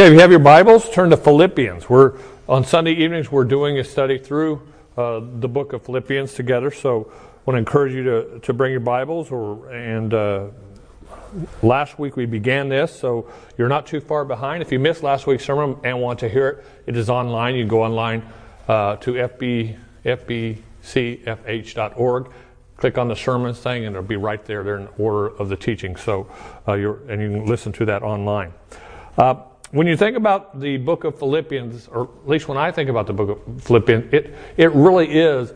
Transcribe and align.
Okay, 0.00 0.08
if 0.08 0.14
you 0.14 0.20
have 0.20 0.30
your 0.30 0.40
Bibles, 0.40 0.88
turn 0.88 1.10
to 1.10 1.16
Philippians. 1.18 1.90
We're 1.90 2.14
on 2.48 2.64
Sunday 2.64 2.92
evenings. 2.92 3.30
We're 3.30 3.44
doing 3.44 3.78
a 3.78 3.84
study 3.84 4.16
through 4.16 4.66
uh, 4.96 5.20
the 5.20 5.46
book 5.46 5.74
of 5.74 5.84
Philippians 5.84 6.32
together. 6.32 6.70
So, 6.70 7.12
I 7.12 7.16
want 7.44 7.56
to 7.56 7.58
encourage 7.58 7.92
you 7.92 8.02
to, 8.04 8.38
to 8.38 8.54
bring 8.54 8.70
your 8.70 8.80
Bibles. 8.80 9.30
Or 9.30 9.70
and 9.70 10.14
uh, 10.14 10.46
last 11.62 11.98
week 11.98 12.16
we 12.16 12.24
began 12.24 12.70
this, 12.70 12.98
so 12.98 13.30
you're 13.58 13.68
not 13.68 13.86
too 13.86 14.00
far 14.00 14.24
behind. 14.24 14.62
If 14.62 14.72
you 14.72 14.78
missed 14.78 15.02
last 15.02 15.26
week's 15.26 15.44
sermon 15.44 15.76
and 15.84 16.00
want 16.00 16.20
to 16.20 16.30
hear 16.30 16.48
it, 16.48 16.64
it 16.86 16.96
is 16.96 17.10
online. 17.10 17.54
You 17.54 17.64
can 17.64 17.68
go 17.68 17.82
online 17.82 18.22
uh, 18.68 18.96
to 18.96 19.12
fb 19.12 19.76
fbcfh.org. 20.82 21.42
Click 22.78 22.96
on 22.96 23.08
the 23.08 23.16
sermons 23.16 23.58
thing, 23.58 23.84
and 23.84 23.94
it'll 23.94 24.08
be 24.08 24.16
right 24.16 24.42
there. 24.46 24.64
They're 24.64 24.78
in 24.78 24.88
order 24.96 25.26
of 25.26 25.50
the 25.50 25.56
teaching. 25.56 25.94
So, 25.96 26.26
uh, 26.66 26.72
you're, 26.72 27.06
and 27.10 27.20
you 27.20 27.28
can 27.28 27.44
listen 27.44 27.70
to 27.72 27.84
that 27.84 28.02
online. 28.02 28.54
Uh, 29.18 29.34
when 29.70 29.86
you 29.86 29.96
think 29.96 30.16
about 30.16 30.58
the 30.58 30.78
book 30.78 31.04
of 31.04 31.18
Philippians, 31.18 31.88
or 31.88 32.04
at 32.04 32.28
least 32.28 32.48
when 32.48 32.58
I 32.58 32.72
think 32.72 32.90
about 32.90 33.06
the 33.06 33.12
book 33.12 33.46
of 33.46 33.62
Philippians, 33.62 34.12
it, 34.12 34.34
it 34.56 34.72
really 34.72 35.06
is 35.18 35.52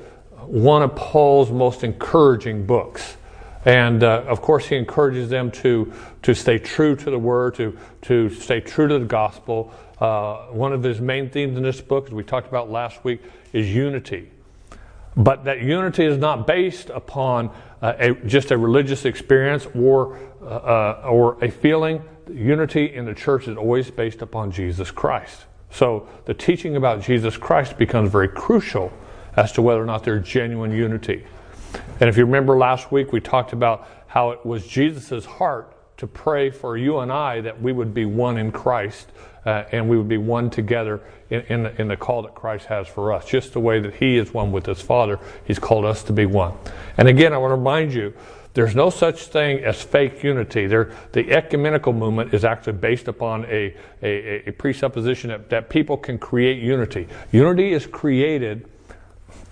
one 0.46 0.82
of 0.82 0.94
Paul's 0.94 1.50
most 1.50 1.82
encouraging 1.82 2.64
books. 2.64 3.16
And 3.64 4.04
uh, 4.04 4.24
of 4.28 4.40
course, 4.40 4.66
he 4.66 4.76
encourages 4.76 5.30
them 5.30 5.50
to, 5.52 5.92
to 6.22 6.34
stay 6.34 6.58
true 6.58 6.94
to 6.96 7.10
the 7.10 7.18
word, 7.18 7.54
to, 7.56 7.76
to 8.02 8.30
stay 8.30 8.60
true 8.60 8.86
to 8.86 8.98
the 8.98 9.06
gospel. 9.06 9.72
Uh, 9.98 10.46
one 10.46 10.72
of 10.72 10.82
his 10.82 11.00
main 11.00 11.30
themes 11.30 11.56
in 11.56 11.62
this 11.62 11.80
book, 11.80 12.06
as 12.06 12.12
we 12.12 12.22
talked 12.22 12.46
about 12.46 12.70
last 12.70 13.02
week, 13.04 13.20
is 13.52 13.74
unity. 13.74 14.30
But 15.16 15.44
that 15.44 15.62
unity 15.62 16.04
is 16.04 16.18
not 16.18 16.46
based 16.46 16.90
upon 16.90 17.50
uh, 17.80 17.94
a, 17.98 18.14
just 18.14 18.50
a 18.50 18.58
religious 18.58 19.06
experience 19.06 19.66
or, 19.74 20.18
uh, 20.42 20.44
uh, 20.44 21.08
or 21.08 21.42
a 21.42 21.50
feeling 21.50 22.02
unity 22.32 22.94
in 22.94 23.04
the 23.04 23.14
church 23.14 23.48
is 23.48 23.56
always 23.56 23.90
based 23.90 24.22
upon 24.22 24.50
Jesus 24.50 24.90
Christ. 24.90 25.44
So 25.70 26.08
the 26.24 26.34
teaching 26.34 26.76
about 26.76 27.02
Jesus 27.02 27.36
Christ 27.36 27.76
becomes 27.78 28.10
very 28.10 28.28
crucial 28.28 28.92
as 29.36 29.52
to 29.52 29.62
whether 29.62 29.82
or 29.82 29.86
not 29.86 30.04
there's 30.04 30.26
genuine 30.26 30.70
unity. 30.70 31.24
And 32.00 32.08
if 32.08 32.16
you 32.16 32.24
remember 32.24 32.56
last 32.56 32.92
week, 32.92 33.12
we 33.12 33.20
talked 33.20 33.52
about 33.52 33.88
how 34.06 34.30
it 34.30 34.46
was 34.46 34.66
Jesus' 34.66 35.24
heart 35.24 35.74
to 35.96 36.06
pray 36.06 36.50
for 36.50 36.76
you 36.76 36.98
and 36.98 37.12
I 37.12 37.40
that 37.40 37.60
we 37.60 37.72
would 37.72 37.94
be 37.94 38.04
one 38.04 38.38
in 38.38 38.52
Christ 38.52 39.10
uh, 39.46 39.64
and 39.72 39.88
we 39.88 39.96
would 39.96 40.08
be 40.08 40.16
one 40.16 40.50
together 40.50 41.00
in, 41.30 41.40
in, 41.42 41.62
the, 41.64 41.80
in 41.80 41.88
the 41.88 41.96
call 41.96 42.22
that 42.22 42.34
Christ 42.34 42.66
has 42.66 42.86
for 42.86 43.12
us. 43.12 43.26
Just 43.26 43.52
the 43.52 43.60
way 43.60 43.80
that 43.80 43.94
He 43.94 44.16
is 44.16 44.32
one 44.32 44.52
with 44.52 44.66
His 44.66 44.80
Father, 44.80 45.18
He's 45.44 45.58
called 45.58 45.84
us 45.84 46.02
to 46.04 46.12
be 46.12 46.26
one. 46.26 46.54
And 46.96 47.08
again, 47.08 47.32
I 47.32 47.38
want 47.38 47.50
to 47.50 47.56
remind 47.56 47.92
you 47.92 48.14
there's 48.54 48.76
no 48.76 48.88
such 48.88 49.26
thing 49.26 49.64
as 49.64 49.82
fake 49.82 50.22
unity. 50.22 50.68
There, 50.68 50.92
the 51.10 51.32
ecumenical 51.32 51.92
movement 51.92 52.32
is 52.32 52.44
actually 52.44 52.74
based 52.74 53.08
upon 53.08 53.44
a, 53.46 53.74
a, 54.00 54.48
a 54.48 54.52
presupposition 54.52 55.30
that, 55.30 55.50
that 55.50 55.68
people 55.68 55.96
can 55.96 56.18
create 56.18 56.62
unity. 56.62 57.08
Unity 57.32 57.72
is 57.72 57.84
created 57.84 58.68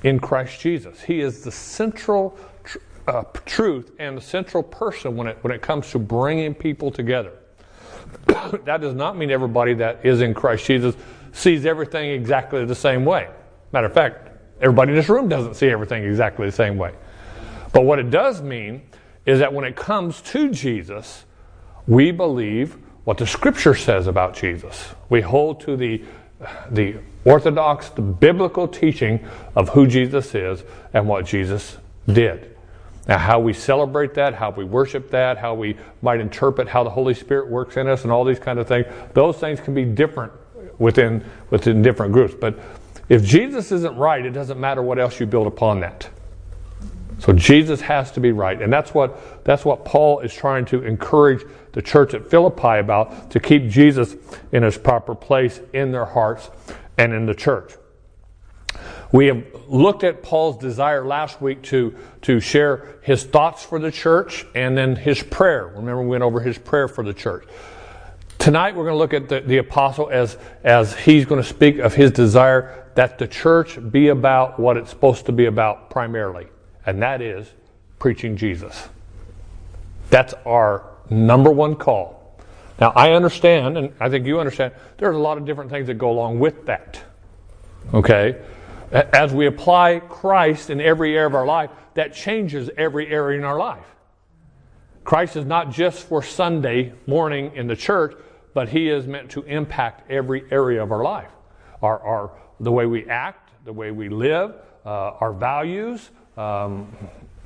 in 0.05 0.21
Christ 0.21 0.61
Jesus. 0.61 1.01
He 1.03 1.21
is 1.21 1.43
the 1.43 1.51
central 1.51 2.39
tr- 2.63 2.79
uh, 3.09 3.25
truth 3.45 3.91
and 3.99 4.17
the 4.17 4.23
central 4.23 4.63
person 4.63 5.17
when 5.17 5.27
it, 5.27 5.39
when 5.43 5.53
it 5.53 5.63
comes 5.63 5.91
to 5.91 5.99
bringing 5.99 6.55
people 6.55 6.93
together. 6.93 7.33
that 8.27 8.81
does 8.81 8.95
not 8.95 9.17
mean 9.17 9.33
everybody 9.33 9.75
that 9.75 10.07
is 10.07 10.21
in 10.21 10.33
Christ 10.33 10.65
Jesus 10.67 10.95
sees 11.33 11.67
everything 11.67 12.11
exactly 12.11 12.65
the 12.65 12.75
same 12.75 13.05
way. 13.05 13.29
Matter 13.73 13.87
of 13.87 13.95
fact, 13.95 14.31
everybody 14.61 14.93
in 14.93 14.97
this 14.97 15.09
room 15.09 15.29
doesn't 15.29 15.55
see 15.55 15.69
everything 15.69 16.05
exactly 16.05 16.47
the 16.47 16.53
same 16.53 16.77
way. 16.77 16.93
But 17.73 17.85
what 17.85 17.99
it 17.99 18.11
does 18.11 18.43
mean 18.43 18.83
is 19.25 19.39
that 19.39 19.53
when 19.53 19.65
it 19.65 19.77
comes 19.77 20.21
to 20.23 20.51
Jesus, 20.51 21.25
we 21.87 22.11
believe 22.11 22.77
what 23.05 23.19
the 23.19 23.27
scripture 23.27 23.75
says 23.75 24.07
about 24.07 24.35
Jesus. 24.35 24.95
We 25.09 25.21
hold 25.21 25.61
to 25.63 25.77
the, 25.77 26.03
the 26.71 26.97
orthodox, 27.25 27.89
the 27.89 28.03
biblical 28.03 28.69
teaching 28.69 29.27
of 29.57 29.71
who 29.71 29.87
Jesus 29.87 30.35
is 30.35 30.63
and 30.93 31.09
what 31.09 31.27
Jesus 31.27 31.79
did. 32.07 32.57
Now, 33.09 33.19
how 33.19 33.41
we 33.41 33.53
celebrate 33.53 34.15
that, 34.15 34.35
how 34.35 34.51
we 34.51 34.65
worship 34.65 35.11
that, 35.11 35.39
how 35.39 35.55
we 35.55 35.77
might 36.03 36.21
interpret 36.21 36.69
how 36.69 36.85
the 36.85 36.91
Holy 36.91 37.15
Spirit 37.15 37.49
works 37.49 37.77
in 37.77 37.89
us, 37.89 38.05
and 38.05 38.13
all 38.13 38.25
these 38.25 38.39
kind 38.39 38.61
of 38.61 38.69
things, 38.69 38.87
those 39.13 39.39
things 39.39 39.59
can 39.59 39.75
be 39.75 39.85
different 39.85 40.33
within, 40.79 41.25
within 41.51 41.83
different 41.83 42.13
groups. 42.13 42.35
But 42.35 42.59
if 43.09 43.25
Jesus 43.25 43.73
isn't 43.73 43.97
right, 43.97 44.25
it 44.25 44.31
doesn't 44.31 44.61
matter 44.61 44.83
what 44.83 45.01
else 45.01 45.19
you 45.19 45.27
build 45.27 45.49
upon 45.49 45.81
that. 45.81 46.09
So 47.23 47.33
Jesus 47.33 47.81
has 47.83 48.11
to 48.13 48.21
be 48.21 48.33
right. 48.33 48.61
And 48.61 48.73
that's 48.73 48.93
what, 48.93 49.45
that's 49.45 49.65
what 49.65 49.85
Paul 49.85 50.19
is 50.21 50.35
trying 50.35 50.65
to 50.67 50.83
encourage 50.83 51.45
the 51.71 51.81
church 51.81 52.15
at 52.15 52.29
Philippi 52.29 52.81
about 52.81 53.31
to 53.31 53.39
keep 53.39 53.69
Jesus 53.69 54.17
in 54.51 54.65
his 54.65 54.77
proper 54.77 55.15
place 55.15 55.61
in 55.73 55.93
their 55.93 56.05
hearts 56.05 56.51
and 56.99 57.13
in 57.13 57.27
the 57.27 57.35
church. 57.35 57.75
We 59.13 59.27
have 59.27 59.45
looked 59.69 60.03
at 60.03 60.25
Paul's 60.25 60.59
desire 60.59 61.07
last 61.07 61.41
week 61.41 61.63
to, 61.65 61.95
to 62.23 62.41
share 62.41 62.99
his 63.03 63.23
thoughts 63.23 63.65
for 63.65 63.79
the 63.79 63.93
church 63.93 64.45
and 64.57 64.77
then 64.77 64.97
his 64.97 65.23
prayer. 65.23 65.69
Remember, 65.69 66.03
we 66.03 66.09
went 66.09 66.25
over 66.25 66.41
his 66.41 66.59
prayer 66.59 66.89
for 66.89 67.05
the 67.05 67.15
church. 67.15 67.47
Tonight, 68.41 68.75
we're 68.75 68.87
going 68.87 68.95
to 68.95 68.99
look 68.99 69.15
at 69.15 69.29
the, 69.29 69.47
the 69.47 69.59
apostle 69.59 70.11
as, 70.11 70.39
as 70.65 70.97
he's 70.97 71.25
going 71.25 71.41
to 71.41 71.49
speak 71.49 71.79
of 71.79 71.95
his 71.95 72.11
desire 72.11 72.91
that 72.97 73.21
the 73.21 73.29
church 73.29 73.79
be 73.93 74.09
about 74.09 74.59
what 74.59 74.77
it's 74.77 74.91
supposed 74.91 75.27
to 75.27 75.33
be 75.33 75.47
about 75.47 75.89
primarily 75.89 76.49
and 76.87 77.03
that 77.03 77.23
is 77.23 77.51
preaching 77.99 78.37
Jesus. 78.37 78.89
That's 80.11 80.35
our 80.45 80.85
number 81.09 81.51
one 81.51 81.77
call. 81.77 82.37
Now, 82.81 82.93
I 82.97 83.13
understand, 83.13 83.79
and 83.79 83.93
I 84.01 84.09
think 84.09 84.27
you 84.27 84.41
understand, 84.41 84.73
there's 84.99 85.15
a 85.15 85.19
lot 85.19 85.39
of 85.39 85.45
different 85.45 85.71
things 85.71 85.87
that 85.87 85.95
go 85.95 86.11
along 86.11 86.39
with 86.39 86.67
that. 86.67 87.01
Okay? 87.95 88.43
As 88.91 89.33
we 89.33 89.47
apply 89.47 90.01
Christ 90.01 90.69
in 90.69 90.81
every 90.81 91.15
area 91.15 91.27
of 91.27 91.35
our 91.35 91.47
life, 91.47 91.71
that 91.95 92.15
changes 92.15 92.71
every 92.77 93.09
area 93.09 93.39
in 93.39 93.45
our 93.45 93.59
life. 93.59 93.85
Christ 95.05 95.37
is 95.37 95.45
not 95.45 95.71
just 95.71 96.07
for 96.07 96.23
Sunday 96.23 96.93
morning 97.07 97.53
in 97.55 97.67
the 97.67 97.77
church, 97.77 98.15
but 98.55 98.69
He 98.69 98.89
is 98.89 99.07
meant 99.07 99.31
to 99.31 99.43
impact 99.43 100.11
every 100.11 100.45
area 100.51 100.83
of 100.83 100.93
our 100.93 101.03
life. 101.03 101.31
Our, 101.83 101.99
our, 102.01 102.31
the 102.61 102.71
way 102.71 102.87
we 102.87 103.09
act, 103.09 103.51
the 103.65 103.73
way 103.73 103.91
we 103.91 104.09
live, 104.09 104.55
uh, 104.85 104.89
our 105.21 105.33
values, 105.33 106.11
um, 106.37 106.95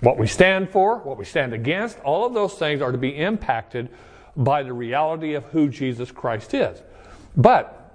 what 0.01 0.19
we 0.19 0.27
stand 0.27 0.71
for, 0.71 0.99
what 0.99 1.19
we 1.19 1.25
stand 1.25 1.53
against, 1.53 1.99
all 2.01 2.27
of 2.27 2.35
those 2.35 2.55
things 2.55 2.81
are 2.81 2.93
to 2.93 2.99
be 2.99 3.17
impacted 3.17 3.89
by 4.37 4.63
the 4.63 4.73
reality 4.73 5.35
of 5.35 5.45
who 5.47 5.69
Jesus 5.69 6.11
Christ 6.11 6.55
is. 6.55 6.83
But 7.37 7.95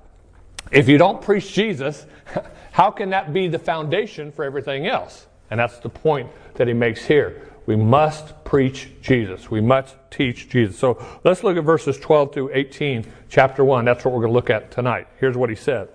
if 0.72 0.88
you 0.88 0.98
don't 0.98 1.22
preach 1.22 1.54
Jesus, 1.54 2.06
how 2.72 2.92
can 2.92 3.12
that 3.12 3.34
be 3.34 3.48
the 3.48 3.60
foundation 3.60 4.32
for 4.32 4.44
everything 4.44 4.88
else? 4.88 5.28
And 5.50 5.60
that's 5.60 5.80
the 5.80 5.90
point 5.90 6.30
that 6.56 6.68
he 6.68 6.74
makes 6.74 7.06
here. 7.06 7.48
We 7.66 7.76
must 7.76 8.44
preach 8.44 8.90
Jesus. 9.02 9.52
We 9.52 9.62
must 9.62 9.96
teach 10.10 10.50
Jesus. 10.50 10.78
So 10.78 11.04
let's 11.24 11.44
look 11.44 11.58
at 11.58 11.64
verses 11.64 12.00
12 12.00 12.34
through 12.34 12.52
18, 12.54 13.06
chapter 13.30 13.64
1. 13.64 13.86
That's 13.86 14.04
what 14.04 14.14
we're 14.14 14.22
going 14.22 14.32
to 14.32 14.36
look 14.36 14.50
at 14.50 14.72
tonight. 14.72 15.08
Here's 15.20 15.38
what 15.38 15.50
he 15.50 15.56
said. 15.56 15.90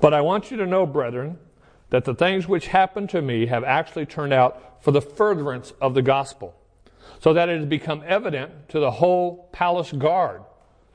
But 0.00 0.14
I 0.14 0.20
want 0.20 0.50
you 0.50 0.56
to 0.58 0.66
know, 0.66 0.86
brethren, 0.86 1.38
that 1.92 2.06
the 2.06 2.14
things 2.14 2.48
which 2.48 2.68
happened 2.68 3.10
to 3.10 3.20
me 3.20 3.44
have 3.44 3.62
actually 3.62 4.06
turned 4.06 4.32
out 4.32 4.82
for 4.82 4.92
the 4.92 5.00
furtherance 5.02 5.74
of 5.78 5.92
the 5.92 6.00
gospel, 6.00 6.54
so 7.20 7.34
that 7.34 7.50
it 7.50 7.58
has 7.58 7.66
become 7.66 8.02
evident 8.06 8.70
to 8.70 8.80
the 8.80 8.92
whole 8.92 9.50
palace 9.52 9.92
guard, 9.92 10.40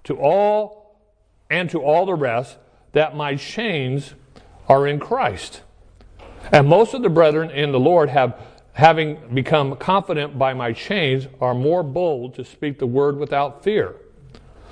to 0.04 0.16
all 0.18 0.98
and 1.52 1.70
to 1.70 1.84
all 1.84 2.08
the 2.08 2.16
rest, 2.16 2.58
that 2.94 3.16
my 3.16 3.36
chains 3.36 4.16
are 4.68 4.88
in 4.88 5.00
Christ. 5.00 5.62
And 6.52 6.68
most 6.68 6.96
of 6.96 7.04
the 7.04 7.10
brethren 7.10 7.52
in 7.52 7.72
the 7.72 7.80
Lord 7.80 8.10
have, 8.10 8.36
having 8.74 9.36
become 9.36 9.76
confident 9.76 10.40
by 10.40 10.56
my 10.56 10.74
chains, 10.74 11.28
are 11.40 11.54
more 11.54 11.84
bold 11.84 12.34
to 12.36 12.44
speak 12.44 12.80
the 12.80 12.88
word 12.88 13.18
without 13.18 13.64
fear. 13.64 13.94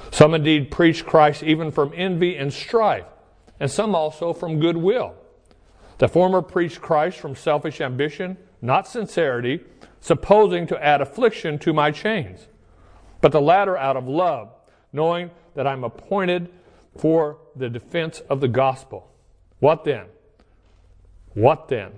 Some 0.09 0.33
indeed 0.33 0.71
preach 0.71 1.05
Christ 1.05 1.43
even 1.43 1.69
from 1.69 1.93
envy 1.95 2.35
and 2.35 2.51
strife, 2.51 3.05
and 3.59 3.69
some 3.69 3.93
also 3.93 4.33
from 4.33 4.59
goodwill. 4.59 5.13
The 5.97 6.07
former 6.07 6.41
preached 6.41 6.81
Christ 6.81 7.19
from 7.19 7.35
selfish 7.35 7.79
ambition, 7.79 8.37
not 8.61 8.87
sincerity, 8.87 9.61
supposing 10.01 10.67
to 10.67 10.83
add 10.83 11.01
affliction 11.01 11.57
to 11.59 11.73
my 11.73 11.91
chains. 11.91 12.47
But 13.21 13.31
the 13.31 13.41
latter 13.41 13.77
out 13.77 13.97
of 13.97 14.07
love, 14.07 14.51
knowing 14.91 15.31
that 15.55 15.65
I'm 15.65 15.83
appointed 15.83 16.49
for 16.97 17.37
the 17.55 17.69
defense 17.69 18.21
of 18.29 18.41
the 18.41 18.47
gospel. 18.47 19.09
What 19.59 19.83
then? 19.83 20.05
What 21.33 21.67
then? 21.67 21.91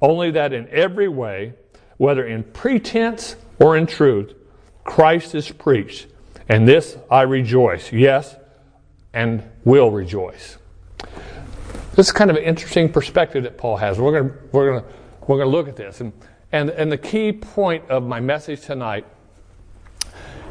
Only 0.00 0.32
that 0.32 0.52
in 0.52 0.68
every 0.68 1.08
way, 1.08 1.54
whether 1.96 2.26
in 2.26 2.42
pretense 2.42 3.36
or 3.58 3.76
in 3.76 3.86
truth, 3.86 4.34
Christ 4.84 5.34
is 5.34 5.50
preached. 5.50 6.06
And 6.48 6.68
this 6.68 6.96
I 7.10 7.22
rejoice, 7.22 7.92
yes, 7.92 8.36
and 9.12 9.42
will 9.64 9.90
rejoice. 9.90 10.58
This 11.94 12.06
is 12.06 12.12
kind 12.12 12.28
of 12.28 12.36
an 12.36 12.42
interesting 12.42 12.90
perspective 12.90 13.44
that 13.44 13.56
Paul 13.56 13.76
has. 13.76 14.00
We're 14.00 14.20
going 14.20 14.30
to, 14.30 14.36
we're 14.50 14.70
going 14.70 14.82
to, 14.82 14.88
we're 15.28 15.36
going 15.36 15.46
to 15.48 15.56
look 15.56 15.68
at 15.68 15.76
this. 15.76 16.00
And, 16.00 16.12
and, 16.50 16.70
and 16.70 16.90
the 16.90 16.98
key 16.98 17.32
point 17.32 17.88
of 17.88 18.04
my 18.04 18.18
message 18.18 18.62
tonight 18.62 19.06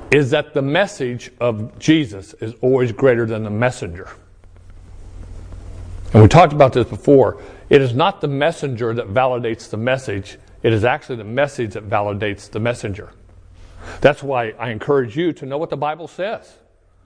is 0.10 0.32
that 0.32 0.54
the 0.54 0.62
message 0.62 1.32
of 1.42 1.78
Jesus 1.80 2.34
is 2.36 2.54
always 2.62 2.94
greater 2.94 3.26
than 3.26 3.44
the 3.44 3.50
messenger. 3.50 4.10
And 6.14 6.22
we 6.22 6.30
talked 6.30 6.54
about 6.54 6.72
this 6.72 6.88
before. 6.88 7.42
It 7.70 7.82
is 7.82 7.94
not 7.94 8.22
the 8.22 8.28
messenger 8.28 8.94
that 8.94 9.08
validates 9.08 9.70
the 9.70 9.78
message, 9.78 10.38
it 10.62 10.72
is 10.72 10.86
actually 10.86 11.18
the 11.18 11.24
message 11.26 11.74
that 11.74 11.90
validates 11.90 12.50
the 12.50 12.60
messenger. 12.60 13.12
That's 14.00 14.24
why 14.24 14.52
I 14.52 14.70
encourage 14.70 15.18
you 15.18 15.34
to 15.34 15.46
know 15.46 15.58
what 15.58 15.72
the 15.72 15.78
Bible 15.78 16.08
says, 16.08 16.54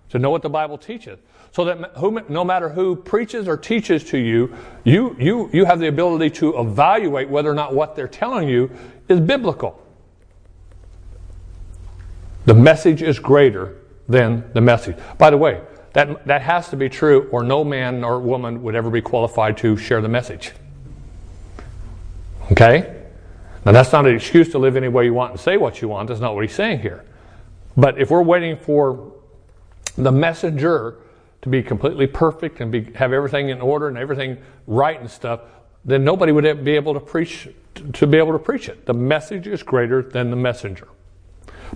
to 0.09 0.19
know 0.19 0.29
what 0.29 0.43
the 0.43 0.49
Bible 0.49 0.77
teaches. 0.77 1.17
So 1.51 1.65
that 1.65 2.29
no 2.29 2.43
matter 2.43 2.69
who 2.69 2.95
preaches 2.95 3.47
or 3.47 3.57
teaches 3.57 4.03
to 4.05 4.17
you, 4.17 4.53
you, 4.83 5.15
you, 5.19 5.49
you 5.51 5.65
have 5.65 5.79
the 5.79 5.87
ability 5.87 6.29
to 6.37 6.59
evaluate 6.59 7.29
whether 7.29 7.49
or 7.49 7.55
not 7.55 7.73
what 7.73 7.95
they're 7.95 8.07
telling 8.07 8.47
you 8.47 8.69
is 9.07 9.19
biblical. 9.19 9.81
The 12.45 12.53
message 12.53 13.01
is 13.01 13.19
greater 13.19 13.75
than 14.07 14.49
the 14.53 14.61
message. 14.61 14.97
By 15.17 15.29
the 15.31 15.37
way, 15.37 15.61
that, 15.93 16.25
that 16.27 16.41
has 16.43 16.69
to 16.69 16.75
be 16.75 16.89
true, 16.89 17.27
or 17.31 17.43
no 17.43 17.63
man 17.63 18.03
or 18.03 18.19
woman 18.19 18.61
would 18.63 18.75
ever 18.75 18.89
be 18.89 19.01
qualified 19.01 19.57
to 19.57 19.75
share 19.77 20.01
the 20.01 20.07
message. 20.07 20.51
Okay? 22.51 23.03
Now, 23.65 23.71
that's 23.71 23.91
not 23.91 24.05
an 24.05 24.15
excuse 24.15 24.49
to 24.51 24.59
live 24.59 24.77
any 24.77 24.87
way 24.87 25.05
you 25.05 25.13
want 25.13 25.31
and 25.31 25.39
say 25.39 25.57
what 25.57 25.81
you 25.81 25.87
want. 25.87 26.07
That's 26.07 26.21
not 26.21 26.35
what 26.35 26.43
he's 26.43 26.55
saying 26.55 26.79
here. 26.79 27.03
But 27.75 27.99
if 27.99 28.09
we're 28.09 28.21
waiting 28.21 28.57
for 28.57 29.11
the 29.97 30.11
messenger 30.11 30.99
to 31.41 31.49
be 31.49 31.61
completely 31.61 32.07
perfect 32.07 32.59
and 32.59 32.71
be, 32.71 32.91
have 32.95 33.13
everything 33.13 33.49
in 33.49 33.61
order 33.61 33.87
and 33.87 33.97
everything 33.97 34.37
right 34.65 34.99
and 34.99 35.09
stuff, 35.09 35.41
then 35.85 36.03
nobody 36.03 36.31
would 36.31 36.63
be 36.63 36.75
able 36.75 36.93
to 36.93 36.99
preach 36.99 37.47
to 37.93 38.07
be 38.07 38.17
able 38.17 38.33
to 38.33 38.39
preach 38.39 38.69
it. 38.69 38.85
The 38.85 38.93
message 38.93 39.45
is 39.47 39.61
greater 39.61 40.01
than 40.01 40.31
the 40.31 40.35
messenger. 40.35 40.87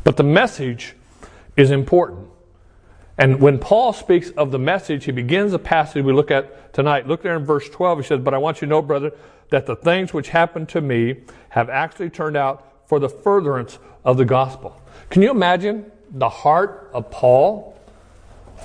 But 0.03 0.17
the 0.17 0.23
message 0.23 0.95
is 1.55 1.71
important. 1.71 2.27
And 3.17 3.39
when 3.39 3.59
Paul 3.59 3.93
speaks 3.93 4.31
of 4.31 4.51
the 4.51 4.59
message, 4.59 5.05
he 5.05 5.11
begins 5.11 5.51
the 5.51 5.59
passage 5.59 6.03
we 6.03 6.13
look 6.13 6.31
at 6.31 6.73
tonight. 6.73 7.07
Look 7.07 7.21
there 7.21 7.35
in 7.35 7.45
verse 7.45 7.69
12. 7.69 7.99
He 7.99 8.05
says, 8.05 8.19
But 8.19 8.33
I 8.33 8.39
want 8.39 8.61
you 8.61 8.67
to 8.67 8.69
know, 8.69 8.81
brother, 8.81 9.11
that 9.49 9.65
the 9.65 9.75
things 9.75 10.13
which 10.13 10.29
happened 10.29 10.69
to 10.69 10.81
me 10.81 11.17
have 11.49 11.69
actually 11.69 12.09
turned 12.09 12.37
out 12.37 12.87
for 12.87 12.99
the 12.99 13.09
furtherance 13.09 13.77
of 14.03 14.17
the 14.17 14.25
gospel. 14.25 14.81
Can 15.09 15.21
you 15.21 15.29
imagine 15.29 15.91
the 16.09 16.29
heart 16.29 16.89
of 16.93 17.11
Paul 17.11 17.77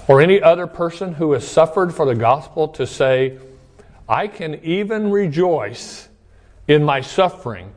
or 0.08 0.20
any 0.20 0.40
other 0.40 0.66
person 0.66 1.14
who 1.14 1.32
has 1.32 1.46
suffered 1.46 1.93
for 1.93 2.06
the 2.06 2.14
gospel 2.14 2.69
to 2.69 2.87
say, 2.87 3.38
I 4.08 4.28
can 4.28 4.60
even 4.64 5.10
rejoice 5.10 6.08
in 6.69 6.84
my 6.84 7.00
suffering, 7.00 7.72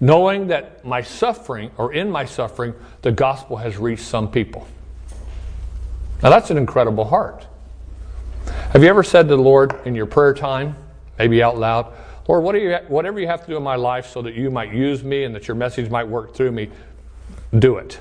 knowing 0.00 0.48
that 0.48 0.84
my 0.84 1.02
suffering, 1.02 1.70
or 1.76 1.92
in 1.92 2.10
my 2.10 2.24
suffering, 2.24 2.74
the 3.02 3.12
gospel 3.12 3.56
has 3.56 3.76
reached 3.76 4.04
some 4.04 4.30
people? 4.30 4.66
Now 6.22 6.30
that's 6.30 6.50
an 6.50 6.56
incredible 6.56 7.04
heart. 7.04 7.46
Have 8.70 8.82
you 8.82 8.88
ever 8.88 9.02
said 9.02 9.28
to 9.28 9.36
the 9.36 9.42
Lord 9.42 9.74
in 9.84 9.94
your 9.94 10.06
prayer 10.06 10.34
time, 10.34 10.76
maybe 11.18 11.42
out 11.42 11.58
loud, 11.58 11.92
Lord, 12.28 12.42
what 12.42 12.54
you, 12.54 12.74
whatever 12.88 13.20
you 13.20 13.26
have 13.26 13.42
to 13.42 13.46
do 13.46 13.56
in 13.56 13.62
my 13.62 13.76
life 13.76 14.06
so 14.06 14.22
that 14.22 14.34
you 14.34 14.50
might 14.50 14.72
use 14.72 15.04
me 15.04 15.24
and 15.24 15.34
that 15.34 15.46
your 15.46 15.54
message 15.56 15.90
might 15.90 16.08
work 16.08 16.34
through 16.34 16.52
me, 16.52 16.70
do 17.58 17.76
it. 17.76 18.00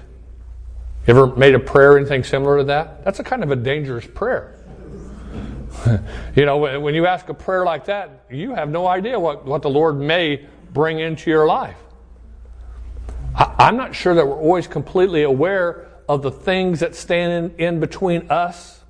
You 1.06 1.14
ever 1.14 1.36
made 1.36 1.54
a 1.54 1.60
prayer 1.60 1.98
anything 1.98 2.24
similar 2.24 2.60
to 2.60 2.64
that? 2.66 3.04
That's 3.04 3.20
a 3.20 3.24
kind 3.24 3.44
of 3.44 3.52
a 3.52 3.58
dangerous 3.58 4.08
prayer. 4.08 4.56
you 6.36 6.46
know, 6.46 6.80
when 6.80 6.96
you 6.96 7.06
ask 7.08 7.28
a 7.28 7.34
prayer 7.34 7.66
like 7.66 7.86
that, 7.86 8.26
you 8.30 8.54
have 8.56 8.70
no 8.70 8.88
idea 8.88 9.20
what, 9.20 9.46
what 9.46 9.62
the 9.62 9.70
Lord 9.70 10.00
may 10.00 10.48
bring 10.72 11.00
into 11.00 11.30
your 11.30 11.46
life. 11.46 11.78
I, 13.36 13.54
I'm 13.60 13.76
not 13.76 13.94
sure 13.94 14.16
that 14.16 14.26
we're 14.26 14.40
always 14.40 14.66
completely 14.66 15.24
aware 15.24 15.90
of 16.08 16.22
the 16.22 16.32
things 16.32 16.80
that 16.80 16.96
stand 16.96 17.54
in, 17.58 17.66
in 17.66 17.80
between 17.80 18.30
us 18.30 18.82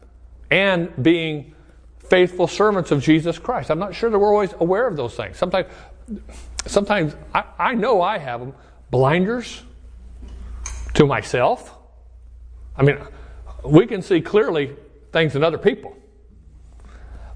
and 0.52 0.92
being 1.02 1.56
faithful 1.98 2.48
servants 2.48 2.92
of 2.92 3.02
Jesus 3.02 3.40
Christ. 3.40 3.72
I'm 3.72 3.80
not 3.80 3.96
sure 3.96 4.12
that 4.12 4.20
we're 4.20 4.32
always 4.32 4.54
aware 4.60 4.88
of 4.88 4.96
those 4.96 5.16
things. 5.16 5.38
Sometimes, 5.38 5.68
sometimes 6.68 7.16
I, 7.34 7.44
I 7.58 7.74
know 7.74 8.02
I 8.02 8.20
have 8.20 8.40
them 8.40 8.54
blinders 8.92 9.64
to 10.94 11.08
myself. 11.08 11.73
I 12.76 12.84
mean, 12.84 12.98
we 13.64 13.86
can 13.86 14.02
see 14.02 14.22
clearly 14.22 14.76
things 15.12 15.36
in 15.36 15.44
other 15.44 15.58
people. 15.58 15.96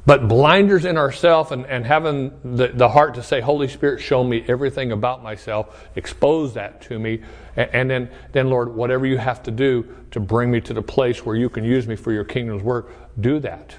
But 0.05 0.29
blinders 0.29 0.85
in 0.85 0.97
ourselves 0.97 1.51
and, 1.51 1.65
and 1.65 1.85
having 1.85 2.31
the, 2.55 2.69
the 2.69 2.87
heart 2.87 3.15
to 3.15 3.23
say, 3.23 3.41
Holy 3.41 3.67
Spirit, 3.67 3.99
show 3.99 4.23
me 4.23 4.43
everything 4.47 4.93
about 4.93 5.21
myself, 5.21 5.85
expose 5.97 6.53
that 6.53 6.81
to 6.83 6.97
me, 6.97 7.21
and, 7.57 7.69
and 7.73 7.89
then, 7.89 8.09
then, 8.31 8.49
Lord, 8.49 8.73
whatever 8.73 9.05
you 9.05 9.17
have 9.17 9.43
to 9.43 9.51
do 9.51 9.85
to 10.11 10.21
bring 10.21 10.49
me 10.49 10.61
to 10.61 10.73
the 10.73 10.81
place 10.81 11.25
where 11.25 11.35
you 11.35 11.49
can 11.49 11.65
use 11.65 11.87
me 11.87 11.97
for 11.97 12.13
your 12.13 12.23
kingdom's 12.23 12.63
work, 12.63 12.89
do 13.19 13.39
that. 13.39 13.75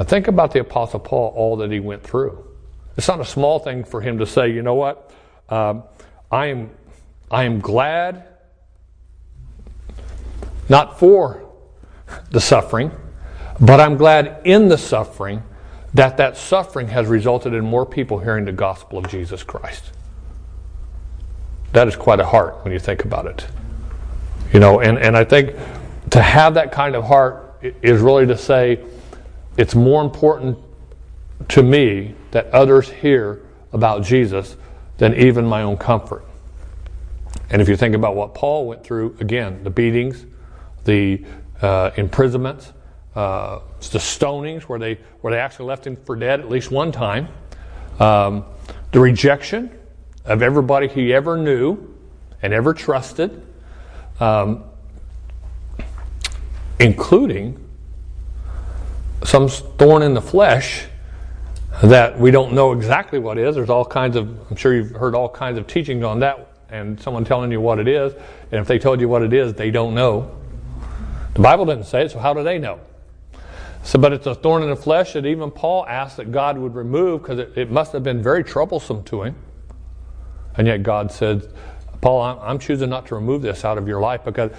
Now 0.00 0.04
think 0.04 0.26
about 0.26 0.52
the 0.52 0.58
Apostle 0.58 0.98
Paul, 0.98 1.32
all 1.36 1.56
that 1.58 1.70
he 1.70 1.78
went 1.78 2.02
through. 2.02 2.44
It's 2.96 3.06
not 3.06 3.20
a 3.20 3.24
small 3.24 3.60
thing 3.60 3.84
for 3.84 4.00
him 4.00 4.18
to 4.18 4.26
say, 4.26 4.50
you 4.50 4.62
know 4.62 4.74
what? 4.74 5.12
Um, 5.48 5.84
I 6.28 6.46
am, 6.46 6.70
I 7.30 7.44
am 7.44 7.60
glad, 7.60 8.26
not 10.68 10.98
for 10.98 11.48
the 12.30 12.40
suffering, 12.40 12.90
but 13.60 13.80
I'm 13.80 13.96
glad 13.96 14.40
in 14.44 14.68
the 14.68 14.78
suffering 14.78 15.42
that 15.94 16.18
that 16.18 16.36
suffering 16.36 16.88
has 16.88 17.06
resulted 17.06 17.54
in 17.54 17.64
more 17.64 17.86
people 17.86 18.18
hearing 18.18 18.44
the 18.44 18.52
gospel 18.52 18.98
of 18.98 19.08
Jesus 19.08 19.42
Christ. 19.42 19.92
That 21.72 21.88
is 21.88 21.96
quite 21.96 22.20
a 22.20 22.26
heart 22.26 22.62
when 22.64 22.72
you 22.72 22.78
think 22.78 23.04
about 23.04 23.26
it. 23.26 23.46
You 24.52 24.60
know, 24.60 24.80
and, 24.80 24.98
and 24.98 25.16
I 25.16 25.24
think 25.24 25.54
to 26.10 26.22
have 26.22 26.54
that 26.54 26.70
kind 26.72 26.94
of 26.94 27.04
heart 27.04 27.58
is 27.82 28.00
really 28.00 28.26
to 28.26 28.36
say 28.36 28.80
it's 29.56 29.74
more 29.74 30.02
important 30.02 30.58
to 31.48 31.62
me 31.62 32.14
that 32.30 32.46
others 32.48 32.90
hear 32.90 33.42
about 33.72 34.02
Jesus 34.02 34.56
than 34.98 35.14
even 35.14 35.44
my 35.46 35.62
own 35.62 35.76
comfort. 35.76 36.24
And 37.50 37.62
if 37.62 37.68
you 37.68 37.76
think 37.76 37.94
about 37.94 38.14
what 38.14 38.34
Paul 38.34 38.66
went 38.66 38.84
through, 38.84 39.16
again, 39.20 39.62
the 39.62 39.70
beatings, 39.70 40.24
the 40.86 41.22
uh, 41.60 41.90
imprisonments, 41.96 42.72
uh, 43.14 43.60
the 43.92 43.98
stonings 43.98 44.62
where 44.62 44.78
they 44.78 44.98
where 45.20 45.32
they 45.32 45.38
actually 45.38 45.66
left 45.66 45.86
him 45.86 45.96
for 45.96 46.16
dead 46.16 46.40
at 46.40 46.48
least 46.48 46.70
one 46.70 46.90
time, 46.90 47.28
um, 48.00 48.44
the 48.92 49.00
rejection 49.00 49.70
of 50.24 50.42
everybody 50.42 50.88
he 50.88 51.12
ever 51.12 51.36
knew 51.36 51.94
and 52.42 52.52
ever 52.52 52.72
trusted, 52.74 53.46
um, 54.20 54.64
including 56.80 57.62
some 59.24 59.48
thorn 59.48 60.02
in 60.02 60.14
the 60.14 60.20
flesh 60.20 60.86
that 61.82 62.18
we 62.18 62.30
don't 62.30 62.52
know 62.52 62.72
exactly 62.72 63.18
what 63.18 63.38
is. 63.38 63.54
There's 63.54 63.70
all 63.70 63.84
kinds 63.84 64.16
of, 64.16 64.50
I'm 64.50 64.56
sure 64.56 64.74
you've 64.74 64.92
heard 64.92 65.14
all 65.14 65.28
kinds 65.28 65.58
of 65.58 65.66
teachings 65.66 66.04
on 66.04 66.20
that, 66.20 66.52
and 66.70 67.00
someone 67.00 67.24
telling 67.24 67.52
you 67.52 67.60
what 67.60 67.78
it 67.78 67.88
is. 67.88 68.12
And 68.50 68.60
if 68.60 68.66
they 68.66 68.78
told 68.78 69.00
you 69.00 69.08
what 69.08 69.22
it 69.22 69.32
is, 69.32 69.52
they 69.54 69.70
don't 69.70 69.94
know. 69.94 70.36
The 71.36 71.42
Bible 71.42 71.66
didn't 71.66 71.84
say 71.84 72.06
it, 72.06 72.12
so 72.12 72.18
how 72.18 72.32
do 72.32 72.42
they 72.42 72.58
know? 72.58 72.80
So, 73.82 73.98
but 73.98 74.14
it's 74.14 74.26
a 74.26 74.34
thorn 74.34 74.62
in 74.62 74.70
the 74.70 74.76
flesh 74.76 75.12
that 75.12 75.26
even 75.26 75.50
Paul 75.50 75.84
asked 75.86 76.16
that 76.16 76.32
God 76.32 76.56
would 76.56 76.74
remove 76.74 77.20
because 77.20 77.38
it, 77.38 77.52
it, 77.56 77.70
must 77.70 77.92
have 77.92 78.02
been 78.02 78.22
very 78.22 78.42
troublesome 78.42 79.04
to 79.04 79.22
him. 79.22 79.36
And 80.56 80.66
yet 80.66 80.82
God 80.82 81.12
said, 81.12 81.52
Paul, 82.00 82.22
I'm, 82.22 82.38
I'm 82.38 82.58
choosing 82.58 82.88
not 82.88 83.06
to 83.08 83.16
remove 83.16 83.42
this 83.42 83.66
out 83.66 83.76
of 83.76 83.86
your 83.86 84.00
life 84.00 84.24
because, 84.24 84.50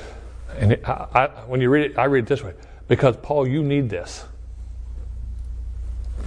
and 0.55 0.73
it, 0.73 0.87
I, 0.87 1.07
I, 1.15 1.27
when 1.47 1.61
you 1.61 1.71
read 1.71 1.89
it, 1.91 1.97
I 1.97 2.05
read 2.05 2.25
it 2.25 2.27
this 2.27 2.43
way 2.43 2.53
because, 2.87 3.17
Paul, 3.17 3.47
you 3.47 3.63
need 3.63 3.89
this. 3.89 4.25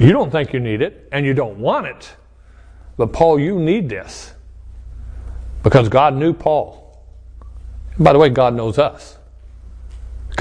You 0.01 0.11
don't 0.11 0.33
think 0.33 0.53
you 0.53 0.59
need 0.59 0.83
it, 0.83 1.09
and 1.13 1.25
you 1.25 1.33
don't 1.33 1.61
want 1.61 1.87
it. 1.87 2.17
But, 2.97 3.13
Paul, 3.13 3.39
you 3.39 3.61
need 3.61 3.89
this 3.89 4.35
because 5.63 5.89
God 5.89 6.17
knew 6.17 6.33
Paul. 6.33 7.01
By 8.01 8.13
the 8.13 8.19
way, 8.19 8.31
God 8.31 8.55
knows 8.55 8.81
us. 8.81 9.17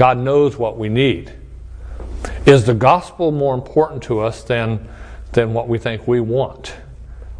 God 0.00 0.16
knows 0.16 0.56
what 0.56 0.78
we 0.78 0.88
need. 0.88 1.30
Is 2.46 2.64
the 2.64 2.72
gospel 2.72 3.32
more 3.32 3.54
important 3.54 4.02
to 4.04 4.20
us 4.20 4.42
than, 4.42 4.88
than 5.32 5.52
what 5.52 5.68
we 5.68 5.76
think 5.76 6.08
we 6.08 6.20
want? 6.20 6.72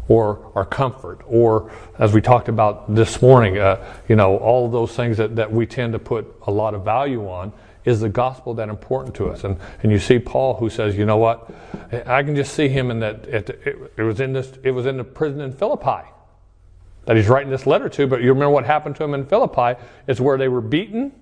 Or 0.07 0.51
our 0.53 0.65
comfort, 0.65 1.21
or 1.25 1.71
as 1.97 2.13
we 2.13 2.21
talked 2.21 2.49
about 2.49 2.93
this 2.93 3.19
morning, 3.19 3.57
uh, 3.57 3.83
you 4.07 4.15
know, 4.15 4.37
all 4.37 4.69
those 4.69 4.95
things 4.95 5.17
that, 5.17 5.37
that 5.37 5.51
we 5.51 5.65
tend 5.65 5.93
to 5.93 5.97
put 5.97 6.31
a 6.45 6.51
lot 6.51 6.75
of 6.75 6.85
value 6.85 7.27
on, 7.27 7.51
is 7.83 7.99
the 7.99 8.09
gospel 8.09 8.53
that 8.53 8.69
important 8.69 9.15
to 9.15 9.29
us? 9.29 9.43
And, 9.43 9.57
and 9.81 9.91
you 9.91 9.97
see 9.97 10.19
Paul 10.19 10.53
who 10.53 10.69
says, 10.69 10.95
you 10.95 11.07
know 11.07 11.17
what, 11.17 11.49
I 12.05 12.21
can 12.21 12.35
just 12.35 12.53
see 12.53 12.67
him 12.67 12.91
in 12.91 12.99
that, 12.99 13.25
it, 13.25 13.49
it, 13.65 13.91
it 13.97 14.03
was 14.03 14.19
in 14.19 14.33
this, 14.33 14.53
it 14.61 14.69
was 14.69 14.85
in 14.85 14.97
the 14.97 15.03
prison 15.03 15.41
in 15.41 15.51
Philippi 15.51 16.07
that 17.05 17.15
he's 17.15 17.27
writing 17.27 17.49
this 17.49 17.65
letter 17.65 17.89
to, 17.89 18.05
but 18.05 18.21
you 18.21 18.31
remember 18.31 18.51
what 18.51 18.65
happened 18.65 18.97
to 18.97 19.03
him 19.03 19.15
in 19.15 19.25
Philippi? 19.25 19.81
It's 20.05 20.19
where 20.19 20.37
they 20.37 20.47
were 20.47 20.61
beaten, 20.61 21.13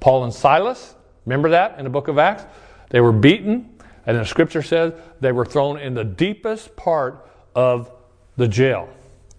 Paul 0.00 0.24
and 0.24 0.34
Silas, 0.34 0.94
remember 1.26 1.50
that 1.50 1.78
in 1.78 1.84
the 1.84 1.90
book 1.90 2.08
of 2.08 2.18
Acts? 2.18 2.44
They 2.90 3.00
were 3.00 3.12
beaten, 3.12 3.70
and 4.06 4.18
the 4.18 4.24
scripture 4.24 4.62
says 4.62 4.94
they 5.20 5.32
were 5.32 5.44
thrown 5.44 5.78
in 5.78 5.94
the 5.94 6.04
deepest 6.04 6.74
part 6.74 7.28
of 7.54 7.90
the 8.36 8.48
jail. 8.48 8.88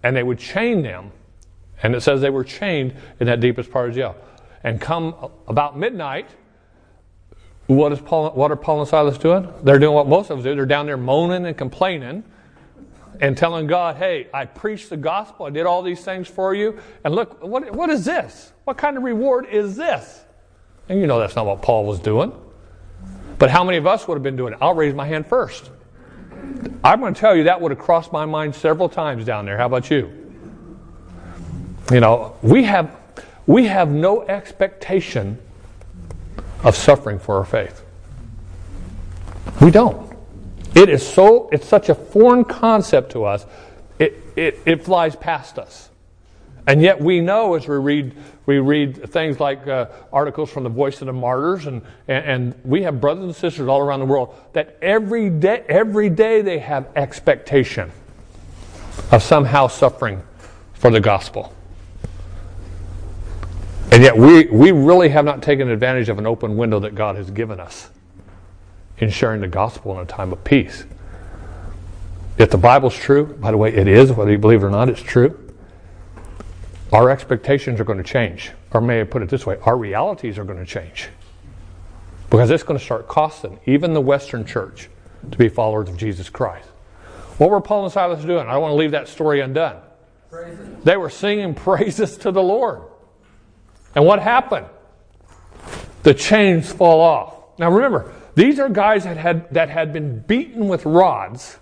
And 0.02 0.16
they 0.16 0.22
would 0.22 0.38
chain 0.38 0.82
them, 0.82 1.12
and 1.82 1.94
it 1.94 2.00
says 2.00 2.20
they 2.20 2.30
were 2.30 2.44
chained 2.44 2.94
in 3.20 3.26
that 3.26 3.40
deepest 3.40 3.70
part 3.70 3.88
of 3.88 3.94
jail. 3.94 4.16
And 4.64 4.80
come 4.80 5.14
about 5.48 5.76
midnight, 5.76 6.30
what, 7.66 7.92
is 7.92 8.00
Paul, 8.00 8.30
what 8.30 8.50
are 8.50 8.56
Paul 8.56 8.80
and 8.80 8.88
Silas 8.88 9.18
doing? 9.18 9.48
They're 9.62 9.78
doing 9.78 9.94
what 9.94 10.08
most 10.08 10.30
of 10.30 10.38
us 10.38 10.44
do. 10.44 10.54
They're 10.54 10.66
down 10.66 10.86
there 10.86 10.96
moaning 10.96 11.46
and 11.46 11.56
complaining 11.56 12.24
and 13.20 13.36
telling 13.36 13.66
God, 13.66 13.96
hey, 13.96 14.28
I 14.34 14.44
preached 14.44 14.90
the 14.90 14.96
gospel. 14.96 15.46
I 15.46 15.50
did 15.50 15.64
all 15.64 15.82
these 15.82 16.04
things 16.04 16.28
for 16.28 16.54
you. 16.54 16.80
And 17.04 17.14
look, 17.14 17.42
what, 17.42 17.72
what 17.72 17.88
is 17.90 18.04
this? 18.04 18.52
What 18.64 18.76
kind 18.76 18.96
of 18.96 19.04
reward 19.04 19.46
is 19.46 19.76
this? 19.76 20.24
And 20.88 21.00
you 21.00 21.06
know 21.06 21.18
that's 21.18 21.36
not 21.36 21.46
what 21.46 21.62
Paul 21.62 21.84
was 21.86 22.00
doing. 22.00 22.32
But 23.38 23.50
how 23.50 23.64
many 23.64 23.78
of 23.78 23.86
us 23.86 24.06
would 24.06 24.14
have 24.14 24.22
been 24.22 24.36
doing 24.36 24.52
it? 24.52 24.58
I'll 24.60 24.74
raise 24.74 24.94
my 24.94 25.06
hand 25.06 25.26
first. 25.26 25.70
I'm 26.84 27.00
going 27.00 27.14
to 27.14 27.20
tell 27.20 27.34
you 27.34 27.44
that 27.44 27.60
would 27.60 27.70
have 27.70 27.78
crossed 27.78 28.12
my 28.12 28.24
mind 28.24 28.54
several 28.54 28.88
times 28.88 29.24
down 29.24 29.46
there. 29.46 29.56
How 29.56 29.66
about 29.66 29.90
you? 29.90 30.12
You 31.90 32.00
know, 32.00 32.36
we 32.42 32.64
have, 32.64 32.96
we 33.46 33.66
have 33.66 33.90
no 33.90 34.22
expectation 34.22 35.38
of 36.62 36.76
suffering 36.76 37.18
for 37.18 37.38
our 37.38 37.44
faith. 37.44 37.84
We 39.60 39.70
don't. 39.70 40.16
It 40.74 40.88
is 40.88 41.06
so, 41.06 41.48
it's 41.50 41.66
such 41.66 41.88
a 41.88 41.94
foreign 41.94 42.44
concept 42.44 43.12
to 43.12 43.24
us, 43.24 43.44
it, 43.98 44.22
it, 44.36 44.58
it 44.64 44.84
flies 44.84 45.14
past 45.16 45.58
us. 45.58 45.90
And 46.66 46.80
yet 46.80 47.00
we 47.00 47.20
know 47.20 47.54
as 47.54 47.66
we 47.66 47.76
read, 47.76 48.14
we 48.46 48.58
read 48.58 49.10
things 49.10 49.40
like 49.40 49.66
uh, 49.66 49.86
articles 50.12 50.50
from 50.50 50.62
the 50.62 50.70
Voice 50.70 51.00
of 51.00 51.06
the 51.06 51.12
Martyrs, 51.12 51.66
and, 51.66 51.82
and, 52.06 52.24
and, 52.24 52.54
we 52.64 52.82
have 52.82 53.00
brothers 53.00 53.24
and 53.24 53.34
sisters 53.34 53.66
all 53.66 53.80
around 53.80 54.00
the 54.00 54.06
world 54.06 54.34
that 54.52 54.78
every 54.80 55.28
day, 55.28 55.64
every 55.68 56.08
day 56.08 56.40
they 56.40 56.60
have 56.60 56.88
expectation 56.94 57.90
of 59.10 59.22
somehow 59.22 59.66
suffering 59.66 60.22
for 60.74 60.90
the 60.90 61.00
gospel. 61.00 61.52
And 63.90 64.02
yet 64.02 64.16
we, 64.16 64.46
we 64.46 64.72
really 64.72 65.08
have 65.08 65.24
not 65.24 65.42
taken 65.42 65.68
advantage 65.68 66.08
of 66.08 66.18
an 66.18 66.26
open 66.26 66.56
window 66.56 66.78
that 66.80 66.94
God 66.94 67.16
has 67.16 67.30
given 67.30 67.58
us 67.58 67.90
in 68.98 69.10
sharing 69.10 69.40
the 69.40 69.48
gospel 69.48 69.92
in 69.98 69.98
a 69.98 70.06
time 70.06 70.32
of 70.32 70.44
peace. 70.44 70.84
If 72.38 72.50
the 72.50 72.58
Bible's 72.58 72.94
true, 72.94 73.26
by 73.26 73.50
the 73.50 73.56
way, 73.56 73.74
it 73.74 73.88
is, 73.88 74.12
whether 74.12 74.30
you 74.30 74.38
believe 74.38 74.62
it 74.62 74.66
or 74.66 74.70
not, 74.70 74.88
it's 74.88 75.02
true. 75.02 75.41
Our 76.92 77.10
expectations 77.10 77.80
are 77.80 77.84
going 77.84 77.98
to 77.98 78.04
change. 78.04 78.52
Or 78.72 78.80
may 78.80 79.00
I 79.00 79.04
put 79.04 79.22
it 79.22 79.30
this 79.30 79.46
way, 79.46 79.58
our 79.62 79.76
realities 79.76 80.38
are 80.38 80.44
going 80.44 80.58
to 80.58 80.66
change. 80.66 81.08
Because 82.30 82.50
it's 82.50 82.62
going 82.62 82.78
to 82.78 82.84
start 82.84 83.08
costing 83.08 83.58
even 83.66 83.94
the 83.94 84.00
Western 84.00 84.44
church 84.44 84.88
to 85.30 85.38
be 85.38 85.48
followers 85.48 85.88
of 85.88 85.96
Jesus 85.96 86.28
Christ. 86.28 86.68
What 87.38 87.50
were 87.50 87.60
Paul 87.60 87.84
and 87.84 87.92
Silas 87.92 88.24
doing? 88.24 88.46
I 88.46 88.52
don't 88.52 88.62
want 88.62 88.72
to 88.72 88.76
leave 88.76 88.90
that 88.92 89.08
story 89.08 89.40
undone. 89.40 89.80
Praises. 90.30 90.84
They 90.84 90.96
were 90.96 91.10
singing 91.10 91.54
praises 91.54 92.16
to 92.18 92.30
the 92.30 92.42
Lord. 92.42 92.82
And 93.94 94.06
what 94.06 94.20
happened? 94.20 94.66
The 96.02 96.14
chains 96.14 96.72
fall 96.72 97.00
off. 97.00 97.34
Now 97.58 97.70
remember, 97.70 98.12
these 98.34 98.58
are 98.58 98.68
guys 98.68 99.04
that 99.04 99.16
had, 99.16 99.52
that 99.52 99.68
had 99.68 99.92
been 99.92 100.20
beaten 100.20 100.68
with 100.68 100.84
rods, 100.84 101.58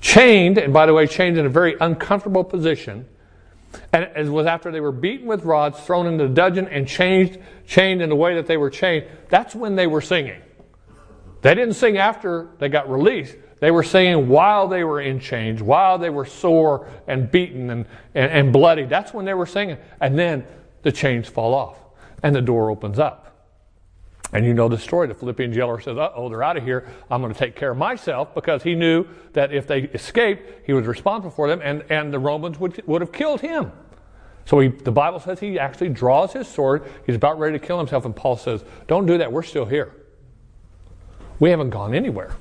chained, 0.00 0.58
and 0.58 0.72
by 0.72 0.86
the 0.86 0.94
way, 0.94 1.06
chained 1.06 1.38
in 1.38 1.46
a 1.46 1.50
very 1.50 1.76
uncomfortable 1.80 2.44
position. 2.44 3.06
And 3.92 4.04
it 4.16 4.28
was 4.28 4.46
after 4.46 4.70
they 4.70 4.80
were 4.80 4.92
beaten 4.92 5.26
with 5.26 5.44
rods, 5.44 5.78
thrown 5.80 6.06
into 6.06 6.28
the 6.28 6.34
dungeon, 6.34 6.68
and 6.68 6.86
changed, 6.86 7.38
chained 7.66 8.02
in 8.02 8.08
the 8.08 8.16
way 8.16 8.34
that 8.34 8.46
they 8.46 8.56
were 8.56 8.70
chained. 8.70 9.06
That's 9.28 9.54
when 9.54 9.76
they 9.76 9.86
were 9.86 10.00
singing. 10.00 10.40
They 11.42 11.54
didn't 11.54 11.74
sing 11.74 11.98
after 11.98 12.48
they 12.58 12.68
got 12.68 12.90
released. 12.90 13.36
They 13.60 13.70
were 13.70 13.82
singing 13.82 14.28
while 14.28 14.68
they 14.68 14.84
were 14.84 15.00
in 15.00 15.20
chains, 15.20 15.62
while 15.62 15.98
they 15.98 16.10
were 16.10 16.24
sore 16.24 16.88
and 17.06 17.30
beaten 17.30 17.70
and, 17.70 17.86
and, 18.14 18.30
and 18.30 18.52
bloody. 18.52 18.84
That's 18.84 19.12
when 19.12 19.24
they 19.24 19.34
were 19.34 19.46
singing. 19.46 19.78
And 20.00 20.18
then 20.18 20.44
the 20.82 20.92
chains 20.92 21.28
fall 21.28 21.54
off 21.54 21.78
and 22.22 22.34
the 22.34 22.42
door 22.42 22.70
opens 22.70 22.98
up. 22.98 23.27
And 24.32 24.44
you 24.44 24.52
know 24.52 24.68
the 24.68 24.78
story. 24.78 25.08
The 25.08 25.14
Philippian 25.14 25.52
jailer 25.52 25.80
says, 25.80 25.96
uh 25.96 26.10
oh, 26.14 26.28
they're 26.28 26.42
out 26.42 26.56
of 26.56 26.64
here. 26.64 26.86
I'm 27.10 27.22
going 27.22 27.32
to 27.32 27.38
take 27.38 27.56
care 27.56 27.70
of 27.70 27.78
myself 27.78 28.34
because 28.34 28.62
he 28.62 28.74
knew 28.74 29.06
that 29.32 29.52
if 29.52 29.66
they 29.66 29.82
escaped, 29.82 30.66
he 30.66 30.72
was 30.72 30.86
responsible 30.86 31.30
for 31.30 31.48
them 31.48 31.60
and, 31.62 31.84
and 31.88 32.12
the 32.12 32.18
Romans 32.18 32.58
would, 32.58 32.86
would 32.86 33.00
have 33.00 33.12
killed 33.12 33.40
him. 33.40 33.72
So 34.44 34.60
he, 34.60 34.68
the 34.68 34.92
Bible 34.92 35.20
says 35.20 35.40
he 35.40 35.58
actually 35.58 35.90
draws 35.90 36.32
his 36.32 36.48
sword. 36.48 36.90
He's 37.04 37.16
about 37.16 37.38
ready 37.38 37.58
to 37.58 37.66
kill 37.66 37.78
himself. 37.78 38.06
And 38.06 38.16
Paul 38.16 38.36
says, 38.36 38.64
Don't 38.86 39.04
do 39.04 39.18
that. 39.18 39.30
We're 39.30 39.42
still 39.42 39.66
here. 39.66 39.94
We 41.38 41.50
haven't 41.50 41.70
gone 41.70 41.94
anywhere. 41.94 42.34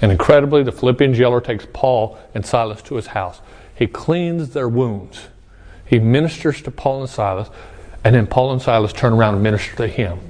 And 0.00 0.10
incredibly, 0.10 0.62
the 0.62 0.72
Philippian 0.72 1.12
jailer 1.14 1.40
takes 1.40 1.66
Paul 1.72 2.18
and 2.34 2.44
Silas 2.44 2.82
to 2.82 2.96
his 2.96 3.08
house. 3.08 3.40
He 3.74 3.86
cleans 3.86 4.50
their 4.54 4.68
wounds. 4.68 5.28
He 5.84 5.98
ministers 5.98 6.62
to 6.62 6.70
Paul 6.70 7.02
and 7.02 7.10
Silas. 7.10 7.50
And 8.04 8.14
then 8.14 8.26
Paul 8.26 8.52
and 8.52 8.60
Silas 8.60 8.92
turn 8.92 9.14
around 9.14 9.34
and 9.34 9.42
minister 9.42 9.74
to 9.76 9.88
him. 9.88 10.20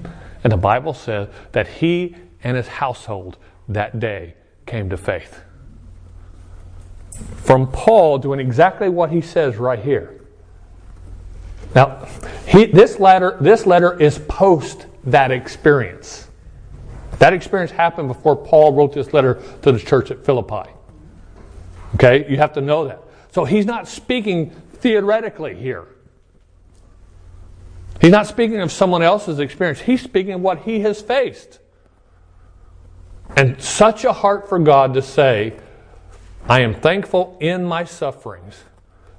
And 0.44 0.52
the 0.52 0.56
Bible 0.56 0.94
says 0.94 1.28
that 1.52 1.66
he 1.66 2.14
and 2.44 2.56
his 2.56 2.68
household 2.68 3.36
that 3.68 3.98
day 3.98 4.34
came 4.66 4.88
to 4.90 4.96
faith. 4.96 5.40
From 7.36 7.70
Paul 7.70 8.18
doing 8.18 8.40
exactly 8.40 8.88
what 8.88 9.10
he 9.10 9.20
says 9.20 9.56
right 9.56 9.78
here. 9.78 10.20
Now, 11.74 12.06
he, 12.46 12.66
this, 12.66 13.00
letter, 13.00 13.36
this 13.40 13.66
letter 13.66 14.00
is 14.00 14.18
post 14.18 14.86
that 15.04 15.30
experience. 15.30 16.28
That 17.18 17.32
experience 17.32 17.70
happened 17.70 18.08
before 18.08 18.36
Paul 18.36 18.72
wrote 18.72 18.92
this 18.92 19.12
letter 19.12 19.42
to 19.62 19.72
the 19.72 19.78
church 19.78 20.10
at 20.10 20.24
Philippi. 20.24 20.70
Okay? 21.94 22.28
You 22.28 22.36
have 22.36 22.52
to 22.54 22.60
know 22.60 22.86
that. 22.86 23.02
So 23.32 23.44
he's 23.44 23.66
not 23.66 23.88
speaking 23.88 24.50
theoretically 24.74 25.56
here. 25.56 25.86
He's 28.00 28.10
not 28.10 28.26
speaking 28.26 28.60
of 28.60 28.70
someone 28.72 29.02
else's 29.02 29.38
experience, 29.38 29.80
he's 29.80 30.02
speaking 30.02 30.32
of 30.34 30.40
what 30.40 30.60
he 30.60 30.80
has 30.80 31.00
faced. 31.00 31.60
And 33.36 33.60
such 33.60 34.04
a 34.04 34.12
heart 34.12 34.48
for 34.48 34.58
God 34.58 34.94
to 34.94 35.02
say, 35.02 35.54
I 36.48 36.60
am 36.60 36.74
thankful 36.74 37.38
in 37.40 37.64
my 37.64 37.84
sufferings 37.84 38.64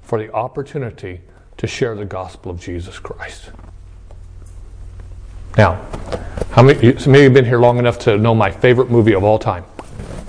for 0.02 0.18
the 0.18 0.32
opportunity 0.32 1.22
to 1.56 1.66
share 1.66 1.94
the 1.96 2.04
gospel 2.04 2.52
of 2.52 2.60
Jesus 2.60 2.98
Christ. 2.98 3.50
Now, 5.56 5.84
how 6.52 6.62
many, 6.62 6.96
some 6.98 7.14
of 7.14 7.18
you 7.18 7.24
have 7.24 7.34
been 7.34 7.44
here 7.44 7.58
long 7.58 7.78
enough 7.78 7.98
to 8.00 8.16
know 8.16 8.34
my 8.34 8.50
favorite 8.50 8.90
movie 8.90 9.14
of 9.14 9.24
all 9.24 9.38
time? 9.38 9.64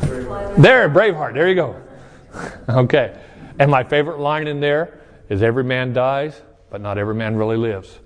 Braveheart. 0.01 0.55
There, 0.57 0.89
Braveheart. 0.89 1.33
There 1.33 1.49
you 1.49 1.55
go. 1.55 1.81
okay. 2.69 3.19
And 3.59 3.69
my 3.69 3.83
favorite 3.83 4.19
line 4.19 4.47
in 4.47 4.59
there 4.59 4.99
is 5.29 5.43
Every 5.43 5.63
man 5.63 5.93
dies, 5.93 6.41
but 6.69 6.81
not 6.81 6.97
every 6.97 7.15
man 7.15 7.35
really 7.35 7.57
lives. 7.57 7.99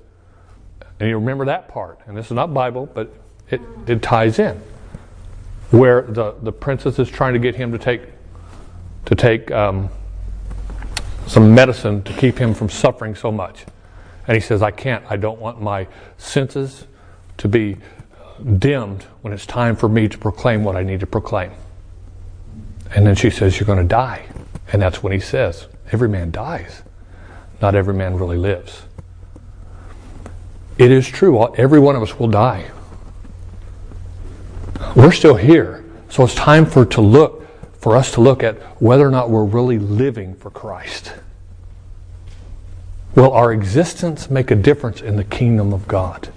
And 1.01 1.10
you 1.10 1.15
remember 1.15 1.46
that 1.46 1.67
part. 1.67 2.00
And 2.05 2.15
this 2.15 2.27
is 2.27 2.34
not 2.34 2.53
Bible, 2.53 2.86
but 2.86 3.12
it, 3.50 3.60
it 3.88 4.03
ties 4.03 4.38
in. 4.38 4.62
Where 5.72 6.03
the, 6.03 6.36
the 6.43 6.51
princess 6.51 7.00
is 7.00 7.10
trying 7.10 7.34
to 7.34 7.39
get 7.39 7.55
him 7.55 7.72
to 7.72 7.79
take 7.79 8.03
to 9.05 9.15
take 9.15 9.50
um, 9.50 9.89
some 11.25 11.55
medicine 11.55 12.03
to 12.03 12.13
keep 12.13 12.38
him 12.38 12.53
from 12.53 12.70
suffering 12.70 13.15
so 13.15 13.31
much. 13.31 13.65
And 14.27 14.36
he 14.36 14.41
says, 14.41 14.62
I 14.62 14.70
can't. 14.70 15.03
I 15.10 15.17
don't 15.17 15.39
want 15.39 15.60
my 15.60 15.88
senses 16.20 16.86
to 17.38 17.48
be 17.48 17.77
dimmed 18.60 19.01
when 19.24 19.34
it's 19.34 19.48
time 19.48 19.75
for 19.75 19.89
me 19.89 20.08
to 20.08 20.20
proclaim 20.20 20.63
what 20.63 20.75
I 20.75 20.84
need 20.84 21.00
to 21.00 21.08
proclaim. 21.08 21.51
And 22.96 23.08
then 23.08 23.15
she 23.15 23.31
says, 23.31 23.60
You're 23.60 23.65
going 23.65 23.79
to 23.79 23.84
die. 23.84 24.27
And 24.72 24.79
that's 24.79 25.01
when 25.01 25.13
he 25.13 25.20
says, 25.20 25.67
Every 25.91 26.10
man 26.10 26.29
dies. 26.29 26.84
Not 27.60 27.74
every 27.74 27.96
man 27.96 28.17
really 28.17 28.38
lives. 28.38 28.84
It 30.81 30.89
is 30.89 31.07
true, 31.07 31.47
every 31.57 31.79
one 31.79 31.95
of 31.95 32.01
us 32.01 32.17
will 32.17 32.27
die. 32.27 32.71
We're 34.95 35.11
still 35.11 35.35
here. 35.35 35.85
So 36.09 36.23
it's 36.23 36.33
time 36.33 36.65
for 36.65 36.88
to 36.88 37.01
look 37.01 37.47
for 37.79 37.95
us 37.95 38.11
to 38.13 38.21
look 38.21 38.41
at 38.41 38.55
whether 38.81 39.07
or 39.07 39.11
not 39.11 39.29
we're 39.29 39.45
really 39.45 39.77
living 39.77 40.33
for 40.33 40.50
Christ. 40.50 41.13
Will 43.13 43.31
our 43.31 43.53
existence 43.53 44.31
make 44.31 44.50
a 44.50 44.55
difference 44.55 45.01
in 45.01 45.17
the 45.17 45.23
kingdom 45.23 45.71
of 45.71 45.88
God? 45.88 46.33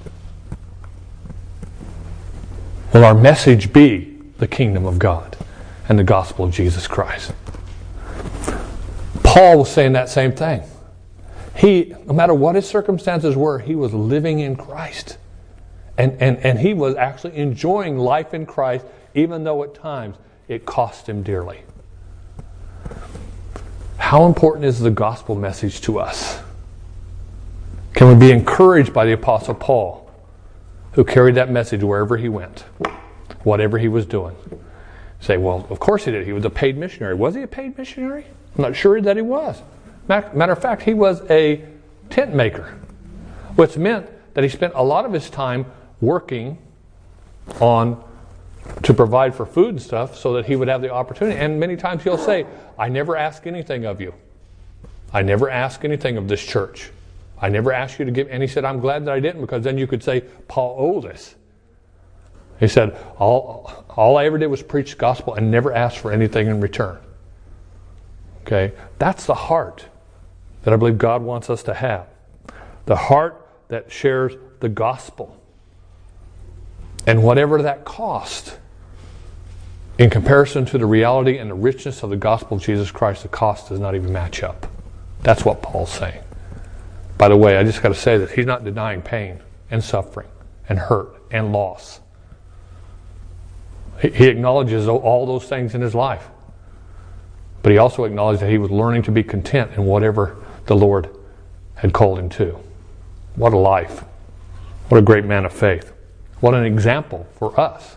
Will 2.93 3.07
our 3.07 3.15
message 3.15 3.73
be 3.73 4.19
the 4.37 4.47
kingdom 4.47 4.85
of 4.85 4.99
God 4.99 5.39
and 5.89 5.99
the 5.99 6.05
gospel 6.05 6.45
of 6.45 6.53
Jesus 6.53 6.87
Christ? 6.87 7.33
Paul 9.23 9.61
was 9.61 9.73
saying 9.73 9.93
that 9.95 10.11
same 10.11 10.33
thing. 10.33 10.65
He, 11.55 11.95
no 12.07 12.13
matter 12.13 12.35
what 12.35 12.57
his 12.57 12.69
circumstances 12.69 13.37
were, 13.37 13.59
he 13.59 13.75
was 13.75 13.95
living 13.95 14.41
in 14.41 14.57
Christ. 14.57 15.19
And, 15.97 16.21
and, 16.21 16.39
and 16.39 16.59
he 16.59 16.75
was 16.75 16.97
actually 16.97 17.37
enjoying 17.37 17.97
life 17.97 18.35
in 18.35 18.47
Christ, 18.47 18.85
even 19.15 19.45
though 19.45 19.63
at 19.63 19.75
times 19.75 20.17
it 20.49 20.67
cost 20.67 21.09
him 21.09 21.23
dearly. 21.23 21.61
How 23.99 24.27
important 24.27 24.65
is 24.65 24.81
the 24.81 24.91
gospel 24.91 25.35
message 25.37 25.81
to 25.83 25.99
us? 26.01 26.41
Can 27.95 28.09
we 28.09 28.15
be 28.17 28.33
encouraged 28.33 28.93
by 28.93 29.05
the 29.05 29.13
Apostle 29.13 29.55
Paul, 29.55 30.11
who 30.93 31.05
carried 31.05 31.37
that 31.37 31.51
message 31.51 31.83
wherever 31.83 32.17
he 32.17 32.29
went, 32.29 32.65
whatever 33.45 33.79
he 33.79 33.87
was 33.87 34.05
doing? 34.05 34.37
Say, 35.21 35.37
well, 35.37 35.67
of 35.71 35.79
course 35.79 36.05
he 36.05 36.11
did. 36.11 36.27
He 36.27 36.33
was 36.33 36.45
a 36.45 36.51
paid 36.51 36.77
missionary. 36.77 37.15
Was 37.15 37.37
he 37.37 37.43
a 37.43 37.47
paid 37.47 37.79
missionary? 37.79 38.27
I'm 38.57 38.63
not 38.63 38.77
sure 38.77 39.01
that 39.01 39.17
he 39.17 39.23
was. 39.23 39.63
Matter 40.09 40.53
of 40.53 40.61
fact, 40.61 40.83
he 40.83 40.95
was 40.95 41.23
a 41.31 41.65
tent 42.11 42.35
maker, 42.35 42.79
which 43.57 43.77
meant 43.77 44.09
that 44.35 44.45
he 44.45 44.51
spent 44.51 44.75
a 44.77 44.83
lot 44.83 45.05
of 45.05 45.13
his 45.13 45.31
time 45.31 45.67
working 46.01 46.59
on 47.61 48.03
to 48.83 48.95
provide 48.95 49.35
for 49.35 49.47
food 49.47 49.71
and 49.71 49.83
stuff 49.83 50.17
so 50.17 50.35
that 50.35 50.47
he 50.47 50.57
would 50.57 50.69
have 50.69 50.83
the 50.83 50.91
opportunity. 50.91 51.39
And 51.39 51.59
many 51.59 51.77
times 51.77 52.03
he'll 52.03 52.19
say, 52.19 52.47
I 52.79 52.89
never 52.89 53.17
ask 53.17 53.47
anything 53.47 53.85
of 53.85 54.01
you. 54.01 54.15
I 55.13 55.23
never 55.23 55.49
ask 55.49 55.85
anything 55.85 56.17
of 56.17 56.29
this 56.29 56.45
church. 56.45 56.91
I 57.41 57.49
never 57.49 57.73
asked 57.73 57.99
you 57.99 58.05
to 58.05 58.11
give. 58.11 58.29
And 58.31 58.43
he 58.43 58.49
said, 58.49 58.65
I'm 58.65 58.81
glad 58.81 59.05
that 59.05 59.13
I 59.13 59.21
didn't 59.21 59.41
because 59.41 59.63
then 59.63 59.79
you 59.79 59.87
could 59.87 60.03
say, 60.03 60.23
Paul 60.49 60.77
owed 60.79 61.05
this. 61.05 61.35
He 62.61 62.69
said, 62.69 62.97
all, 63.19 63.85
all 63.91 64.17
I 64.17 64.25
ever 64.27 64.39
did 64.39 64.47
was 64.47 64.63
preach 64.63 64.93
the 64.93 64.97
gospel 64.97 65.35
and 65.35 65.51
never 65.51 65.73
asked 65.73 65.99
for 65.99 66.13
anything 66.13 66.47
in 66.47 66.61
return. 66.61 66.99
Okay? 68.43 68.73
That's 68.99 69.27
the 69.27 69.35
heart 69.35 69.87
that 70.65 70.73
I 70.73 70.77
believe 70.77 70.99
God 70.99 71.23
wants 71.23 71.51
us 71.51 71.63
to 71.65 71.75
have. 71.75 72.07
The 72.87 72.97
heart 72.97 73.49
that 73.69 73.93
shares 73.93 74.35
the 74.61 74.69
gospel. 74.69 75.41
And 77.07 77.23
whatever 77.23 77.63
that 77.63 77.85
cost, 77.85 78.59
in 79.99 80.11
comparison 80.11 80.65
to 80.67 80.79
the 80.79 80.87
reality 80.87 81.39
and 81.39 81.51
the 81.51 81.55
richness 81.55 82.03
of 82.03 82.11
the 82.11 82.17
gospel 82.17 82.57
of 82.57 82.63
Jesus 82.63 82.91
Christ, 82.91 83.23
the 83.23 83.29
cost 83.29 83.69
does 83.69 83.79
not 83.79 83.95
even 83.95 84.13
match 84.13 84.43
up. 84.43 84.67
That's 85.23 85.45
what 85.45 85.63
Paul's 85.63 85.93
saying. 85.93 86.23
By 87.17 87.29
the 87.29 87.37
way, 87.37 87.57
I 87.57 87.63
just 87.63 87.83
got 87.83 87.91
to 87.91 87.95
say 87.95 88.19
that 88.19 88.31
he's 88.31 88.47
not 88.47 88.65
denying 88.65 89.03
pain 89.03 89.41
and 89.71 89.85
suffering 89.85 90.29
and 90.69 90.79
hurt 90.79 91.23
and 91.31 91.53
loss. 91.53 92.01
He 94.01 94.27
acknowledges 94.27 94.89
all 94.89 95.27
those 95.27 95.45
things 95.45 95.75
in 95.75 95.81
his 95.81 95.95
life. 95.95 96.29
But 97.63 97.73
he 97.73 97.79
also 97.79 98.05
acknowledged 98.05 98.43
that 98.43 98.51
he 98.51 98.59
was 98.59 98.71
learning 98.71 99.03
to 99.05 99.11
be 99.11 99.23
content 99.23 99.73
in 99.73 99.85
whatever 99.85 100.37
the 100.67 100.77
Lord 100.77 101.11
had 101.77 101.93
called 101.93 102.19
him 102.19 102.29
to. 102.31 102.59
What 103.37 103.53
a 103.53 103.59
life. 103.59 104.05
What 104.89 104.99
a 104.99 105.03
great 105.03 105.25
man 105.25 105.45
of 105.45 105.53
faith. 105.53 105.93
What 106.41 106.55
an 106.55 106.65
example 106.65 107.27
for 107.39 107.59
us. 107.59 107.97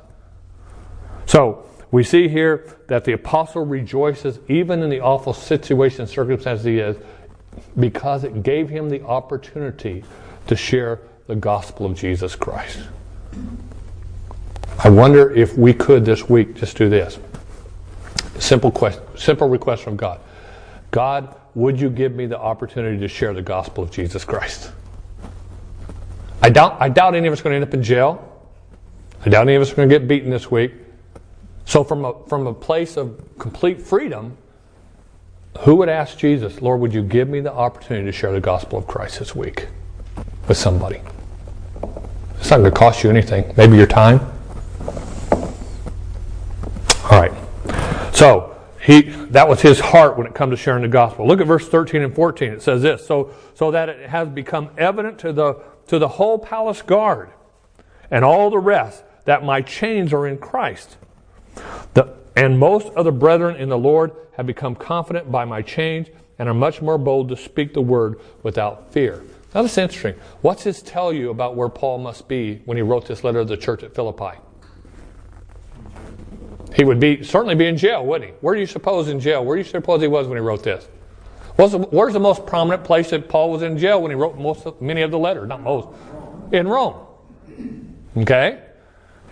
So, 1.26 1.66
we 1.92 2.04
see 2.04 2.28
here 2.28 2.76
that 2.88 3.06
the 3.06 3.14
apostle 3.14 3.66
rejoices 3.66 4.40
even 4.50 4.84
in 4.84 4.90
the 4.90 5.00
awful 5.00 5.34
situation 5.34 6.02
and 6.02 6.10
circumstances 6.10 6.66
he 6.66 6.80
is 6.80 6.98
because 7.80 8.24
it 8.24 8.44
gave 8.44 8.70
him 8.70 8.90
the 8.90 9.02
opportunity 9.04 10.04
to 10.48 10.56
share 10.56 11.00
the 11.28 11.36
gospel 11.36 11.86
of 11.86 11.96
Jesus 11.96 12.36
Christ. 12.36 12.80
I 14.80 14.90
wonder 14.90 15.32
if 15.32 15.58
we 15.58 15.74
could 15.74 16.06
this 16.06 16.30
week 16.30 16.56
just 16.56 16.78
do 16.78 16.90
this. 16.90 17.20
Simple 18.40 18.72
simple 19.16 19.50
request 19.50 19.84
from 19.84 19.96
God. 19.96 20.20
God, 20.92 21.36
would 21.58 21.82
you 21.82 21.90
give 21.90 22.14
me 22.14 22.28
the 22.28 22.38
opportunity 22.38 23.00
to 23.00 23.08
share 23.08 23.34
the 23.34 23.42
gospel 23.42 23.84
of 23.84 23.90
Jesus 23.90 24.24
Christ? 24.24 24.72
I 26.40 26.50
doubt, 26.50 26.78
I 26.80 26.88
doubt 26.88 27.16
any 27.16 27.26
of 27.26 27.34
us 27.34 27.40
are 27.40 27.44
going 27.46 27.54
to 27.54 27.56
end 27.56 27.66
up 27.66 27.74
in 27.74 27.82
jail. 27.82 28.24
I 29.26 29.30
doubt 29.30 29.42
any 29.48 29.56
of 29.56 29.64
us 29.64 29.72
are 29.72 29.76
going 29.76 29.90
to 29.90 30.00
get 30.00 30.08
beaten 30.08 30.30
this 30.30 30.52
week. 30.52 30.74
So, 31.66 31.84
from 31.84 32.06
a, 32.06 32.14
from 32.28 32.46
a 32.46 32.54
place 32.54 32.96
of 32.96 33.20
complete 33.40 33.82
freedom, 33.82 34.38
who 35.62 35.78
would 35.78 35.90
ask 35.90 36.20
Jesus, 36.20 36.62
Lord, 36.62 36.80
would 36.80 36.94
you 36.94 37.02
give 37.02 37.28
me 37.28 37.40
the 37.40 37.52
opportunity 37.52 38.06
to 38.06 38.12
share 38.12 38.32
the 38.32 38.40
gospel 38.40 38.78
of 38.78 38.86
Christ 38.86 39.18
this 39.18 39.34
week 39.34 39.68
with 40.48 40.58
somebody? 40.58 41.02
It's 42.40 42.52
not 42.52 42.58
going 42.60 42.72
to 42.72 42.78
cost 42.78 43.04
you 43.04 43.10
anything. 43.10 43.52
Maybe 43.58 43.78
your 43.78 43.88
time. 43.88 44.20
All 47.10 47.20
right. 47.20 47.34
So, 48.14 48.57
he, 48.88 49.02
that 49.02 49.50
was 49.50 49.62
his 49.62 49.82
heart 49.82 50.18
when 50.18 50.26
it 50.28 50.34
comes 50.34 50.54
to 50.54 50.56
sharing 50.56 50.82
the 50.82 50.88
gospel. 50.88 51.28
Look 51.28 51.42
at 51.42 51.48
verse 51.48 51.68
13 51.68 52.04
and 52.04 52.16
14. 52.16 52.54
It 52.54 52.62
says 52.62 52.82
this 52.82 53.06
so, 53.06 53.34
so 53.54 53.70
that 53.72 53.90
it 53.90 54.10
has 54.10 54.30
become 54.30 54.70
evident 54.78 55.20
to 55.20 55.34
the, 55.34 55.62
to 55.88 56.00
the 56.00 56.08
whole 56.08 56.40
palace 56.40 56.82
guard 56.82 57.30
and 58.10 58.24
all 58.24 58.50
the 58.50 58.60
rest 58.60 59.04
that 59.26 59.44
my 59.44 59.62
chains 59.62 60.14
are 60.14 60.26
in 60.26 60.38
Christ. 60.38 60.96
The, 61.96 62.16
and 62.38 62.58
most 62.58 62.88
of 62.94 63.04
the 63.04 63.12
brethren 63.12 63.58
in 63.58 63.68
the 63.68 63.78
Lord 63.78 64.14
have 64.38 64.48
become 64.48 64.74
confident 64.74 65.30
by 65.30 65.44
my 65.44 65.62
change 65.62 66.10
and 66.40 66.48
are 66.48 66.56
much 66.56 66.82
more 66.82 66.98
bold 66.98 67.28
to 67.28 67.36
speak 67.36 67.74
the 67.74 67.82
word 67.82 68.22
without 68.42 68.94
fear. 68.94 69.22
Now, 69.54 69.64
that's 69.64 69.78
interesting. 69.78 70.16
What's 70.40 70.64
this 70.64 70.82
tell 70.82 71.12
you 71.12 71.30
about 71.30 71.58
where 71.58 71.68
Paul 71.68 71.98
must 71.98 72.30
be 72.30 72.62
when 72.64 72.78
he 72.78 72.84
wrote 72.84 73.06
this 73.06 73.26
letter 73.26 73.40
to 73.40 73.46
the 73.46 73.58
church 73.58 73.84
at 73.84 73.94
Philippi? 73.94 74.40
He 76.78 76.84
would 76.84 77.00
be 77.00 77.24
certainly 77.24 77.56
be 77.56 77.66
in 77.66 77.76
jail, 77.76 78.06
wouldn't 78.06 78.30
he? 78.30 78.38
Where 78.40 78.54
do 78.54 78.62
you 78.62 78.68
suppose 78.68 79.08
in 79.08 79.20
jail? 79.20 79.44
Where 79.44 79.56
do 79.58 79.64
you 79.64 79.68
suppose 79.68 80.00
he 80.00 80.08
was 80.08 80.28
when 80.28 80.38
he 80.38 80.42
wrote 80.42 80.62
this? 80.62 80.88
Where's 81.56 81.72
the, 81.72 81.80
where's 81.80 82.14
the 82.14 82.20
most 82.20 82.46
prominent 82.46 82.84
place 82.84 83.10
that 83.10 83.28
Paul 83.28 83.50
was 83.50 83.64
in 83.64 83.80
jail 83.80 84.00
when 84.00 84.12
he 84.12 84.16
wrote 84.16 84.38
most 84.38 84.64
of, 84.68 84.80
many 84.80 85.02
of 85.02 85.10
the 85.10 85.18
letters? 85.18 85.50
Not 85.50 85.62
most. 85.64 85.88
In 86.52 86.68
Rome. 86.68 87.08
Okay? 88.16 88.62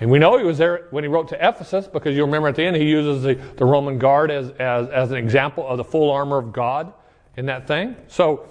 And 0.01 0.09
we 0.09 0.17
know 0.17 0.39
he 0.39 0.43
was 0.43 0.57
there 0.57 0.87
when 0.89 1.03
he 1.03 1.07
wrote 1.07 1.27
to 1.29 1.35
Ephesus 1.35 1.85
because 1.85 2.15
you 2.15 2.25
remember 2.25 2.47
at 2.47 2.55
the 2.55 2.63
end 2.63 2.77
he 2.77 2.85
uses 2.85 3.21
the, 3.21 3.35
the 3.57 3.63
Roman 3.63 3.99
guard 3.99 4.31
as, 4.31 4.49
as, 4.57 4.89
as 4.89 5.11
an 5.11 5.17
example 5.17 5.67
of 5.67 5.77
the 5.77 5.83
full 5.83 6.09
armor 6.09 6.39
of 6.39 6.51
God 6.51 6.93
in 7.37 7.45
that 7.45 7.67
thing. 7.67 7.95
So, 8.07 8.47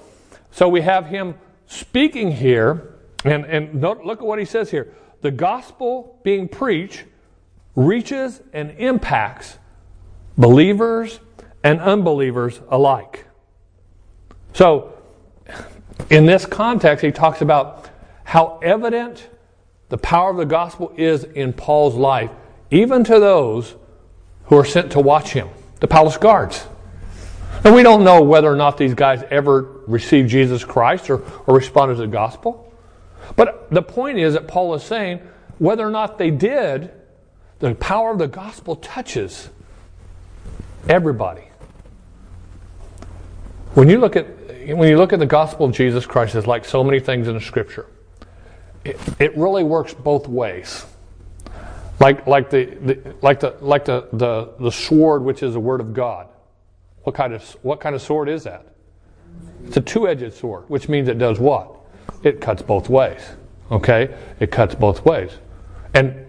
so 0.52 0.68
we 0.68 0.82
have 0.82 1.06
him 1.06 1.34
speaking 1.66 2.30
here, 2.30 2.94
and, 3.24 3.44
and 3.44 3.80
look 3.80 4.18
at 4.20 4.24
what 4.24 4.38
he 4.38 4.44
says 4.44 4.70
here. 4.70 4.94
The 5.20 5.32
gospel 5.32 6.20
being 6.22 6.46
preached 6.46 7.04
reaches 7.76 8.40
and 8.52 8.72
impacts 8.78 9.58
believers 10.36 11.20
and 11.62 11.80
unbelievers 11.80 12.60
alike. 12.68 13.26
So, 14.52 14.92
in 16.10 16.26
this 16.26 16.46
context, 16.46 17.04
he 17.04 17.10
talks 17.10 17.40
about 17.40 17.88
how 18.24 18.58
evident 18.62 19.28
the 19.88 19.98
power 19.98 20.30
of 20.30 20.36
the 20.36 20.44
gospel 20.44 20.92
is 20.96 21.24
in 21.24 21.52
Paul's 21.52 21.94
life, 21.94 22.30
even 22.70 23.04
to 23.04 23.18
those 23.18 23.74
who 24.46 24.56
are 24.56 24.64
sent 24.64 24.92
to 24.92 25.00
watch 25.00 25.30
him, 25.30 25.48
the 25.80 25.88
palace 25.88 26.16
guards. 26.16 26.66
And 27.64 27.74
we 27.74 27.82
don't 27.82 28.04
know 28.04 28.22
whether 28.22 28.52
or 28.52 28.56
not 28.56 28.76
these 28.76 28.94
guys 28.94 29.22
ever 29.30 29.62
received 29.86 30.28
Jesus 30.28 30.64
Christ 30.64 31.08
or, 31.08 31.22
or 31.46 31.56
responded 31.56 31.94
to 31.94 32.02
the 32.02 32.06
gospel. 32.06 32.72
But 33.36 33.70
the 33.70 33.82
point 33.82 34.18
is 34.18 34.34
that 34.34 34.46
Paul 34.46 34.74
is 34.74 34.82
saying 34.82 35.20
whether 35.58 35.86
or 35.86 35.90
not 35.90 36.18
they 36.18 36.30
did, 36.30 36.90
the 37.58 37.74
power 37.74 38.10
of 38.10 38.18
the 38.18 38.28
gospel 38.28 38.76
touches 38.76 39.50
everybody. 40.88 41.48
When 43.74 43.88
you 43.88 43.98
look 43.98 44.16
at 44.16 44.26
when 44.76 44.88
you 44.88 44.96
look 44.96 45.12
at 45.12 45.18
the 45.18 45.26
gospel 45.26 45.66
of 45.66 45.72
Jesus 45.72 46.06
Christ, 46.06 46.34
it's 46.34 46.46
like 46.46 46.64
so 46.64 46.82
many 46.82 47.00
things 47.00 47.28
in 47.28 47.34
the 47.34 47.40
scripture 47.40 47.86
it, 48.84 48.98
it 49.18 49.36
really 49.36 49.64
works 49.64 49.94
both 49.94 50.28
ways. 50.28 50.84
Like, 52.00 52.26
like, 52.26 52.50
the, 52.50 52.64
the, 52.64 53.14
like, 53.22 53.40
the, 53.40 53.56
like 53.60 53.84
the, 53.84 54.08
the, 54.12 54.52
the 54.60 54.70
sword, 54.70 55.22
which 55.22 55.42
is 55.42 55.54
the 55.54 55.60
word 55.60 55.80
of 55.80 55.94
God. 55.94 56.28
What 57.02 57.14
kind, 57.14 57.32
of, 57.32 57.42
what 57.62 57.80
kind 57.80 57.94
of 57.94 58.02
sword 58.02 58.28
is 58.28 58.44
that? 58.44 58.66
It's 59.64 59.76
a 59.76 59.80
two 59.80 60.08
edged 60.08 60.34
sword, 60.34 60.64
which 60.68 60.88
means 60.88 61.08
it 61.08 61.18
does 61.18 61.38
what? 61.38 61.70
It 62.22 62.40
cuts 62.40 62.62
both 62.62 62.88
ways. 62.88 63.22
Okay? 63.70 64.14
It 64.40 64.50
cuts 64.50 64.74
both 64.74 65.04
ways. 65.04 65.30
And 65.94 66.23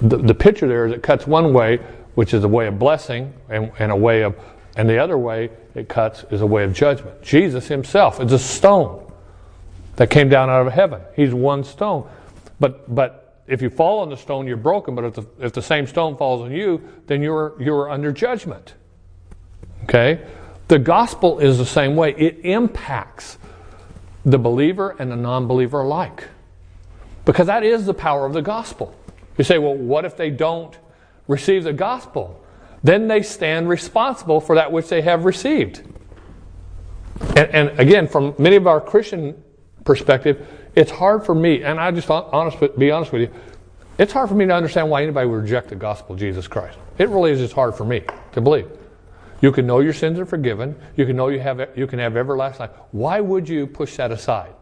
the, 0.00 0.16
the 0.18 0.34
picture 0.34 0.66
there 0.66 0.86
is 0.86 0.92
it 0.92 1.02
cuts 1.02 1.26
one 1.26 1.52
way, 1.52 1.78
which 2.14 2.34
is 2.34 2.44
a 2.44 2.48
way 2.48 2.66
of 2.66 2.78
blessing, 2.78 3.32
and, 3.48 3.72
and 3.78 3.92
a 3.92 3.96
way 3.96 4.22
of, 4.22 4.36
and 4.76 4.88
the 4.88 4.98
other 4.98 5.18
way 5.18 5.50
it 5.74 5.88
cuts 5.88 6.24
is 6.30 6.40
a 6.40 6.46
way 6.46 6.64
of 6.64 6.72
judgment. 6.72 7.22
Jesus 7.22 7.68
himself 7.68 8.20
is 8.20 8.32
a 8.32 8.38
stone 8.38 9.10
that 9.96 10.10
came 10.10 10.28
down 10.28 10.50
out 10.50 10.66
of 10.66 10.72
heaven. 10.72 11.00
He's 11.14 11.34
one 11.34 11.64
stone. 11.64 12.08
But, 12.58 12.92
but 12.92 13.42
if 13.46 13.60
you 13.60 13.70
fall 13.70 14.00
on 14.00 14.08
the 14.08 14.16
stone, 14.16 14.46
you're 14.46 14.56
broken. 14.56 14.94
But 14.94 15.04
if 15.04 15.14
the, 15.14 15.26
if 15.40 15.52
the 15.52 15.62
same 15.62 15.86
stone 15.86 16.16
falls 16.16 16.42
on 16.42 16.52
you, 16.52 16.80
then 17.06 17.22
you're, 17.22 17.54
you're 17.60 17.90
under 17.90 18.12
judgment. 18.12 18.74
Okay? 19.84 20.24
The 20.68 20.78
gospel 20.78 21.38
is 21.38 21.58
the 21.58 21.66
same 21.66 21.96
way, 21.96 22.14
it 22.16 22.40
impacts 22.44 23.38
the 24.24 24.38
believer 24.38 24.96
and 24.98 25.10
the 25.10 25.16
non 25.16 25.46
believer 25.46 25.80
alike. 25.80 26.28
Because 27.24 27.46
that 27.46 27.62
is 27.62 27.86
the 27.86 27.94
power 27.94 28.24
of 28.26 28.32
the 28.32 28.42
gospel. 28.42 28.96
You 29.38 29.44
say, 29.44 29.58
well, 29.58 29.74
what 29.74 30.04
if 30.04 30.16
they 30.16 30.30
don't 30.30 30.76
receive 31.28 31.64
the 31.64 31.72
gospel? 31.72 32.44
Then 32.82 33.08
they 33.08 33.22
stand 33.22 33.68
responsible 33.68 34.40
for 34.40 34.56
that 34.56 34.70
which 34.72 34.88
they 34.88 35.02
have 35.02 35.24
received. 35.24 35.82
And, 37.36 37.50
and 37.50 37.80
again, 37.80 38.08
from 38.08 38.34
many 38.38 38.56
of 38.56 38.66
our 38.66 38.80
Christian 38.80 39.42
perspective, 39.84 40.46
it's 40.74 40.90
hard 40.90 41.24
for 41.24 41.34
me, 41.34 41.62
and 41.62 41.78
I 41.78 41.90
just 41.90 42.10
honest, 42.10 42.58
be 42.78 42.90
honest 42.90 43.12
with 43.12 43.22
you, 43.22 43.30
it's 43.98 44.12
hard 44.12 44.28
for 44.28 44.34
me 44.34 44.46
to 44.46 44.54
understand 44.54 44.88
why 44.90 45.02
anybody 45.02 45.28
would 45.28 45.42
reject 45.42 45.68
the 45.68 45.76
gospel 45.76 46.14
of 46.14 46.18
Jesus 46.20 46.48
Christ. 46.48 46.78
It 46.98 47.08
really 47.08 47.30
is 47.30 47.38
just 47.38 47.52
hard 47.52 47.74
for 47.74 47.84
me 47.84 48.02
to 48.32 48.40
believe. 48.40 48.68
You 49.42 49.52
can 49.52 49.66
know 49.66 49.80
your 49.80 49.92
sins 49.92 50.18
are 50.18 50.26
forgiven. 50.26 50.74
You 50.96 51.04
can 51.04 51.16
know 51.16 51.28
you 51.28 51.40
have 51.40 51.68
you 51.76 51.86
can 51.86 51.98
have 51.98 52.16
everlasting 52.16 52.66
life. 52.66 52.70
Why 52.92 53.20
would 53.20 53.48
you 53.48 53.66
push 53.66 53.96
that 53.96 54.12
aside? 54.12 54.54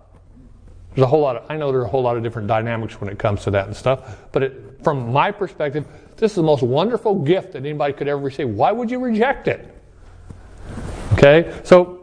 There's 0.94 1.04
a 1.04 1.06
whole 1.06 1.20
lot 1.20 1.36
of 1.36 1.50
I 1.50 1.56
know 1.56 1.70
there's 1.70 1.84
a 1.84 1.88
whole 1.88 2.02
lot 2.02 2.16
of 2.16 2.22
different 2.22 2.48
dynamics 2.48 3.00
when 3.00 3.10
it 3.10 3.18
comes 3.18 3.44
to 3.44 3.50
that 3.52 3.66
and 3.66 3.76
stuff. 3.76 4.18
But 4.32 4.42
it, 4.42 4.82
from 4.82 5.12
my 5.12 5.30
perspective, 5.30 5.86
this 6.16 6.32
is 6.32 6.36
the 6.36 6.42
most 6.42 6.62
wonderful 6.62 7.14
gift 7.14 7.52
that 7.52 7.58
anybody 7.58 7.92
could 7.92 8.08
ever 8.08 8.20
receive. 8.20 8.48
Why 8.48 8.72
would 8.72 8.90
you 8.90 8.98
reject 8.98 9.48
it? 9.48 9.74
Okay, 11.14 11.60
so 11.64 12.00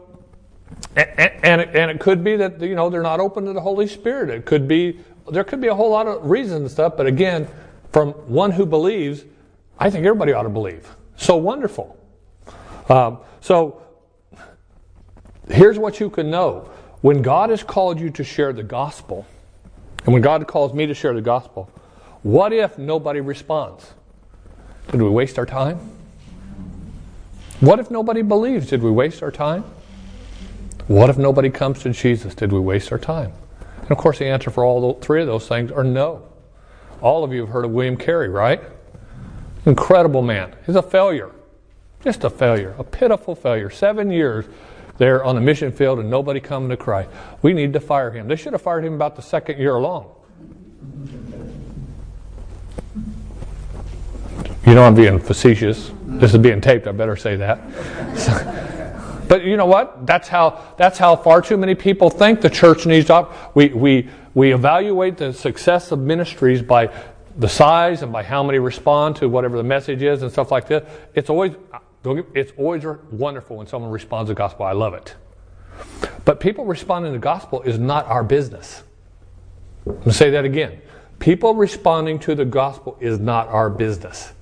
and, 0.96 1.32
and, 1.42 1.60
it, 1.60 1.70
and 1.74 1.90
it 1.90 2.00
could 2.00 2.24
be 2.24 2.36
that 2.36 2.60
you 2.60 2.74
know 2.74 2.88
they're 2.88 3.02
not 3.02 3.20
open 3.20 3.44
to 3.44 3.52
the 3.52 3.60
Holy 3.60 3.86
Spirit. 3.86 4.30
It 4.30 4.44
could 4.44 4.66
be 4.66 5.00
there 5.30 5.44
could 5.44 5.60
be 5.60 5.68
a 5.68 5.74
whole 5.74 5.90
lot 5.90 6.06
of 6.06 6.28
reasons 6.28 6.60
and 6.60 6.70
stuff. 6.70 6.96
But 6.96 7.06
again, 7.06 7.46
from 7.92 8.12
one 8.12 8.50
who 8.50 8.64
believes, 8.64 9.24
I 9.78 9.90
think 9.90 10.06
everybody 10.06 10.32
ought 10.32 10.44
to 10.44 10.48
believe. 10.48 10.88
So 11.16 11.36
wonderful. 11.36 11.96
Um, 12.88 13.18
so 13.40 13.82
here's 15.50 15.78
what 15.78 16.00
you 16.00 16.10
can 16.10 16.30
know 16.30 16.70
when 17.00 17.22
God 17.22 17.50
has 17.50 17.62
called 17.62 18.00
you 18.00 18.10
to 18.10 18.24
share 18.24 18.52
the 18.52 18.62
gospel, 18.62 19.26
and 20.04 20.12
when 20.12 20.22
God 20.22 20.46
calls 20.46 20.72
me 20.72 20.86
to 20.86 20.94
share 20.94 21.14
the 21.14 21.20
gospel, 21.20 21.70
what 22.22 22.52
if 22.52 22.78
nobody 22.78 23.20
responds? 23.20 23.92
Did 24.90 25.02
we 25.02 25.08
waste 25.08 25.38
our 25.38 25.46
time? 25.46 25.78
What 27.60 27.78
if 27.78 27.90
nobody 27.90 28.22
believes? 28.22 28.68
Did 28.68 28.82
we 28.82 28.90
waste 28.90 29.22
our 29.22 29.30
time? 29.30 29.64
What 30.86 31.10
if 31.10 31.18
nobody 31.18 31.50
comes 31.50 31.80
to 31.80 31.90
Jesus? 31.90 32.34
Did 32.34 32.52
we 32.52 32.60
waste 32.60 32.90
our 32.92 32.98
time? 32.98 33.32
And 33.82 33.90
of 33.90 33.98
course, 33.98 34.18
the 34.18 34.26
answer 34.26 34.50
for 34.50 34.64
all 34.64 34.94
three 34.94 35.20
of 35.20 35.26
those 35.26 35.46
things 35.46 35.70
are 35.70 35.84
no. 35.84 36.22
All 37.00 37.24
of 37.24 37.32
you 37.32 37.42
have 37.42 37.50
heard 37.50 37.64
of 37.64 37.70
William 37.72 37.96
Carey, 37.96 38.28
right? 38.28 38.60
Incredible 39.66 40.22
man. 40.22 40.54
He's 40.66 40.76
a 40.76 40.82
failure. 40.82 41.30
Just 42.02 42.24
a 42.24 42.30
failure. 42.30 42.74
A 42.78 42.84
pitiful 42.84 43.34
failure. 43.34 43.70
Seven 43.70 44.10
years 44.10 44.46
there 44.98 45.24
on 45.24 45.34
the 45.34 45.40
mission 45.40 45.72
field 45.72 45.98
and 45.98 46.10
nobody 46.10 46.40
coming 46.40 46.68
to 46.68 46.76
Christ. 46.76 47.08
We 47.42 47.52
need 47.52 47.72
to 47.72 47.80
fire 47.80 48.10
him. 48.10 48.28
They 48.28 48.36
should 48.36 48.52
have 48.52 48.62
fired 48.62 48.84
him 48.84 48.94
about 48.94 49.16
the 49.16 49.22
second 49.22 49.58
year 49.58 49.76
along. 49.76 50.10
You 54.66 54.74
know 54.74 54.82
I'm 54.84 54.94
being 54.94 55.18
facetious. 55.18 55.92
This 56.04 56.34
is 56.34 56.40
being 56.40 56.60
taped. 56.60 56.86
I 56.86 56.92
better 56.92 57.16
say 57.16 57.36
that. 57.36 57.58
but 59.28 59.42
you 59.44 59.56
know 59.56 59.64
what? 59.64 60.06
That's 60.06 60.28
how 60.28 60.74
that's 60.76 60.98
how 60.98 61.16
far 61.16 61.40
too 61.40 61.56
many 61.56 61.74
people 61.74 62.10
think 62.10 62.42
the 62.42 62.50
church 62.50 62.84
needs 62.84 63.06
to. 63.06 63.28
We 63.54 63.68
we 63.68 64.10
we 64.34 64.52
evaluate 64.52 65.16
the 65.16 65.32
success 65.32 65.90
of 65.90 66.00
ministries 66.00 66.60
by 66.60 66.92
the 67.38 67.48
size 67.48 68.02
and 68.02 68.12
by 68.12 68.22
how 68.22 68.42
many 68.42 68.58
respond 68.58 69.16
to 69.16 69.28
whatever 69.28 69.56
the 69.56 69.62
message 69.62 70.02
is 70.02 70.22
and 70.22 70.30
stuff 70.30 70.50
like 70.50 70.68
this. 70.68 70.86
It's 71.14 71.30
always 71.30 71.54
it's 72.04 72.52
always 72.56 72.84
wonderful 73.10 73.56
when 73.56 73.66
someone 73.66 73.90
responds 73.90 74.28
to 74.28 74.34
the 74.34 74.38
gospel. 74.38 74.66
I 74.66 74.72
love 74.72 74.94
it. 74.94 75.14
But 76.24 76.40
people 76.40 76.64
responding 76.64 77.12
to 77.12 77.18
the 77.18 77.22
gospel 77.22 77.62
is 77.62 77.78
not 77.78 78.06
our 78.06 78.22
business. 78.22 78.82
I'm 79.86 79.92
going 79.92 80.04
to 80.04 80.12
say 80.12 80.30
that 80.30 80.44
again. 80.44 80.80
People 81.18 81.54
responding 81.54 82.18
to 82.20 82.34
the 82.34 82.44
gospel 82.44 82.96
is 83.00 83.18
not 83.18 83.48
our 83.48 83.70
business. 83.70 84.32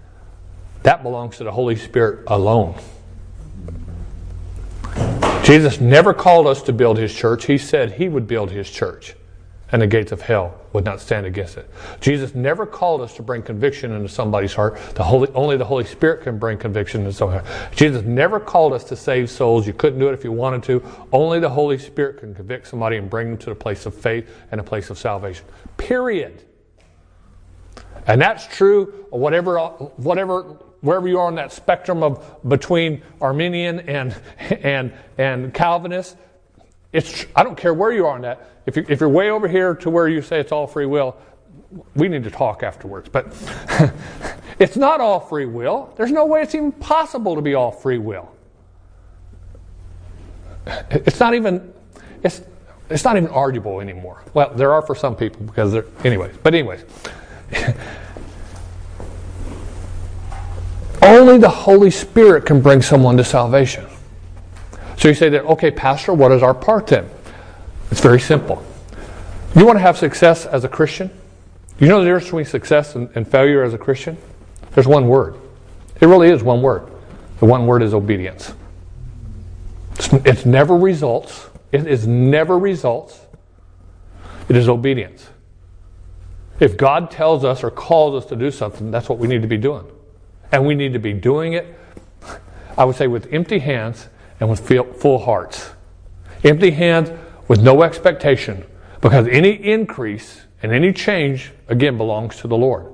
That 0.82 1.02
belongs 1.02 1.38
to 1.38 1.44
the 1.44 1.52
Holy 1.52 1.76
Spirit 1.76 2.24
alone. 2.26 2.74
Jesus 5.42 5.80
never 5.80 6.12
called 6.12 6.46
us 6.46 6.62
to 6.62 6.72
build 6.72 6.98
his 6.98 7.14
church. 7.14 7.46
He 7.46 7.58
said 7.58 7.92
he 7.92 8.08
would 8.08 8.26
build 8.26 8.50
his 8.50 8.70
church 8.70 9.14
and 9.72 9.82
the 9.82 9.86
gates 9.86 10.12
of 10.12 10.20
hell 10.20 10.60
would 10.72 10.84
not 10.84 11.00
stand 11.00 11.26
against 11.26 11.56
it. 11.56 11.68
Jesus 12.00 12.34
never 12.34 12.66
called 12.66 13.00
us 13.00 13.14
to 13.16 13.22
bring 13.22 13.42
conviction 13.42 13.92
into 13.92 14.08
somebody's 14.08 14.54
heart. 14.54 14.78
The 14.94 15.02
Holy, 15.02 15.28
only 15.34 15.56
the 15.56 15.64
Holy 15.64 15.84
Spirit 15.84 16.22
can 16.22 16.38
bring 16.38 16.56
conviction 16.58 17.00
into 17.00 17.12
someone's 17.12 17.46
heart. 17.46 17.72
Jesus 17.74 18.02
never 18.02 18.38
called 18.38 18.72
us 18.72 18.84
to 18.84 18.96
save 18.96 19.28
souls. 19.28 19.66
You 19.66 19.72
couldn't 19.72 19.98
do 19.98 20.08
it 20.08 20.14
if 20.14 20.22
you 20.22 20.30
wanted 20.30 20.62
to. 20.64 20.84
Only 21.12 21.40
the 21.40 21.50
Holy 21.50 21.78
Spirit 21.78 22.18
can 22.18 22.34
convict 22.34 22.68
somebody 22.68 22.96
and 22.96 23.10
bring 23.10 23.30
them 23.30 23.38
to 23.38 23.50
the 23.50 23.56
place 23.56 23.86
of 23.86 23.94
faith 23.94 24.30
and 24.52 24.60
a 24.60 24.64
place 24.64 24.90
of 24.90 24.98
salvation. 24.98 25.44
Period. 25.76 26.44
And 28.06 28.20
that's 28.20 28.46
true 28.46 29.06
whatever, 29.10 29.58
whatever, 29.58 30.42
wherever 30.80 31.08
you 31.08 31.18
are 31.18 31.26
on 31.26 31.34
that 31.36 31.52
spectrum 31.52 32.02
of 32.02 32.36
between 32.48 33.02
Arminian 33.20 33.80
and, 33.80 34.14
and, 34.38 34.92
and 35.18 35.52
Calvinist. 35.52 36.16
It's, 36.92 37.26
I 37.34 37.42
don't 37.42 37.56
care 37.56 37.74
where 37.74 37.92
you 37.92 38.06
are 38.06 38.14
on 38.14 38.22
that. 38.22 38.50
If, 38.66 38.76
you, 38.76 38.84
if 38.88 39.00
you're 39.00 39.08
way 39.08 39.30
over 39.30 39.48
here 39.48 39.74
to 39.76 39.90
where 39.90 40.08
you 40.08 40.22
say 40.22 40.40
it's 40.40 40.52
all 40.52 40.66
free 40.66 40.86
will, 40.86 41.16
we 41.94 42.08
need 42.08 42.24
to 42.24 42.30
talk 42.30 42.62
afterwards. 42.62 43.08
But 43.08 43.26
it's 44.58 44.76
not 44.76 45.00
all 45.00 45.20
free 45.20 45.46
will. 45.46 45.92
There's 45.96 46.12
no 46.12 46.26
way 46.26 46.42
it's 46.42 46.54
even 46.54 46.72
possible 46.72 47.34
to 47.34 47.42
be 47.42 47.54
all 47.54 47.70
free 47.70 47.98
will. 47.98 48.32
It's 50.90 51.20
not 51.20 51.34
even 51.34 51.72
it's 52.24 52.42
it's 52.90 53.04
not 53.04 53.16
even 53.16 53.30
arguable 53.30 53.80
anymore. 53.80 54.22
Well, 54.34 54.52
there 54.54 54.72
are 54.72 54.82
for 54.82 54.94
some 54.94 55.16
people 55.16 55.46
because 55.46 55.72
they're 55.72 55.86
anyways. 56.04 56.36
But 56.42 56.54
anyways. 56.54 56.84
Only 61.02 61.38
the 61.38 61.48
Holy 61.48 61.90
Spirit 61.90 62.46
can 62.46 62.60
bring 62.60 62.82
someone 62.82 63.16
to 63.16 63.24
salvation. 63.24 63.86
So 64.96 65.08
you 65.08 65.14
say 65.14 65.28
that, 65.28 65.44
okay, 65.44 65.70
Pastor, 65.70 66.14
what 66.14 66.32
is 66.32 66.42
our 66.42 66.54
part 66.54 66.86
then? 66.86 67.08
It's 67.90 68.00
very 68.00 68.20
simple. 68.20 68.64
You 69.54 69.66
want 69.66 69.76
to 69.76 69.82
have 69.82 69.96
success 69.96 70.46
as 70.46 70.64
a 70.64 70.68
Christian? 70.68 71.10
You 71.78 71.88
know 71.88 72.00
the 72.00 72.06
difference 72.06 72.24
between 72.24 72.44
success 72.46 72.94
and, 72.94 73.08
and 73.14 73.28
failure 73.28 73.62
as 73.62 73.74
a 73.74 73.78
Christian? 73.78 74.16
There's 74.72 74.86
one 74.86 75.08
word. 75.08 75.36
It 76.00 76.06
really 76.06 76.28
is 76.28 76.42
one 76.42 76.62
word. 76.62 76.90
The 77.38 77.46
one 77.46 77.66
word 77.66 77.82
is 77.82 77.94
obedience. 77.94 78.52
It's, 79.92 80.12
it's 80.12 80.46
never 80.46 80.76
results. 80.76 81.48
It 81.72 81.86
is 81.86 82.06
never 82.06 82.58
results. 82.58 83.20
It 84.48 84.56
is 84.56 84.68
obedience. 84.68 85.26
If 86.60 86.76
God 86.76 87.10
tells 87.10 87.44
us 87.44 87.62
or 87.62 87.70
calls 87.70 88.22
us 88.22 88.28
to 88.30 88.36
do 88.36 88.50
something, 88.50 88.90
that's 88.90 89.08
what 89.08 89.18
we 89.18 89.28
need 89.28 89.42
to 89.42 89.48
be 89.48 89.58
doing. 89.58 89.86
And 90.52 90.66
we 90.66 90.74
need 90.74 90.94
to 90.94 90.98
be 90.98 91.12
doing 91.12 91.52
it, 91.52 91.66
I 92.78 92.84
would 92.84 92.96
say, 92.96 93.06
with 93.06 93.32
empty 93.32 93.58
hands 93.58 94.08
and 94.40 94.50
with 94.50 94.66
full 95.00 95.18
hearts. 95.18 95.70
Empty 96.44 96.70
hands 96.70 97.10
with 97.48 97.62
no 97.62 97.82
expectation, 97.82 98.64
because 99.00 99.26
any 99.28 99.50
increase 99.50 100.42
and 100.62 100.72
any 100.72 100.92
change, 100.92 101.52
again, 101.68 101.96
belongs 101.96 102.36
to 102.36 102.48
the 102.48 102.56
Lord. 102.56 102.92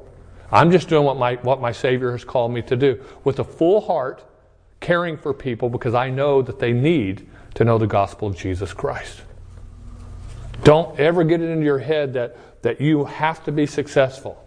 I'm 0.50 0.70
just 0.70 0.88
doing 0.88 1.04
what 1.04 1.16
my, 1.16 1.36
what 1.36 1.60
my 1.60 1.72
Savior 1.72 2.12
has 2.12 2.24
called 2.24 2.52
me 2.52 2.60
to 2.62 2.76
do 2.76 3.02
with 3.24 3.38
a 3.38 3.44
full 3.44 3.80
heart, 3.80 4.22
caring 4.80 5.16
for 5.16 5.32
people 5.32 5.70
because 5.70 5.94
I 5.94 6.10
know 6.10 6.42
that 6.42 6.58
they 6.58 6.72
need 6.72 7.28
to 7.54 7.64
know 7.64 7.78
the 7.78 7.86
gospel 7.86 8.28
of 8.28 8.36
Jesus 8.36 8.72
Christ. 8.72 9.22
Don't 10.64 10.98
ever 11.00 11.24
get 11.24 11.40
it 11.40 11.48
into 11.48 11.64
your 11.64 11.78
head 11.78 12.12
that, 12.14 12.36
that 12.62 12.80
you 12.80 13.04
have 13.04 13.42
to 13.44 13.52
be 13.52 13.66
successful, 13.66 14.44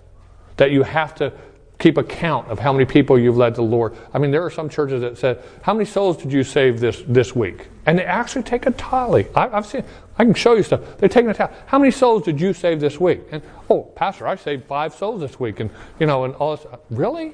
that 0.58 0.72
you 0.72 0.84
have 0.84 1.16
to 1.16 1.34
keep 1.80 1.98
account 1.98 2.48
of 2.48 2.60
how 2.60 2.72
many 2.72 2.86
people 2.86 3.20
you've 3.20 3.38
led 3.38 3.56
to 3.56 3.62
the 3.62 3.68
Lord. 3.68 3.96
I 4.14 4.18
mean, 4.18 4.32
there 4.32 4.44
are 4.44 4.50
some 4.50 4.70
churches 4.70 5.02
that 5.02 5.18
said, 5.18 5.44
"How 5.62 5.74
many 5.74 5.86
souls 5.86 6.18
did 6.18 6.32
you 6.32 6.44
save 6.44 6.80
this 6.80 7.04
this 7.08 7.36
week?" 7.36 7.68
And 7.86 8.00
they 8.00 8.06
actually 8.06 8.44
take 8.44 8.66
a 8.66 8.72
tally. 8.72 9.28
I, 9.36 9.48
have 9.50 9.66
seen. 9.66 9.84
I 10.18 10.24
can 10.24 10.34
show 10.34 10.54
you 10.54 10.64
stuff. 10.64 10.98
They're 10.98 11.10
taking 11.10 11.30
a 11.30 11.34
tally. 11.34 11.54
How 11.66 11.78
many 11.78 11.92
souls 11.92 12.24
did 12.24 12.40
you 12.40 12.54
save 12.54 12.80
this 12.80 13.00
week? 13.00 13.22
And 13.32 13.42
oh, 13.70 13.84
Pastor, 13.96 14.28
I 14.28 14.36
saved 14.36 14.66
five 14.66 14.94
souls 14.94 15.22
this 15.22 15.40
week, 15.40 15.60
and 15.60 15.70
you 16.00 16.08
know, 16.08 16.24
and 16.24 16.34
all 16.36 16.56
this. 16.56 16.66
Really? 16.90 17.34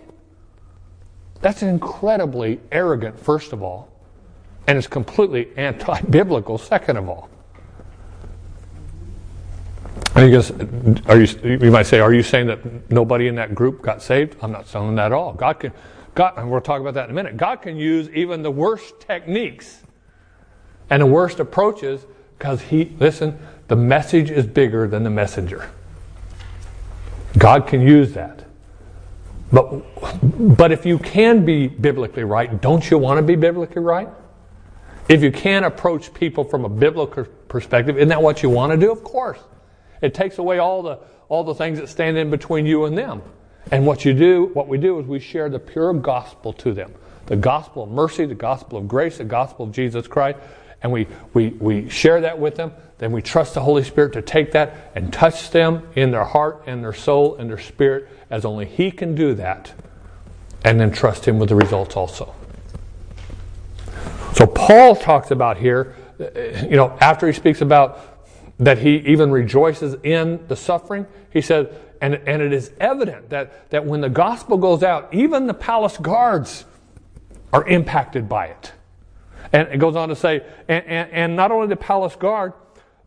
That's 1.42 1.64
incredibly 1.64 2.60
arrogant, 2.72 3.20
first 3.20 3.52
of 3.52 3.64
all, 3.64 3.90
and 4.68 4.78
it's 4.78 4.88
completely 4.88 5.50
anti-biblical, 5.58 6.60
second 6.60 6.98
of 6.98 7.10
all. 7.10 7.30
I 10.14 10.28
guess, 10.30 10.52
are 11.08 11.22
you, 11.22 11.58
you 11.62 11.72
might 11.72 11.86
say, 11.86 12.00
are 12.00 12.14
you 12.14 12.24
saying 12.24 12.48
that 12.48 12.92
nobody 12.92 13.28
in 13.28 13.36
that 13.36 13.56
group 13.56 13.82
got 13.82 14.02
saved? 14.02 14.36
I'm 14.42 14.52
not 14.52 14.68
saying 14.68 14.96
that 14.96 15.08
at 15.08 15.12
all. 15.14 15.34
God 15.34 15.54
can, 15.54 15.72
God, 16.16 16.34
and 16.38 16.52
we'll 16.52 16.60
talk 16.60 16.82
about 16.82 16.96
that 16.96 17.06
in 17.06 17.12
a 17.12 17.14
minute. 17.14 17.38
God 17.38 17.62
can 17.62 17.78
use 17.78 18.10
even 18.10 18.44
the 18.44 18.52
worst 18.52 19.00
techniques 19.00 19.84
and 20.90 21.02
the 21.02 21.06
worst 21.06 21.40
approaches 21.40 22.06
because 22.38 22.62
He, 22.62 22.94
listen, 23.00 23.40
the 23.70 23.78
message 23.78 24.30
is 24.30 24.46
bigger 24.46 24.86
than 24.86 25.04
the 25.04 25.10
messenger. 25.10 25.70
God 27.38 27.66
can 27.66 27.80
use 27.80 28.14
that. 28.14 28.44
But, 29.54 29.82
but 30.58 30.74
if 30.74 30.86
you 30.86 31.00
can 31.00 31.46
be 31.46 31.68
biblically 31.68 32.26
right, 32.26 32.62
don't 32.62 32.90
you 32.90 32.98
want 32.98 33.18
to 33.18 33.22
be 33.22 33.36
biblically 33.36 33.82
right? 33.82 34.10
If 35.08 35.24
you 35.24 35.32
can 35.32 35.64
approach 35.64 36.14
people 36.14 36.44
from 36.44 36.66
a 36.66 36.70
biblical 36.70 37.24
perspective, 37.48 37.98
isn't 37.98 38.10
that 38.10 38.22
what 38.22 38.44
you 38.44 38.50
want 38.50 38.72
to 38.74 38.78
do? 38.78 38.92
Of 38.92 39.06
course. 39.06 39.40
It 40.02 40.14
takes 40.14 40.38
away 40.38 40.60
all 40.60 40.82
the, 40.82 41.00
all 41.30 41.44
the 41.44 41.56
things 41.56 41.80
that 41.80 41.88
stand 41.88 42.18
in 42.18 42.30
between 42.30 42.66
you 42.66 42.86
and 42.86 42.98
them. 42.98 43.22
And 43.72 43.86
what 43.86 44.04
you 44.04 44.14
do, 44.14 44.50
what 44.54 44.68
we 44.68 44.78
do 44.78 45.00
is 45.00 45.06
we 45.06 45.20
share 45.20 45.50
the 45.50 45.60
pure 45.60 45.94
gospel 45.94 46.54
to 46.54 46.74
them. 46.74 46.94
The 47.28 47.36
gospel 47.36 47.84
of 47.84 47.92
mercy, 47.92 48.26
the 48.26 48.36
gospel 48.36 48.80
of 48.80 48.88
grace, 48.88 49.20
the 49.20 49.24
gospel 49.24 49.66
of 49.66 49.72
Jesus 49.72 50.08
Christ. 50.08 50.40
And 50.82 50.92
we, 50.92 51.08
we, 51.34 51.50
we 51.50 51.90
share 51.90 52.22
that 52.22 52.40
with 52.40 52.56
them. 52.56 52.74
Then 52.98 53.12
we 53.12 53.22
trust 53.22 53.54
the 53.54 53.62
Holy 53.62 53.84
Spirit 53.84 54.14
to 54.14 54.22
take 54.22 54.52
that 54.54 54.92
and 54.96 55.14
touch 55.14 55.52
them 55.52 55.88
in 55.96 56.12
their 56.12 56.24
heart 56.24 56.64
and 56.66 56.84
their 56.84 56.94
soul 56.94 57.36
and 57.36 57.50
their 57.50 57.60
spirit 57.60 58.10
as 58.30 58.46
only 58.46 58.66
He 58.66 58.92
can 58.92 59.16
do 59.16 59.36
that. 59.36 59.74
And 60.64 60.80
then 60.80 60.92
trust 60.92 61.28
Him 61.28 61.40
with 61.40 61.50
the 61.50 61.56
results 61.56 61.96
also. 61.96 62.34
So 64.34 64.48
Paul 64.48 64.96
talks 64.96 65.32
about 65.32 65.58
here, 65.58 65.96
uh, 66.20 66.40
you 66.64 66.78
know, 66.78 66.98
after 67.02 67.28
he 67.28 67.34
speaks 67.34 67.62
about 67.62 68.11
that 68.62 68.78
he 68.78 68.98
even 68.98 69.32
rejoices 69.32 69.96
in 70.04 70.46
the 70.48 70.56
suffering. 70.56 71.08
He 71.32 71.42
said, 71.42 71.76
and, 72.00 72.16
and 72.28 72.42
it 72.42 72.54
is 72.54 72.72
evident 72.80 73.30
that, 73.32 73.70
that 73.72 73.86
when 73.86 74.02
the 74.02 74.10
gospel 74.10 74.58
goes 74.58 74.84
out, 74.84 75.14
even 75.14 75.48
the 75.48 75.54
palace 75.54 75.98
guards 75.98 76.66
are 77.52 77.68
impacted 77.68 78.30
by 78.30 78.46
it. 78.46 78.72
And 79.52 79.68
it 79.70 79.80
goes 79.80 79.96
on 79.96 80.10
to 80.10 80.16
say, 80.16 80.44
and, 80.68 80.86
and, 80.86 81.12
and 81.12 81.36
not 81.36 81.52
only 81.52 81.68
the 81.68 81.76
palace 81.76 82.16
guard, 82.16 82.54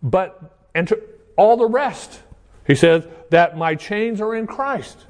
but 0.03 0.59
and 0.75 0.89
to 0.89 1.01
all 1.37 1.57
the 1.57 1.67
rest. 1.69 2.21
He 2.67 2.75
says 2.75 3.07
that 3.31 3.57
my 3.57 3.77
chains 3.77 4.21
are 4.21 4.35
in 4.35 4.47
Christ. 4.47 5.07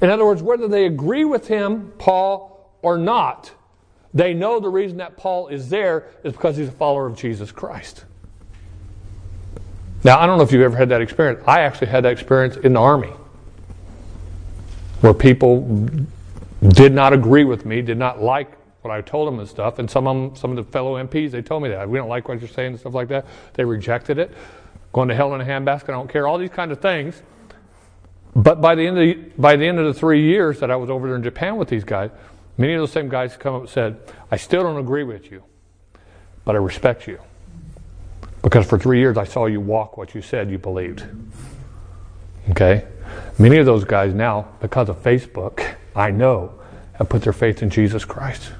In 0.00 0.10
other 0.10 0.24
words, 0.24 0.42
whether 0.42 0.66
they 0.66 0.86
agree 0.86 1.24
with 1.24 1.46
him, 1.46 1.92
Paul, 1.98 2.72
or 2.82 2.96
not, 2.96 3.52
they 4.14 4.32
know 4.32 4.60
the 4.60 4.68
reason 4.70 4.98
that 4.98 5.16
Paul 5.16 5.48
is 5.48 5.68
there 5.68 6.06
is 6.24 6.32
because 6.32 6.56
he's 6.56 6.68
a 6.68 6.72
follower 6.72 7.06
of 7.06 7.16
Jesus 7.16 7.52
Christ. 7.52 8.04
Now, 10.04 10.20
I 10.20 10.26
don't 10.26 10.38
know 10.38 10.44
if 10.44 10.52
you've 10.52 10.62
ever 10.62 10.76
had 10.76 10.90
that 10.90 11.00
experience. 11.00 11.42
I 11.46 11.60
actually 11.60 11.88
had 11.88 12.04
that 12.04 12.12
experience 12.12 12.56
in 12.56 12.74
the 12.74 12.80
Army 12.80 13.12
where 15.00 15.14
people 15.14 15.88
did 16.62 16.92
not 16.92 17.12
agree 17.12 17.44
with 17.44 17.64
me, 17.64 17.82
did 17.82 17.98
not 17.98 18.22
like 18.22 18.52
what 18.82 18.92
I 18.92 19.00
told 19.00 19.28
them 19.28 19.40
and 19.40 19.48
stuff. 19.48 19.78
And 19.78 19.90
some 19.90 20.06
of 20.06 20.16
them, 20.16 20.36
some 20.36 20.56
of 20.56 20.56
the 20.56 20.70
fellow 20.70 21.02
MPs, 21.02 21.32
they 21.32 21.42
told 21.42 21.62
me 21.62 21.68
that. 21.70 21.88
We 21.88 21.98
don't 21.98 22.08
like 22.08 22.28
what 22.28 22.40
you're 22.40 22.48
saying 22.48 22.72
and 22.72 22.80
stuff 22.80 22.94
like 22.94 23.08
that. 23.08 23.26
They 23.54 23.64
rejected 23.64 24.18
it. 24.18 24.32
Going 24.92 25.08
to 25.08 25.14
hell 25.14 25.34
in 25.34 25.40
a 25.40 25.44
handbasket, 25.44 25.90
I 25.90 25.92
don't 25.92 26.08
care. 26.08 26.26
All 26.26 26.38
these 26.38 26.50
kind 26.50 26.72
of 26.72 26.80
things. 26.80 27.20
But 28.34 28.60
by 28.60 28.74
the 28.74 28.86
end 28.86 28.98
of 28.98 29.02
the, 29.02 29.14
by 29.40 29.56
the 29.56 29.66
end 29.66 29.78
of 29.78 29.86
the 29.86 29.98
three 29.98 30.22
years 30.22 30.60
that 30.60 30.70
I 30.70 30.76
was 30.76 30.90
over 30.90 31.06
there 31.08 31.16
in 31.16 31.22
Japan 31.22 31.56
with 31.56 31.68
these 31.68 31.84
guys, 31.84 32.10
many 32.56 32.74
of 32.74 32.80
those 32.80 32.92
same 32.92 33.08
guys 33.08 33.36
come 33.36 33.54
up 33.54 33.60
and 33.62 33.70
said, 33.70 34.00
I 34.30 34.36
still 34.36 34.62
don't 34.62 34.78
agree 34.78 35.04
with 35.04 35.30
you, 35.30 35.42
but 36.44 36.54
I 36.54 36.58
respect 36.58 37.06
you. 37.06 37.18
Because 38.48 38.66
for 38.66 38.78
three 38.78 38.98
years 38.98 39.18
I 39.18 39.24
saw 39.24 39.44
you 39.44 39.60
walk 39.60 39.98
what 39.98 40.14
you 40.14 40.22
said 40.22 40.50
you 40.50 40.56
believed. 40.56 41.04
Okay? 42.48 42.86
Many 43.38 43.58
of 43.58 43.66
those 43.66 43.84
guys 43.84 44.14
now, 44.14 44.48
because 44.62 44.88
of 44.88 45.02
Facebook, 45.02 45.74
I 45.94 46.10
know, 46.10 46.58
have 46.94 47.10
put 47.10 47.20
their 47.20 47.34
faith 47.34 47.62
in 47.62 47.68
Jesus 47.68 48.06
Christ. 48.06 48.52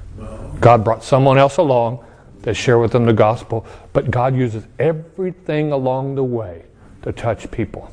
God 0.60 0.84
brought 0.84 1.02
someone 1.02 1.38
else 1.38 1.56
along 1.56 2.04
that 2.42 2.52
share 2.52 2.78
with 2.78 2.92
them 2.92 3.06
the 3.06 3.14
gospel, 3.14 3.64
but 3.94 4.10
God 4.10 4.36
uses 4.36 4.66
everything 4.78 5.72
along 5.72 6.16
the 6.16 6.24
way 6.24 6.66
to 7.00 7.10
touch 7.10 7.50
people. 7.50 7.90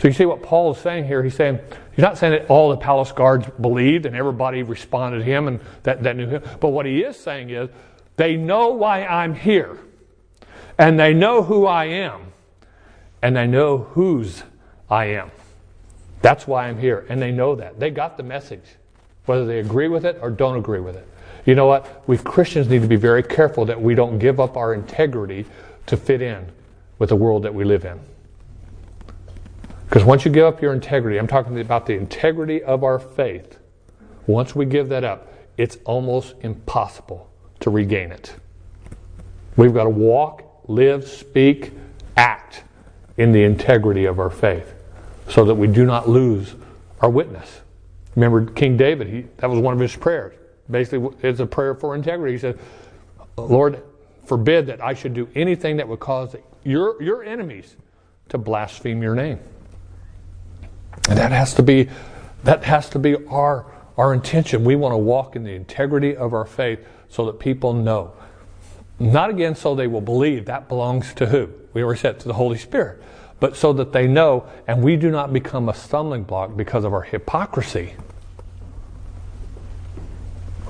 So 0.00 0.08
you 0.08 0.14
see 0.14 0.26
what 0.26 0.42
Paul 0.42 0.72
is 0.72 0.78
saying 0.78 1.06
here? 1.06 1.22
He's 1.22 1.36
saying 1.36 1.60
he's 1.92 2.02
not 2.02 2.18
saying 2.18 2.32
that 2.32 2.50
all 2.50 2.70
the 2.70 2.76
palace 2.76 3.12
guards 3.12 3.46
believed 3.60 4.04
and 4.04 4.16
everybody 4.16 4.64
responded 4.64 5.18
to 5.18 5.24
him 5.24 5.46
and 5.46 5.60
that, 5.84 6.02
that 6.02 6.16
knew 6.16 6.26
him. 6.26 6.42
But 6.58 6.70
what 6.70 6.86
he 6.86 7.02
is 7.02 7.16
saying 7.16 7.50
is 7.50 7.68
they 8.16 8.36
know 8.36 8.70
why 8.70 9.04
I'm 9.06 9.32
here. 9.32 9.78
And 10.78 10.98
they 10.98 11.12
know 11.12 11.42
who 11.42 11.66
I 11.66 11.86
am. 11.86 12.32
And 13.20 13.36
they 13.36 13.46
know 13.46 13.78
whose 13.78 14.44
I 14.88 15.06
am. 15.06 15.30
That's 16.22 16.46
why 16.46 16.68
I'm 16.68 16.78
here. 16.78 17.04
And 17.08 17.20
they 17.20 17.32
know 17.32 17.54
that. 17.56 17.80
They 17.80 17.90
got 17.90 18.16
the 18.16 18.22
message, 18.22 18.64
whether 19.26 19.44
they 19.44 19.58
agree 19.58 19.88
with 19.88 20.04
it 20.04 20.18
or 20.20 20.30
don't 20.30 20.56
agree 20.56 20.80
with 20.80 20.96
it. 20.96 21.06
You 21.46 21.54
know 21.54 21.66
what? 21.66 22.02
We 22.06 22.18
Christians 22.18 22.68
need 22.68 22.82
to 22.82 22.88
be 22.88 22.96
very 22.96 23.22
careful 23.22 23.64
that 23.66 23.80
we 23.80 23.94
don't 23.94 24.18
give 24.18 24.38
up 24.38 24.56
our 24.56 24.74
integrity 24.74 25.46
to 25.86 25.96
fit 25.96 26.22
in 26.22 26.46
with 26.98 27.08
the 27.08 27.16
world 27.16 27.42
that 27.44 27.54
we 27.54 27.64
live 27.64 27.84
in. 27.84 27.98
Because 29.88 30.04
once 30.04 30.24
you 30.24 30.30
give 30.30 30.44
up 30.44 30.60
your 30.60 30.74
integrity, 30.74 31.16
I'm 31.16 31.26
talking 31.26 31.58
about 31.58 31.86
the 31.86 31.94
integrity 31.94 32.62
of 32.62 32.84
our 32.84 32.98
faith, 32.98 33.58
once 34.26 34.54
we 34.54 34.66
give 34.66 34.90
that 34.90 35.02
up, 35.02 35.32
it's 35.56 35.78
almost 35.84 36.34
impossible 36.42 37.30
to 37.60 37.70
regain 37.70 38.12
it. 38.12 38.36
We've 39.56 39.72
got 39.72 39.84
to 39.84 39.90
walk, 39.90 40.44
live, 40.68 41.08
speak, 41.08 41.72
act 42.16 42.62
in 43.16 43.32
the 43.32 43.42
integrity 43.42 44.04
of 44.04 44.20
our 44.20 44.30
faith 44.30 44.74
so 45.28 45.44
that 45.44 45.54
we 45.54 45.66
do 45.66 45.84
not 45.84 46.08
lose 46.08 46.54
our 47.00 47.10
witness. 47.10 47.60
Remember 48.14 48.44
King 48.46 48.76
David, 48.76 49.08
he, 49.08 49.26
that 49.38 49.50
was 49.50 49.58
one 49.58 49.74
of 49.74 49.80
his 49.80 49.94
prayers. 49.96 50.34
Basically, 50.70 51.10
it's 51.22 51.40
a 51.40 51.46
prayer 51.46 51.74
for 51.74 51.94
integrity. 51.94 52.32
He 52.32 52.38
said, 52.38 52.58
Lord, 53.36 53.82
forbid 54.24 54.66
that 54.66 54.82
I 54.82 54.94
should 54.94 55.14
do 55.14 55.28
anything 55.34 55.78
that 55.78 55.88
would 55.88 56.00
cause 56.00 56.36
your, 56.64 57.02
your 57.02 57.24
enemies 57.24 57.76
to 58.28 58.38
blaspheme 58.38 59.02
your 59.02 59.14
name. 59.14 59.38
And 61.08 61.18
that 61.18 61.32
has 61.32 61.54
to 61.54 61.62
be, 61.62 61.88
that 62.44 62.64
has 62.64 62.90
to 62.90 62.98
be 62.98 63.16
our, 63.26 63.64
our 63.96 64.12
intention. 64.12 64.64
We 64.64 64.76
want 64.76 64.92
to 64.92 64.98
walk 64.98 65.36
in 65.36 65.44
the 65.44 65.52
integrity 65.52 66.14
of 66.14 66.34
our 66.34 66.44
faith 66.44 66.80
so 67.08 67.26
that 67.26 67.38
people 67.38 67.72
know. 67.72 68.12
Not 68.98 69.30
again 69.30 69.54
so 69.54 69.74
they 69.74 69.86
will 69.86 70.00
believe. 70.00 70.46
That 70.46 70.68
belongs 70.68 71.14
to 71.14 71.26
who? 71.26 71.50
We 71.72 71.82
already 71.82 72.00
said 72.00 72.20
to 72.20 72.28
the 72.28 72.34
Holy 72.34 72.58
Spirit 72.58 73.00
but 73.40 73.56
so 73.56 73.72
that 73.74 73.92
they 73.92 74.06
know 74.06 74.48
and 74.66 74.82
we 74.82 74.96
do 74.96 75.10
not 75.10 75.32
become 75.32 75.68
a 75.68 75.74
stumbling 75.74 76.24
block 76.24 76.56
because 76.56 76.84
of 76.84 76.92
our 76.92 77.02
hypocrisy. 77.02 77.94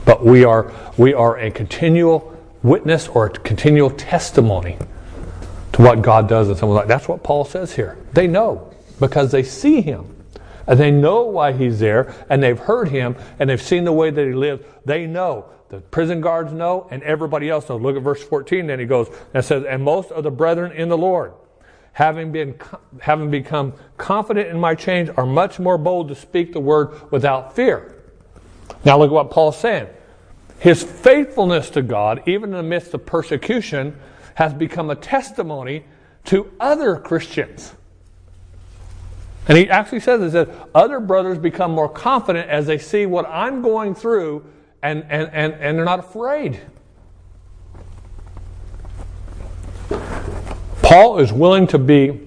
But 0.04 0.24
we 0.24 0.44
are, 0.44 0.72
we 0.96 1.14
are 1.14 1.38
a 1.38 1.50
continual 1.50 2.34
witness 2.62 3.08
or 3.08 3.26
a 3.26 3.30
continual 3.30 3.90
testimony 3.90 4.78
to 5.72 5.82
what 5.82 6.02
God 6.02 6.28
does 6.28 6.48
in 6.48 6.56
someone's 6.56 6.78
life. 6.78 6.88
That's 6.88 7.08
what 7.08 7.22
Paul 7.22 7.44
says 7.44 7.74
here. 7.74 7.98
They 8.12 8.26
know 8.26 8.72
because 8.98 9.32
they 9.32 9.42
see 9.42 9.80
him. 9.80 10.14
And 10.66 10.78
they 10.78 10.90
know 10.90 11.22
why 11.22 11.52
he's 11.52 11.78
there, 11.78 12.14
and 12.28 12.42
they've 12.42 12.58
heard 12.58 12.90
him, 12.90 13.16
and 13.38 13.48
they've 13.48 13.62
seen 13.62 13.84
the 13.84 13.92
way 13.92 14.10
that 14.10 14.26
he 14.26 14.34
lives. 14.34 14.62
They 14.84 15.06
know. 15.06 15.46
The 15.68 15.80
prison 15.80 16.20
guards 16.20 16.52
know, 16.52 16.88
and 16.90 17.02
everybody 17.02 17.50
else 17.50 17.68
knows. 17.68 17.82
Look 17.82 17.96
at 17.96 18.02
verse 18.02 18.22
14, 18.22 18.66
then 18.66 18.78
he 18.78 18.86
goes 18.86 19.08
and 19.34 19.44
says, 19.44 19.64
And 19.64 19.82
most 19.82 20.10
of 20.10 20.24
the 20.24 20.30
brethren 20.30 20.72
in 20.72 20.88
the 20.88 20.96
Lord 20.96 21.32
having, 21.92 22.30
been, 22.30 22.58
having 23.00 23.30
become 23.30 23.72
confident 23.96 24.48
in 24.48 24.58
my 24.58 24.74
change, 24.74 25.10
are 25.16 25.26
much 25.26 25.58
more 25.58 25.76
bold 25.76 26.08
to 26.08 26.14
speak 26.14 26.52
the 26.52 26.60
word 26.60 27.10
without 27.10 27.56
fear. 27.56 27.96
Now, 28.84 28.98
look 28.98 29.08
at 29.08 29.14
what 29.14 29.30
Paul's 29.30 29.58
saying. 29.58 29.88
His 30.60 30.82
faithfulness 30.82 31.70
to 31.70 31.82
God, 31.82 32.22
even 32.26 32.50
in 32.50 32.56
the 32.56 32.62
midst 32.62 32.94
of 32.94 33.04
persecution, 33.04 33.98
has 34.34 34.54
become 34.54 34.90
a 34.90 34.94
testimony 34.94 35.84
to 36.26 36.50
other 36.60 36.96
Christians. 36.96 37.74
And 39.48 39.58
he 39.58 39.68
actually 39.68 40.00
says 40.00 40.20
he 40.20 40.28
that 40.28 40.48
other 40.74 41.00
brothers 41.00 41.38
become 41.38 41.72
more 41.72 41.88
confident 41.88 42.48
as 42.48 42.66
they 42.66 42.78
see 42.78 43.06
what 43.06 43.26
I'm 43.26 43.60
going 43.60 43.94
through 43.94 44.44
and, 44.82 45.04
and, 45.08 45.30
and, 45.32 45.54
and 45.54 45.78
they're 45.78 45.84
not 45.84 46.00
afraid. 46.00 46.60
Paul 50.82 51.18
is 51.18 51.32
willing 51.32 51.66
to 51.68 51.78
be 51.78 52.20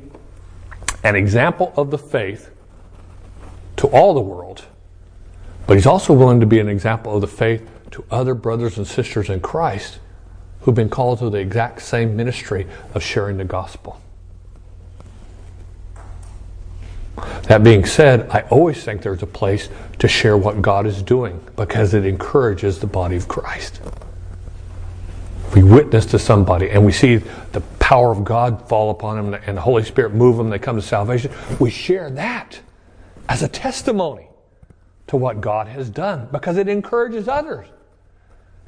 an 1.03 1.15
example 1.15 1.73
of 1.75 1.89
the 1.89 1.97
faith 1.97 2.51
to 3.77 3.87
all 3.87 4.13
the 4.13 4.21
world, 4.21 4.65
but 5.65 5.75
he's 5.75 5.87
also 5.87 6.13
willing 6.13 6.39
to 6.39 6.45
be 6.45 6.59
an 6.59 6.69
example 6.69 7.15
of 7.15 7.21
the 7.21 7.27
faith 7.27 7.67
to 7.91 8.05
other 8.11 8.35
brothers 8.35 8.77
and 8.77 8.85
sisters 8.85 9.29
in 9.29 9.39
Christ 9.39 9.99
who've 10.61 10.75
been 10.75 10.89
called 10.89 11.19
to 11.19 11.29
the 11.29 11.39
exact 11.39 11.81
same 11.81 12.15
ministry 12.15 12.67
of 12.93 13.01
sharing 13.01 13.37
the 13.37 13.45
gospel. 13.45 13.99
That 17.43 17.63
being 17.63 17.86
said, 17.86 18.30
I 18.30 18.41
always 18.50 18.84
think 18.84 19.02
there's 19.02 19.24
a 19.24 19.28
place 19.28 19.69
to 20.00 20.08
share 20.08 20.38
what 20.38 20.62
God 20.62 20.86
is 20.86 21.02
doing 21.02 21.43
because 21.56 21.93
it 21.93 22.06
encourages 22.06 22.80
the 22.80 22.88
body 22.88 23.15
of 23.15 23.28
Christ. 23.28 23.82
We 25.54 25.63
witness 25.63 26.06
to 26.08 26.19
somebody 26.19 26.69
and 26.69 26.86
we 26.86 26.93
see 26.93 27.17
the 27.17 27.62
power 27.80 28.12
of 28.12 28.24
God 28.24 28.69
fall 28.69 28.89
upon 28.89 29.17
them 29.17 29.41
and 29.45 29.58
the 29.58 29.62
Holy 29.62 29.84
Spirit 29.84 30.13
move 30.13 30.38
them, 30.38 30.50
they 30.50 30.60
come 30.60 30.78
to 30.78 30.82
salvation. 30.82 31.32
We 31.60 31.69
share 31.69 32.10
that 32.12 32.62
as 33.28 33.43
a 33.43 33.47
testimony 33.50 34.30
to 35.08 35.17
what 35.17 35.41
God 35.41 35.67
has 35.67 35.89
done 35.89 36.30
because 36.32 36.56
it 36.56 36.69
encourages 36.69 37.28
others. 37.28 37.67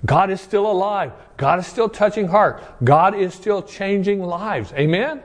God 0.06 0.29
is 0.29 0.41
still 0.41 0.69
alive. 0.69 1.13
God 1.38 1.60
is 1.60 1.67
still 1.67 1.88
touching 1.88 2.27
heart. 2.27 2.62
God 2.84 3.15
is 3.15 3.34
still 3.34 3.62
changing 3.62 4.21
lives. 4.21 4.73
Amen? 4.73 5.23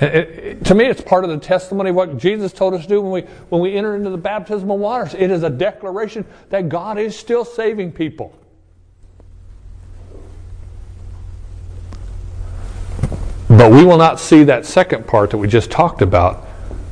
It, 0.00 0.14
it, 0.14 0.64
to 0.66 0.74
me, 0.74 0.86
it's 0.86 1.00
part 1.00 1.24
of 1.24 1.30
the 1.30 1.38
testimony 1.38 1.90
of 1.90 1.96
what 1.96 2.18
Jesus 2.18 2.52
told 2.52 2.74
us 2.74 2.82
to 2.82 2.88
do 2.88 3.00
when 3.00 3.12
we, 3.12 3.30
when 3.48 3.62
we 3.62 3.74
enter 3.74 3.96
into 3.96 4.10
the 4.10 4.18
baptismal 4.18 4.76
waters. 4.76 5.14
It 5.14 5.30
is 5.30 5.42
a 5.42 5.50
declaration 5.50 6.24
that 6.50 6.68
God 6.68 6.98
is 6.98 7.18
still 7.18 7.44
saving 7.44 7.92
people. 7.92 8.36
But 13.48 13.70
we 13.70 13.84
will 13.84 13.96
not 13.96 14.20
see 14.20 14.44
that 14.44 14.66
second 14.66 15.06
part 15.06 15.30
that 15.30 15.38
we 15.38 15.48
just 15.48 15.70
talked 15.70 16.02
about 16.02 16.46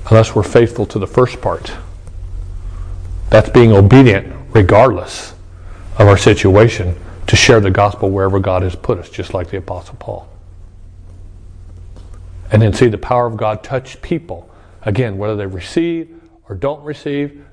unless 0.09 0.35
we're 0.35 0.43
faithful 0.43 0.87
to 0.87 0.99
the 0.99 1.07
first 1.07 1.43
part. 1.43 1.73
That's 3.29 3.51
being 3.51 3.73
obedient 3.73 4.33
regardless 4.53 5.35
of 5.99 6.09
our 6.09 6.17
situation 6.17 6.97
to 7.27 7.37
share 7.37 7.61
the 7.61 7.71
gospel 7.71 8.11
wherever 8.11 8.39
God 8.39 8.63
has 8.63 8.77
put 8.77 8.99
us, 8.99 9.11
just 9.11 9.35
like 9.35 9.51
the 9.51 9.59
Apostle 9.59 9.97
Paul. 9.97 10.29
And 12.55 12.63
then 12.63 12.73
see 12.73 12.87
the 12.87 12.99
power 12.99 13.27
of 13.27 13.37
God 13.37 13.65
touch 13.65 14.01
people, 14.01 14.49
again, 14.83 15.19
whether 15.19 15.35
they 15.35 15.45
receive 15.45 16.21
or 16.49 16.55
don't 16.55 16.85
receive, 16.85 17.45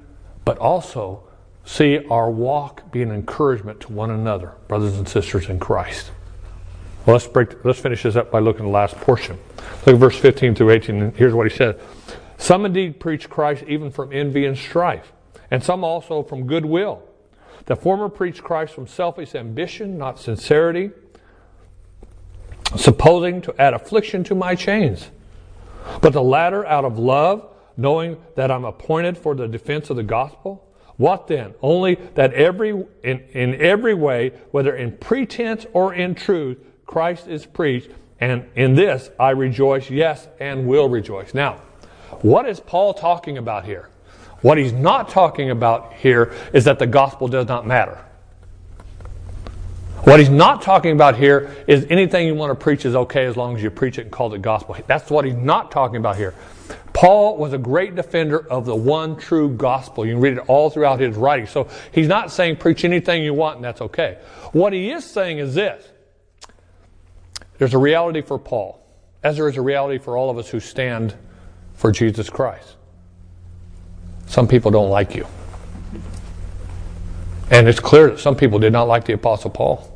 but 0.45 0.59
also 0.59 1.23
see 1.65 2.05
our 2.11 2.29
walk 2.29 2.91
be 2.91 3.01
an 3.01 3.09
encouragement 3.09 3.79
to 3.79 3.91
one 3.91 4.11
another, 4.11 4.53
brothers 4.67 4.99
and 4.99 5.09
sisters 5.09 5.49
in 5.49 5.59
Christ. 5.59 6.11
Well, 7.07 7.15
let's 7.15 7.25
break. 7.25 7.65
Let's 7.65 7.79
finish 7.79 8.03
this 8.03 8.15
up 8.15 8.29
by 8.29 8.37
looking 8.37 8.61
at 8.61 8.67
the 8.67 8.71
last 8.71 8.95
portion. 8.97 9.39
Look 9.87 9.95
at 9.95 9.99
verse 9.99 10.19
15 10.19 10.53
through 10.53 10.69
18. 10.69 11.01
And 11.01 11.17
here's 11.17 11.33
what 11.33 11.49
he 11.49 11.57
said: 11.57 11.79
Some 12.37 12.63
indeed 12.63 12.99
preach 12.99 13.27
Christ 13.27 13.63
even 13.67 13.89
from 13.89 14.13
envy 14.13 14.45
and 14.45 14.55
strife, 14.55 15.13
and 15.49 15.63
some 15.63 15.83
also 15.83 16.21
from 16.21 16.45
goodwill. 16.45 17.01
The 17.65 17.75
former 17.75 18.07
preach 18.07 18.43
Christ 18.43 18.75
from 18.75 18.85
selfish 18.85 19.33
ambition, 19.33 19.97
not 19.97 20.19
sincerity, 20.19 20.91
supposing 22.75 23.41
to 23.41 23.61
add 23.61 23.73
affliction 23.73 24.23
to 24.25 24.35
my 24.35 24.55
chains. 24.55 25.09
But 26.01 26.13
the 26.13 26.23
latter 26.23 26.65
out 26.65 26.85
of 26.85 26.99
love, 26.99 27.47
knowing 27.77 28.17
that 28.35 28.51
I'm 28.51 28.65
appointed 28.65 29.17
for 29.17 29.35
the 29.35 29.47
defense 29.47 29.89
of 29.89 29.95
the 29.95 30.03
gospel? 30.03 30.67
What 30.97 31.27
then? 31.27 31.53
Only 31.61 31.95
that 32.15 32.33
every 32.33 32.69
in, 33.03 33.19
in 33.31 33.55
every 33.55 33.93
way, 33.93 34.33
whether 34.51 34.75
in 34.75 34.97
pretense 34.97 35.65
or 35.73 35.93
in 35.93 36.13
truth, 36.13 36.59
Christ 36.85 37.27
is 37.27 37.45
preached, 37.45 37.89
and 38.19 38.45
in 38.55 38.75
this 38.75 39.09
I 39.19 39.31
rejoice, 39.31 39.89
yes, 39.89 40.27
and 40.39 40.67
will 40.67 40.89
rejoice. 40.89 41.33
Now, 41.33 41.61
what 42.21 42.47
is 42.47 42.59
Paul 42.59 42.93
talking 42.93 43.37
about 43.37 43.65
here? 43.65 43.89
What 44.41 44.57
he's 44.57 44.73
not 44.73 45.09
talking 45.09 45.49
about 45.49 45.93
here 45.93 46.33
is 46.53 46.65
that 46.65 46.79
the 46.79 46.87
gospel 46.87 47.27
does 47.27 47.47
not 47.47 47.65
matter. 47.65 48.03
What 50.03 50.19
he's 50.19 50.29
not 50.29 50.63
talking 50.63 50.93
about 50.93 51.15
here 51.15 51.55
is 51.67 51.85
anything 51.89 52.25
you 52.25 52.33
want 52.33 52.49
to 52.49 52.61
preach 52.61 52.85
is 52.85 52.95
okay 52.95 53.25
as 53.25 53.37
long 53.37 53.55
as 53.55 53.61
you 53.61 53.69
preach 53.69 53.99
it 53.99 54.03
and 54.03 54.11
call 54.11 54.33
it 54.33 54.41
gospel. 54.41 54.75
That's 54.87 55.11
what 55.11 55.25
he's 55.25 55.35
not 55.35 55.71
talking 55.71 55.97
about 55.97 56.17
here. 56.17 56.33
Paul 56.91 57.37
was 57.37 57.53
a 57.53 57.57
great 57.59 57.95
defender 57.95 58.45
of 58.51 58.65
the 58.65 58.75
one 58.75 59.15
true 59.15 59.49
gospel. 59.49 60.05
You 60.05 60.13
can 60.13 60.21
read 60.21 60.33
it 60.33 60.43
all 60.47 60.71
throughout 60.71 60.99
his 60.99 61.15
writing. 61.15 61.45
So 61.45 61.67
he's 61.91 62.07
not 62.07 62.31
saying 62.31 62.57
preach 62.57 62.83
anything 62.83 63.23
you 63.23 63.33
want 63.35 63.57
and 63.57 63.65
that's 63.65 63.81
okay. 63.81 64.17
What 64.53 64.73
he 64.73 64.91
is 64.91 65.05
saying 65.05 65.37
is 65.37 65.53
this 65.53 65.87
there's 67.59 67.75
a 67.75 67.77
reality 67.77 68.21
for 68.21 68.39
Paul, 68.39 68.83
as 69.21 69.35
there 69.37 69.47
is 69.47 69.55
a 69.55 69.61
reality 69.61 69.99
for 69.99 70.17
all 70.17 70.31
of 70.31 70.37
us 70.39 70.49
who 70.49 70.59
stand 70.59 71.13
for 71.75 71.91
Jesus 71.91 72.27
Christ. 72.27 72.75
Some 74.25 74.47
people 74.47 74.71
don't 74.71 74.89
like 74.89 75.13
you. 75.13 75.27
And 77.51 77.67
it's 77.67 77.79
clear 77.79 78.09
that 78.09 78.19
some 78.19 78.35
people 78.35 78.59
did 78.59 78.73
not 78.73 78.87
like 78.87 79.05
the 79.05 79.13
Apostle 79.13 79.51
Paul. 79.51 79.90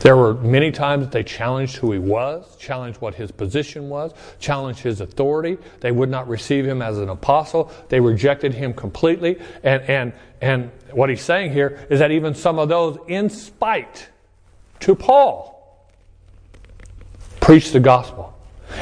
There 0.00 0.16
were 0.16 0.34
many 0.34 0.70
times 0.70 1.04
that 1.04 1.12
they 1.12 1.22
challenged 1.22 1.76
who 1.76 1.92
he 1.92 1.98
was, 1.98 2.56
challenged 2.56 3.00
what 3.00 3.14
his 3.14 3.30
position 3.30 3.88
was, 3.88 4.12
challenged 4.38 4.80
his 4.80 5.00
authority. 5.00 5.58
They 5.80 5.92
would 5.92 6.08
not 6.08 6.28
receive 6.28 6.66
him 6.66 6.82
as 6.82 6.98
an 6.98 7.08
apostle. 7.08 7.70
They 7.88 8.00
rejected 8.00 8.54
him 8.54 8.74
completely. 8.74 9.38
And, 9.62 9.82
and, 9.82 10.12
and 10.40 10.70
what 10.92 11.10
he's 11.10 11.22
saying 11.22 11.52
here 11.52 11.86
is 11.90 12.00
that 12.00 12.10
even 12.10 12.34
some 12.34 12.58
of 12.58 12.68
those, 12.68 12.98
in 13.08 13.30
spite 13.30 14.08
to 14.80 14.94
Paul, 14.94 15.88
preached 17.40 17.72
the 17.72 17.80
gospel. 17.80 18.32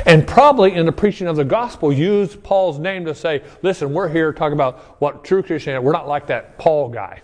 And 0.07 0.27
probably 0.27 0.75
in 0.75 0.87
the 0.87 0.93
preaching 0.93 1.27
of 1.27 1.37
the 1.37 1.45
gospel, 1.45 1.93
used 1.93 2.43
Paul's 2.43 2.79
name 2.79 3.05
to 3.05 3.15
say, 3.15 3.43
listen, 3.63 3.93
we're 3.93 4.09
here 4.09 4.33
talking 4.33 4.55
about 4.55 5.01
what 5.01 5.25
true 5.25 5.43
Christianity, 5.43 5.85
we're 5.85 5.93
not 5.93 6.09
like 6.09 6.29
that 6.29 6.59
Paul 6.59 6.89
guy. 6.89 7.21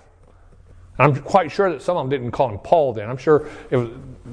I'm 1.00 1.20
quite 1.22 1.50
sure 1.50 1.72
that 1.72 1.82
some 1.82 1.96
of 1.96 2.04
them 2.04 2.10
didn't 2.10 2.32
call 2.32 2.50
him 2.50 2.58
Paul 2.58 2.92
then. 2.92 3.08
I'm 3.08 3.16
sure 3.16 3.48
it 3.70 3.76
was 3.76 3.90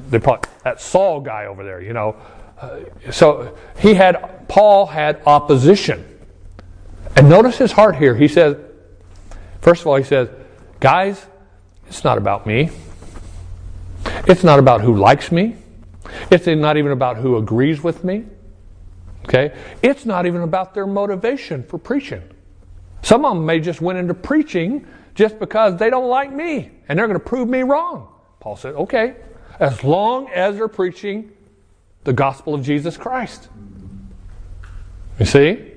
they 0.10 0.20
probably, 0.20 0.50
that 0.64 0.82
Saul 0.82 1.22
guy 1.22 1.46
over 1.46 1.64
there, 1.64 1.82
you 1.82 1.94
know. 1.94 2.16
Uh, 2.60 2.80
so 3.12 3.56
he 3.80 3.94
had 3.94 4.48
Paul 4.48 4.86
had 4.86 5.22
opposition. 5.26 6.06
And 7.16 7.30
notice 7.30 7.58
his 7.58 7.72
heart 7.72 7.96
here. 7.96 8.16
He 8.16 8.28
says, 8.28 8.58
first 9.62 9.82
of 9.82 9.88
all, 9.88 9.96
he 9.96 10.04
says, 10.04 10.30
guys, 10.80 11.26
it's 11.88 12.04
not 12.04 12.18
about 12.18 12.46
me. 12.46 12.70
It's 14.28 14.44
not 14.44 14.60
about 14.60 14.82
who 14.82 14.96
likes 14.96 15.32
me. 15.32 15.56
It's 16.32 16.48
not 16.48 16.78
even 16.78 16.92
about 16.92 17.18
who 17.18 17.38
agrees 17.38 17.84
with 17.84 18.04
me. 18.04 18.26
Okay? 19.26 19.56
It's 19.82 20.06
not 20.06 20.26
even 20.26 20.42
about 20.42 20.74
their 20.74 20.88
motivation 20.88 21.64
for 21.64 21.78
preaching. 21.78 22.22
Some 23.02 23.26
of 23.26 23.36
them 23.36 23.46
may 23.46 23.60
just 23.60 23.82
went 23.82 24.00
into 24.00 24.14
preaching 24.14 24.86
just 25.18 25.40
because 25.40 25.78
they 25.78 25.90
don't 25.90 26.08
like 26.08 26.32
me 26.32 26.70
and 26.88 26.98
they're 26.98 27.08
going 27.08 27.20
to 27.20 27.26
prove 27.26 27.50
me 27.50 27.64
wrong. 27.64 28.08
Paul 28.40 28.56
said, 28.56 28.76
okay, 28.76 29.16
as 29.60 29.84
long 29.84 30.30
as 30.30 30.56
they're 30.56 30.68
preaching 30.68 31.32
the 32.04 32.14
gospel 32.14 32.54
of 32.54 32.62
Jesus 32.62 32.96
Christ. 32.98 33.50
You 35.20 35.26
see? 35.26 35.72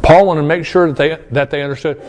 Paul 0.00 0.26
wanted 0.26 0.42
to 0.42 0.46
make 0.46 0.64
sure 0.64 0.86
that 0.86 0.96
they, 0.96 1.18
that 1.32 1.50
they 1.50 1.62
understood 1.62 2.00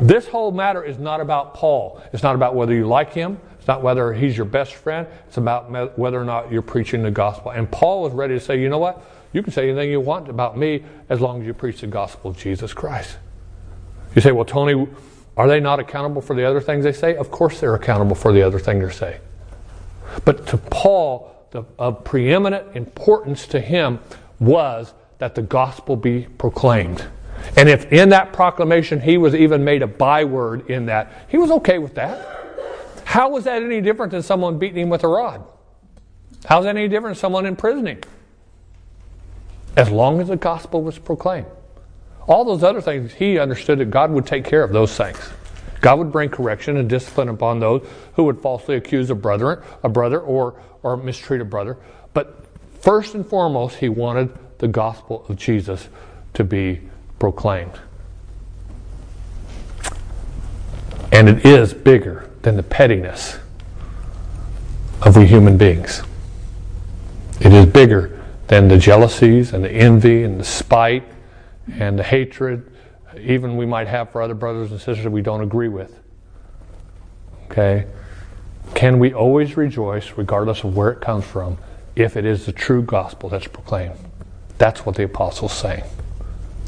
this 0.00 0.26
whole 0.26 0.50
matter 0.50 0.82
is 0.82 0.98
not 0.98 1.20
about 1.20 1.54
Paul. 1.54 2.02
It's 2.12 2.24
not 2.24 2.34
about 2.34 2.56
whether 2.56 2.74
you 2.74 2.88
like 2.88 3.12
him. 3.12 3.38
It's 3.58 3.68
not 3.68 3.82
whether 3.82 4.12
he's 4.12 4.36
your 4.36 4.46
best 4.46 4.74
friend. 4.74 5.06
It's 5.28 5.36
about 5.36 5.96
whether 5.96 6.20
or 6.20 6.24
not 6.24 6.50
you're 6.50 6.60
preaching 6.60 7.04
the 7.04 7.12
gospel. 7.12 7.52
And 7.52 7.70
Paul 7.70 8.02
was 8.02 8.12
ready 8.12 8.34
to 8.34 8.40
say, 8.40 8.60
you 8.60 8.68
know 8.68 8.78
what? 8.78 9.00
You 9.32 9.44
can 9.44 9.52
say 9.52 9.70
anything 9.70 9.92
you 9.92 10.00
want 10.00 10.28
about 10.28 10.58
me 10.58 10.82
as 11.08 11.20
long 11.20 11.40
as 11.40 11.46
you 11.46 11.54
preach 11.54 11.82
the 11.82 11.86
gospel 11.86 12.32
of 12.32 12.36
Jesus 12.36 12.74
Christ. 12.74 13.16
You 14.14 14.22
say, 14.22 14.32
well, 14.32 14.44
Tony, 14.44 14.86
are 15.36 15.48
they 15.48 15.60
not 15.60 15.80
accountable 15.80 16.20
for 16.20 16.36
the 16.36 16.44
other 16.44 16.60
things 16.60 16.84
they 16.84 16.92
say? 16.92 17.16
Of 17.16 17.30
course 17.30 17.60
they're 17.60 17.74
accountable 17.74 18.14
for 18.14 18.32
the 18.32 18.42
other 18.42 18.58
things 18.58 18.84
they 18.84 18.94
say. 18.94 19.20
But 20.24 20.46
to 20.48 20.58
Paul, 20.58 21.32
the, 21.50 21.64
of 21.78 22.04
preeminent 22.04 22.76
importance 22.76 23.46
to 23.48 23.60
him 23.60 23.98
was 24.38 24.92
that 25.18 25.34
the 25.34 25.42
gospel 25.42 25.96
be 25.96 26.26
proclaimed. 26.38 27.06
And 27.56 27.68
if 27.68 27.90
in 27.92 28.10
that 28.10 28.32
proclamation 28.32 29.00
he 29.00 29.18
was 29.18 29.34
even 29.34 29.64
made 29.64 29.82
a 29.82 29.86
byword 29.86 30.70
in 30.70 30.86
that, 30.86 31.26
he 31.28 31.38
was 31.38 31.50
okay 31.50 31.78
with 31.78 31.94
that. 31.94 32.28
How 33.04 33.30
was 33.30 33.44
that 33.44 33.62
any 33.62 33.80
different 33.80 34.12
than 34.12 34.22
someone 34.22 34.58
beating 34.58 34.84
him 34.84 34.88
with 34.88 35.04
a 35.04 35.08
rod? 35.08 35.44
How's 36.44 36.64
that 36.64 36.76
any 36.76 36.88
different 36.88 37.16
than 37.16 37.20
someone 37.20 37.46
imprisoning? 37.46 38.02
As 39.76 39.90
long 39.90 40.20
as 40.20 40.28
the 40.28 40.36
gospel 40.36 40.82
was 40.82 40.98
proclaimed. 40.98 41.46
All 42.26 42.44
those 42.44 42.62
other 42.62 42.80
things, 42.80 43.12
he 43.12 43.38
understood 43.38 43.78
that 43.78 43.90
God 43.90 44.10
would 44.10 44.26
take 44.26 44.44
care 44.44 44.62
of 44.62 44.72
those 44.72 44.96
things. 44.96 45.18
God 45.80 45.98
would 45.98 46.12
bring 46.12 46.28
correction 46.28 46.76
and 46.76 46.88
discipline 46.88 47.28
upon 47.28 47.58
those 47.58 47.86
who 48.14 48.24
would 48.24 48.40
falsely 48.40 48.76
accuse 48.76 49.10
a 49.10 49.14
brother, 49.14 49.64
a 49.82 49.88
brother 49.88 50.20
or, 50.20 50.54
or 50.82 50.96
mistreat 50.96 51.40
a 51.40 51.44
brother. 51.44 51.76
But 52.14 52.46
first 52.80 53.14
and 53.14 53.26
foremost, 53.26 53.76
he 53.76 53.88
wanted 53.88 54.30
the 54.58 54.68
gospel 54.68 55.24
of 55.28 55.36
Jesus 55.36 55.88
to 56.34 56.44
be 56.44 56.80
proclaimed. 57.18 57.78
And 61.10 61.28
it 61.28 61.44
is 61.44 61.74
bigger 61.74 62.30
than 62.42 62.56
the 62.56 62.62
pettiness 62.62 63.38
of 65.02 65.16
we 65.16 65.26
human 65.26 65.58
beings. 65.58 66.02
It 67.40 67.52
is 67.52 67.66
bigger 67.66 68.22
than 68.46 68.68
the 68.68 68.78
jealousies 68.78 69.52
and 69.52 69.64
the 69.64 69.70
envy 69.70 70.22
and 70.22 70.38
the 70.38 70.44
spite 70.44 71.04
and 71.78 71.98
the 71.98 72.02
hatred, 72.02 72.70
even 73.18 73.56
we 73.56 73.66
might 73.66 73.88
have 73.88 74.10
for 74.10 74.22
other 74.22 74.34
brothers 74.34 74.70
and 74.70 74.80
sisters 74.80 75.04
that 75.04 75.10
we 75.10 75.22
don't 75.22 75.42
agree 75.42 75.68
with. 75.68 75.98
Okay? 77.50 77.86
Can 78.74 78.98
we 78.98 79.12
always 79.12 79.56
rejoice, 79.56 80.12
regardless 80.16 80.64
of 80.64 80.76
where 80.76 80.90
it 80.90 81.00
comes 81.00 81.24
from, 81.24 81.58
if 81.94 82.16
it 82.16 82.24
is 82.24 82.46
the 82.46 82.52
true 82.52 82.82
gospel 82.82 83.28
that's 83.28 83.46
proclaimed? 83.46 83.96
That's 84.58 84.86
what 84.86 84.96
the 84.96 85.04
apostle's 85.04 85.52
saying. 85.52 85.84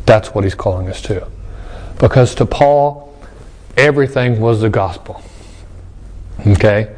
That's 0.05 0.35
what 0.35 0.45
he's 0.45 0.55
calling 0.55 0.89
us 0.89 1.01
to. 1.03 1.27
Because 1.99 2.35
to 2.37 2.47
Paul, 2.47 3.17
everything 3.77 4.41
was 4.41 4.61
the 4.61 4.69
gospel. 4.69 5.23
Okay? 6.47 6.95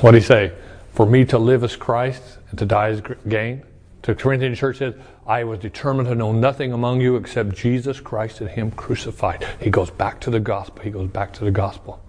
What 0.00 0.12
did 0.12 0.22
he 0.22 0.26
say? 0.26 0.52
For 0.94 1.06
me 1.06 1.24
to 1.26 1.38
live 1.38 1.62
as 1.62 1.76
Christ 1.76 2.22
and 2.50 2.58
to 2.58 2.66
die 2.66 2.88
as 2.88 3.02
gain? 3.28 3.62
To 4.02 4.14
Corinthian 4.14 4.54
church 4.54 4.78
says, 4.78 4.94
I 5.32 5.44
was 5.44 5.60
determined 5.60 6.10
to 6.10 6.14
know 6.14 6.30
nothing 6.30 6.74
among 6.74 7.00
you 7.00 7.16
except 7.16 7.56
Jesus 7.56 8.00
Christ 8.00 8.42
and 8.42 8.50
Him 8.50 8.70
crucified. 8.70 9.46
He 9.62 9.70
goes 9.70 9.88
back 9.88 10.20
to 10.20 10.30
the 10.30 10.38
gospel. 10.38 10.82
He 10.82 10.90
goes 10.90 11.08
back 11.08 11.32
to 11.32 11.44
the 11.46 11.50
gospel. 11.50 12.04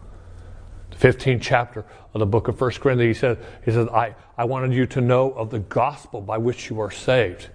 The 0.90 0.98
15th 0.98 1.42
chapter 1.42 1.86
of 2.14 2.20
the 2.20 2.26
book 2.26 2.50
of 2.50 2.60
1 2.60 2.72
Corinthians, 2.72 3.16
he 3.16 3.22
says, 3.22 3.38
he 3.64 3.72
says 3.72 3.88
I, 3.88 4.14
I 4.38 4.44
wanted 4.44 4.74
you 4.74 4.86
to 4.88 5.00
know 5.00 5.32
of 5.32 5.52
the 5.52 5.60
gospel 5.60 6.20
by 6.20 6.38
which 6.38 6.70
you 6.70 6.82
are 6.82 6.92
saved. 6.92 7.48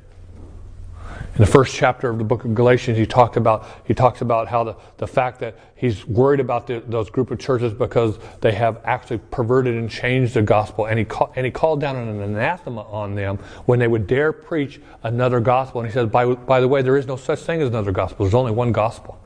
In 1.39 1.45
the 1.45 1.51
first 1.51 1.73
chapter 1.73 2.11
of 2.11 2.19
the 2.19 2.25
book 2.25 2.45
of 2.45 2.53
Galatians, 2.53 2.99
he 2.99 3.07
talked 3.07 3.37
about 3.37 3.65
he 3.85 3.95
talks 3.95 4.23
about 4.23 4.49
how 4.49 4.65
the, 4.65 4.77
the 4.97 5.07
fact 5.07 5.39
that 5.39 5.57
he's 5.77 6.05
worried 6.05 6.41
about 6.41 6.67
the, 6.67 6.83
those 6.85 7.11
group 7.11 7.31
of 7.31 7.39
churches 7.39 7.73
because 7.73 8.19
they 8.41 8.51
have 8.51 8.81
actually 8.85 9.19
perverted 9.31 9.77
and 9.77 9.89
changed 9.89 10.35
the 10.35 10.43
gospel, 10.43 10.87
and 10.87 10.99
he 10.99 11.05
call, 11.05 11.33
and 11.37 11.47
he 11.47 11.53
called 11.53 11.81
down 11.81 11.95
an 11.95 12.21
anathema 12.21 12.83
on 12.83 13.15
them 13.15 13.39
when 13.67 13.79
they 13.79 13.87
would 13.87 14.09
dare 14.09 14.33
preach 14.33 14.81
another 15.05 15.39
gospel. 15.39 15.81
And 15.81 15.89
he 15.89 15.95
says, 15.95 16.09
by 16.09 16.27
by 16.27 16.61
the 16.61 16.67
way, 16.67 16.83
there 16.83 16.97
is 16.97 17.07
no 17.07 17.15
such 17.15 17.39
thing 17.39 17.63
as 17.63 17.69
another 17.69 17.93
gospel. 17.93 18.25
There's 18.25 18.35
only 18.35 18.51
one 18.51 18.73
gospel. 18.73 19.17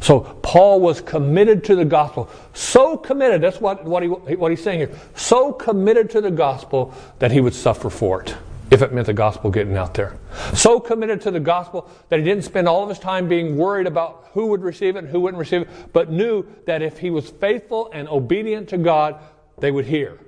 So 0.00 0.20
Paul 0.20 0.80
was 0.80 1.00
committed 1.00 1.64
to 1.64 1.74
the 1.74 1.84
gospel, 1.84 2.30
so 2.54 2.96
committed. 2.96 3.40
That's 3.40 3.60
what 3.60 3.84
what 3.84 4.04
he 4.04 4.08
what 4.08 4.52
he's 4.52 4.62
saying 4.62 4.78
here. 4.78 4.90
So 5.16 5.52
committed 5.52 6.10
to 6.10 6.20
the 6.20 6.30
gospel 6.30 6.94
that 7.18 7.32
he 7.32 7.40
would 7.40 7.54
suffer 7.54 7.90
for 7.90 8.22
it 8.22 8.36
if 8.70 8.82
it 8.82 8.92
meant 8.92 9.06
the 9.06 9.12
gospel 9.12 9.50
getting 9.50 9.76
out 9.76 9.94
there. 9.94 10.16
So 10.54 10.80
committed 10.80 11.20
to 11.22 11.30
the 11.30 11.40
gospel 11.40 11.88
that 12.08 12.18
he 12.18 12.24
didn't 12.24 12.44
spend 12.44 12.68
all 12.68 12.82
of 12.82 12.88
his 12.88 12.98
time 12.98 13.28
being 13.28 13.56
worried 13.56 13.86
about 13.86 14.30
who 14.32 14.46
would 14.46 14.62
receive 14.62 14.96
it 14.96 15.00
and 15.00 15.08
who 15.08 15.20
wouldn't 15.20 15.38
receive 15.38 15.62
it, 15.62 15.68
but 15.92 16.10
knew 16.10 16.44
that 16.66 16.82
if 16.82 16.98
he 16.98 17.10
was 17.10 17.30
faithful 17.30 17.90
and 17.92 18.08
obedient 18.08 18.68
to 18.70 18.78
God, 18.78 19.20
they 19.58 19.70
would 19.70 19.86
hear. 19.86 20.18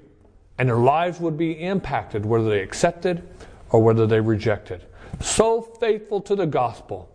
And 0.59 0.69
their 0.69 0.77
lives 0.77 1.21
would 1.21 1.37
be 1.37 1.53
impacted, 1.53 2.25
whether 2.25 2.49
they 2.49 2.61
accepted 2.61 3.29
or 3.71 3.83
whether 3.83 4.07
they 4.07 4.21
rejected. 4.21 4.85
So 5.21 5.61
faithful 5.61 6.21
to 6.23 6.37
the 6.37 6.47
gospel 6.47 7.11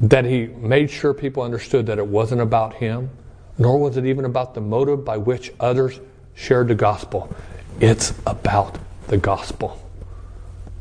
that 0.00 0.24
he 0.24 0.46
made 0.46 0.90
sure 0.90 1.14
people 1.14 1.42
understood 1.42 1.86
that 1.86 1.98
it 1.98 2.06
wasn't 2.06 2.40
about 2.40 2.74
him, 2.74 3.10
nor 3.56 3.78
was 3.78 3.96
it 3.96 4.04
even 4.04 4.24
about 4.24 4.54
the 4.54 4.60
motive 4.60 5.04
by 5.04 5.16
which 5.16 5.52
others 5.58 6.00
shared 6.34 6.68
the 6.68 6.74
gospel. 6.74 7.34
It's 7.80 8.12
about 8.26 8.78
the 9.08 9.16
gospel 9.16 9.78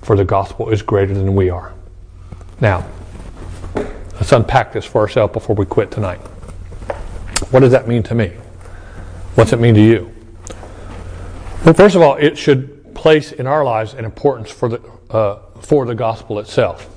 for 0.01 0.15
the 0.15 0.25
gospel 0.25 0.69
is 0.69 0.81
greater 0.81 1.13
than 1.13 1.35
we 1.35 1.49
are. 1.49 1.73
Now, 2.59 2.87
let's 3.75 4.31
unpack 4.31 4.73
this 4.73 4.85
for 4.85 5.01
ourselves 5.01 5.33
before 5.33 5.55
we 5.55 5.65
quit 5.65 5.91
tonight. 5.91 6.19
What 7.49 7.61
does 7.61 7.71
that 7.71 7.87
mean 7.87 8.03
to 8.03 8.15
me? 8.15 8.33
What's 9.35 9.53
it 9.53 9.59
mean 9.59 9.75
to 9.75 9.81
you? 9.81 10.13
Well, 11.65 11.73
first 11.73 11.95
of 11.95 12.01
all, 12.01 12.15
it 12.15 12.37
should 12.37 12.93
place 12.95 13.31
in 13.31 13.47
our 13.47 13.63
lives 13.63 13.93
an 13.93 14.05
importance 14.05 14.51
for 14.51 14.69
the, 14.69 14.81
uh, 15.09 15.39
for 15.61 15.85
the 15.85 15.95
gospel 15.95 16.39
itself. 16.39 16.89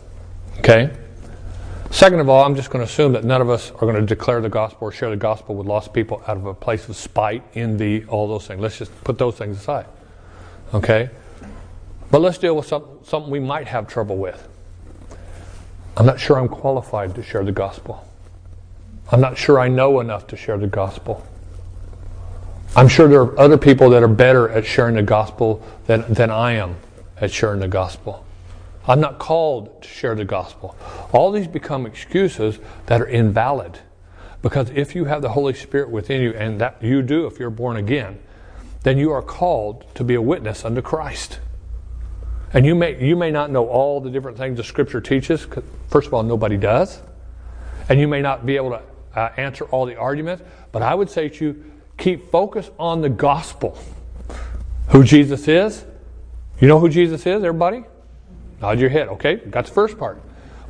Okay? 0.59 0.95
Second 1.91 2.21
of 2.21 2.29
all, 2.29 2.45
I'm 2.45 2.57
just 2.57 2.71
going 2.71 2.85
to 2.85 2.91
assume 2.91 3.13
that 3.13 3.25
none 3.25 3.41
of 3.41 3.49
us 3.49 3.71
are 3.71 3.81
going 3.81 3.95
to 3.95 4.03
declare 4.03 4.41
the 4.41 4.49
gospel 4.49 4.89
or 4.89 4.93
share 4.93 5.11
the 5.11 5.17
gospel 5.17 5.55
with 5.55 5.67
lost 5.67 5.93
people 5.93 6.23
out 6.27 6.37
of 6.37 6.45
a 6.47 6.55
place 6.55 6.89
of 6.89 6.97
spite, 6.97 7.43
envy, 7.55 8.05
all 8.07 8.27
those 8.27 8.47
things. 8.47 8.61
Let's 8.61 8.79
just 8.79 9.05
put 9.05 9.17
those 9.17 9.37
things 9.37 9.59
aside. 9.59 9.87
Okay? 10.73 11.11
But 12.15 12.23
let's 12.23 12.39
deal 12.39 12.55
with 12.55 12.67
some, 12.67 13.01
something 13.03 13.29
we 13.29 13.41
might 13.41 13.67
have 13.67 13.89
trouble 13.89 14.17
with. 14.17 14.47
I'm 15.97 16.07
not 16.07 16.21
sure 16.21 16.39
I'm 16.39 16.47
qualified 16.47 17.13
to 17.17 17.25
share 17.25 17.43
the 17.43 17.51
gospel. 17.51 18.09
I'm 19.11 19.21
not 19.21 19.37
sure 19.37 19.59
I 19.59 19.67
know 19.67 19.99
enough 19.99 20.29
to 20.29 20.37
share 20.37 20.57
the 20.57 20.69
gospel. 20.69 21.27
I'm 22.77 22.87
sure 22.87 23.09
there 23.09 23.23
are 23.23 23.37
other 23.37 23.59
people 23.59 23.91
that 23.91 24.05
are 24.05 24.07
better 24.07 24.49
at 24.49 24.65
sharing 24.65 24.95
the 24.95 25.03
gospel 25.03 25.61
than, 25.89 26.05
than 26.09 26.31
I 26.31 26.53
am 26.53 26.77
at 27.21 27.33
sharing 27.33 27.59
the 27.59 27.67
gospel. 27.67 28.25
I'm 28.87 29.01
not 29.01 29.19
called 29.19 29.83
to 29.83 29.89
share 29.89 30.15
the 30.15 30.25
gospel. 30.25 30.77
All 31.11 31.33
these 31.33 31.49
become 31.49 31.85
excuses 31.85 32.61
that 32.87 33.01
are 33.01 33.09
invalid. 33.09 33.81
Because 34.41 34.71
if 34.71 34.95
you 34.95 35.07
have 35.07 35.21
the 35.21 35.31
Holy 35.31 35.55
Spirit 35.55 35.91
within 35.91 36.23
you, 36.23 36.31
and 36.35 36.61
that 36.61 36.81
you 36.81 37.03
do 37.03 37.27
if 37.27 37.41
you're 37.41 37.51
born 37.51 37.77
again, 37.77 38.21
then 38.85 38.99
you 38.99 39.11
are 39.11 39.21
called 39.21 39.85
to 39.97 40.05
be 40.05 40.15
a 40.15 40.23
witness 40.23 40.65
unto 40.65 40.81
Christ. 40.81 41.41
And 42.55 42.65
you 42.65 42.77
may, 42.77 43.05
you 43.05 43.17
may 43.17 43.33
not 43.33 43.51
know 43.51 43.67
all 43.67 44.01
the 44.01 44.09
different 44.09 44.39
things 44.39 44.57
the 44.57 44.65
Scripture 44.65 45.01
teaches. 45.01 45.47
First 45.89 46.07
of 46.07 46.15
all, 46.15 46.23
nobody 46.23 46.57
does. 46.57 47.03
And 47.89 48.01
you 48.01 48.07
may 48.07 48.23
not 48.23 48.47
be 48.47 48.57
able 48.57 48.71
to 48.71 48.83
uh, 49.15 49.33
answer 49.37 49.65
all 49.67 49.87
the 49.87 49.97
arguments, 49.97 50.43
but 50.71 50.81
I 50.81 50.95
would 50.95 51.11
say 51.11 51.29
to 51.29 51.45
you, 51.45 51.73
keep 51.99 52.31
focus 52.31 52.71
on 52.79 53.01
the 53.01 53.09
gospel. 53.09 53.77
Who 54.91 55.03
Jesus 55.03 55.49
is. 55.49 55.85
You 56.61 56.69
know 56.69 56.79
who 56.79 56.89
Jesus 56.89 57.21
is, 57.23 57.43
everybody? 57.43 57.85
Nod 58.61 58.79
your 58.79 58.89
head. 58.89 59.09
Okay, 59.09 59.37
got 59.37 59.67
the 59.67 59.73
first 59.73 59.99
part. 59.99 60.21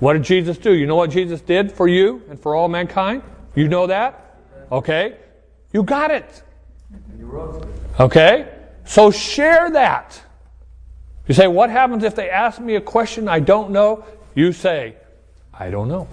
What 0.01 0.14
did 0.14 0.22
Jesus 0.22 0.59
do? 0.59 0.72
You 0.72 0.87
know 0.87 0.97
what 0.97 1.11
Jesus 1.11 1.41
did 1.41 1.70
for 1.70 1.87
you 1.87 2.22
and 2.30 2.41
for 2.41 2.55
all 2.55 2.68
mankind? 2.68 3.22
You 3.55 3.68
know 3.68 3.87
that? 3.87 4.39
Okay, 4.72 5.18
you 5.72 5.82
got 5.82 6.11
it. 6.11 6.43
Okay, 8.01 8.49
so 8.85 9.11
share 9.11 9.70
that. 9.70 10.20
You 11.27 11.35
say, 11.35 11.47
What 11.47 11.70
happens 11.70 12.05
if 12.05 12.14
they 12.14 12.31
ask 12.31 12.61
me 12.61 12.75
a 12.77 12.81
question 12.81 13.29
I 13.29 13.41
don't 13.41 13.70
know? 13.70 14.05
You 14.35 14.53
say, 14.53 14.97
I 15.53 15.70
don't 15.70 15.89
know. 15.89 16.09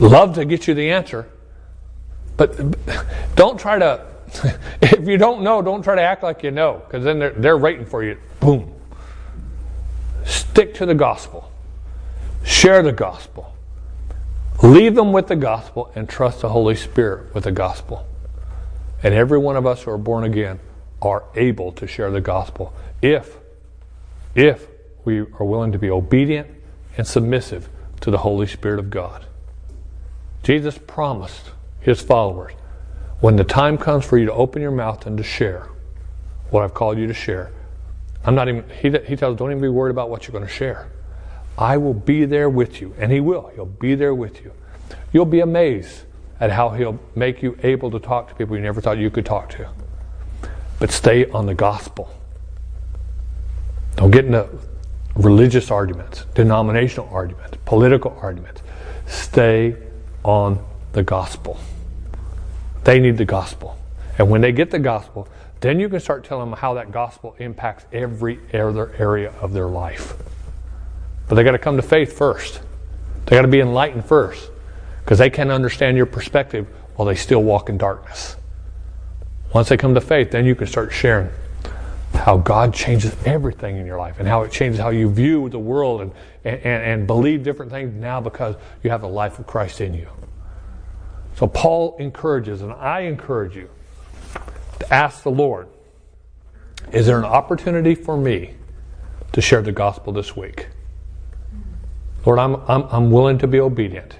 Love 0.00 0.34
to 0.36 0.44
get 0.44 0.68
you 0.68 0.74
the 0.74 0.90
answer, 0.90 1.28
but 2.36 2.56
don't 3.34 3.58
try 3.58 3.78
to, 3.78 4.06
if 4.82 5.08
you 5.08 5.18
don't 5.18 5.42
know, 5.42 5.60
don't 5.60 5.82
try 5.82 5.96
to 5.96 6.02
act 6.02 6.22
like 6.22 6.44
you 6.44 6.52
know, 6.52 6.82
because 6.86 7.02
then 7.02 7.18
they're, 7.18 7.30
they're 7.30 7.58
waiting 7.58 7.84
for 7.84 8.04
you. 8.04 8.16
Boom. 8.38 8.72
Stick 10.24 10.74
to 10.74 10.86
the 10.86 10.94
gospel. 10.94 11.50
Share 12.44 12.82
the 12.82 12.92
gospel. 12.92 13.52
Leave 14.62 14.94
them 14.94 15.12
with 15.12 15.26
the 15.26 15.36
gospel 15.36 15.90
and 15.94 16.08
trust 16.08 16.40
the 16.40 16.48
Holy 16.48 16.76
Spirit 16.76 17.34
with 17.34 17.44
the 17.44 17.52
gospel. 17.52 18.06
And 19.02 19.14
every 19.14 19.38
one 19.38 19.56
of 19.56 19.66
us 19.66 19.82
who 19.82 19.90
are 19.90 19.98
born 19.98 20.24
again 20.24 20.60
are 21.00 21.24
able 21.34 21.72
to 21.72 21.86
share 21.86 22.10
the 22.10 22.20
gospel 22.20 22.72
if 23.02 23.36
if 24.34 24.66
we 25.04 25.20
are 25.20 25.44
willing 25.44 25.72
to 25.72 25.78
be 25.78 25.90
obedient 25.90 26.48
and 26.96 27.06
submissive 27.06 27.68
to 28.00 28.10
the 28.10 28.18
Holy 28.18 28.46
Spirit 28.46 28.78
of 28.78 28.90
God. 28.90 29.24
Jesus 30.42 30.78
promised 30.78 31.50
his 31.80 32.00
followers 32.00 32.52
when 33.20 33.36
the 33.36 33.44
time 33.44 33.78
comes 33.78 34.04
for 34.04 34.18
you 34.18 34.26
to 34.26 34.32
open 34.32 34.62
your 34.62 34.70
mouth 34.70 35.06
and 35.06 35.16
to 35.16 35.24
share 35.24 35.68
what 36.50 36.62
I've 36.62 36.74
called 36.74 36.98
you 36.98 37.06
to 37.06 37.14
share. 37.14 37.50
I'm 38.24 38.34
not 38.34 38.48
even, 38.48 38.68
he, 38.70 38.90
he 39.06 39.16
tells, 39.16 39.36
don't 39.36 39.50
even 39.50 39.62
be 39.62 39.68
worried 39.68 39.90
about 39.90 40.10
what 40.10 40.26
you're 40.26 40.32
going 40.32 40.46
to 40.46 40.52
share. 40.52 40.88
I 41.56 41.76
will 41.76 41.94
be 41.94 42.24
there 42.24 42.48
with 42.48 42.80
you. 42.80 42.94
And 42.98 43.10
he 43.10 43.20
will. 43.20 43.50
He'll 43.54 43.66
be 43.66 43.94
there 43.94 44.14
with 44.14 44.42
you. 44.44 44.52
You'll 45.12 45.24
be 45.24 45.40
amazed 45.40 46.02
at 46.40 46.50
how 46.50 46.70
he'll 46.70 47.00
make 47.16 47.42
you 47.42 47.58
able 47.62 47.90
to 47.90 47.98
talk 47.98 48.28
to 48.28 48.34
people 48.34 48.56
you 48.56 48.62
never 48.62 48.80
thought 48.80 48.98
you 48.98 49.10
could 49.10 49.26
talk 49.26 49.50
to. 49.50 49.68
But 50.78 50.92
stay 50.92 51.28
on 51.30 51.46
the 51.46 51.54
gospel. 51.54 52.17
Don't 53.98 54.12
get 54.12 54.26
into 54.26 54.48
religious 55.16 55.72
arguments, 55.72 56.24
denominational 56.32 57.08
arguments, 57.10 57.58
political 57.64 58.16
arguments. 58.22 58.62
Stay 59.08 59.74
on 60.22 60.64
the 60.92 61.02
gospel. 61.02 61.58
They 62.84 63.00
need 63.00 63.16
the 63.16 63.24
gospel. 63.24 63.76
And 64.16 64.30
when 64.30 64.40
they 64.40 64.52
get 64.52 64.70
the 64.70 64.78
gospel, 64.78 65.26
then 65.58 65.80
you 65.80 65.88
can 65.88 65.98
start 65.98 66.22
telling 66.22 66.48
them 66.48 66.56
how 66.60 66.74
that 66.74 66.92
gospel 66.92 67.34
impacts 67.40 67.86
every 67.92 68.38
other 68.54 68.94
area 68.98 69.32
of 69.40 69.52
their 69.52 69.66
life. 69.66 70.14
But 71.28 71.34
they 71.34 71.42
got 71.42 71.52
to 71.52 71.58
come 71.58 71.74
to 71.74 71.82
faith 71.82 72.16
first. 72.16 72.60
They 73.26 73.34
got 73.34 73.42
to 73.42 73.48
be 73.48 73.58
enlightened 73.58 74.04
first 74.04 74.48
because 75.02 75.18
they 75.18 75.28
can't 75.28 75.50
understand 75.50 75.96
your 75.96 76.06
perspective 76.06 76.68
while 76.94 77.06
they 77.06 77.16
still 77.16 77.42
walk 77.42 77.68
in 77.68 77.78
darkness. 77.78 78.36
Once 79.52 79.70
they 79.70 79.76
come 79.76 79.94
to 79.94 80.00
faith, 80.00 80.30
then 80.30 80.44
you 80.44 80.54
can 80.54 80.68
start 80.68 80.92
sharing 80.92 81.30
how 82.18 82.36
God 82.36 82.74
changes 82.74 83.14
everything 83.24 83.76
in 83.76 83.86
your 83.86 83.98
life 83.98 84.18
and 84.18 84.28
how 84.28 84.42
it 84.42 84.52
changes 84.52 84.80
how 84.80 84.90
you 84.90 85.10
view 85.10 85.48
the 85.48 85.58
world 85.58 86.00
and, 86.00 86.12
and, 86.44 86.62
and 86.64 87.06
believe 87.06 87.42
different 87.42 87.70
things 87.70 87.94
now 87.94 88.20
because 88.20 88.56
you 88.82 88.90
have 88.90 89.00
the 89.00 89.08
life 89.08 89.38
of 89.38 89.46
Christ 89.46 89.80
in 89.80 89.94
you. 89.94 90.08
So 91.36 91.46
Paul 91.46 91.96
encourages, 91.98 92.62
and 92.62 92.72
I 92.72 93.00
encourage 93.00 93.54
you 93.54 93.70
to 94.80 94.92
ask 94.92 95.22
the 95.22 95.30
Lord, 95.30 95.68
is 96.92 97.06
there 97.06 97.18
an 97.18 97.24
opportunity 97.24 97.94
for 97.94 98.16
me 98.16 98.54
to 99.32 99.40
share 99.40 99.62
the 99.62 99.72
gospel 99.72 100.12
this 100.12 100.36
week? 100.36 100.68
Lord, 102.26 102.38
I'm, 102.38 102.56
I'm, 102.68 102.82
I'm 102.90 103.10
willing 103.10 103.38
to 103.38 103.46
be 103.46 103.60
obedient. 103.60 104.16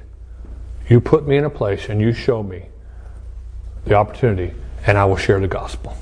You 0.88 1.00
put 1.00 1.26
me 1.26 1.36
in 1.36 1.44
a 1.44 1.50
place 1.50 1.88
and 1.88 2.00
you 2.00 2.12
show 2.12 2.42
me 2.42 2.66
the 3.84 3.94
opportunity, 3.94 4.54
and 4.86 4.96
I 4.96 5.04
will 5.04 5.16
share 5.16 5.40
the 5.40 5.48
gospel. 5.48 5.96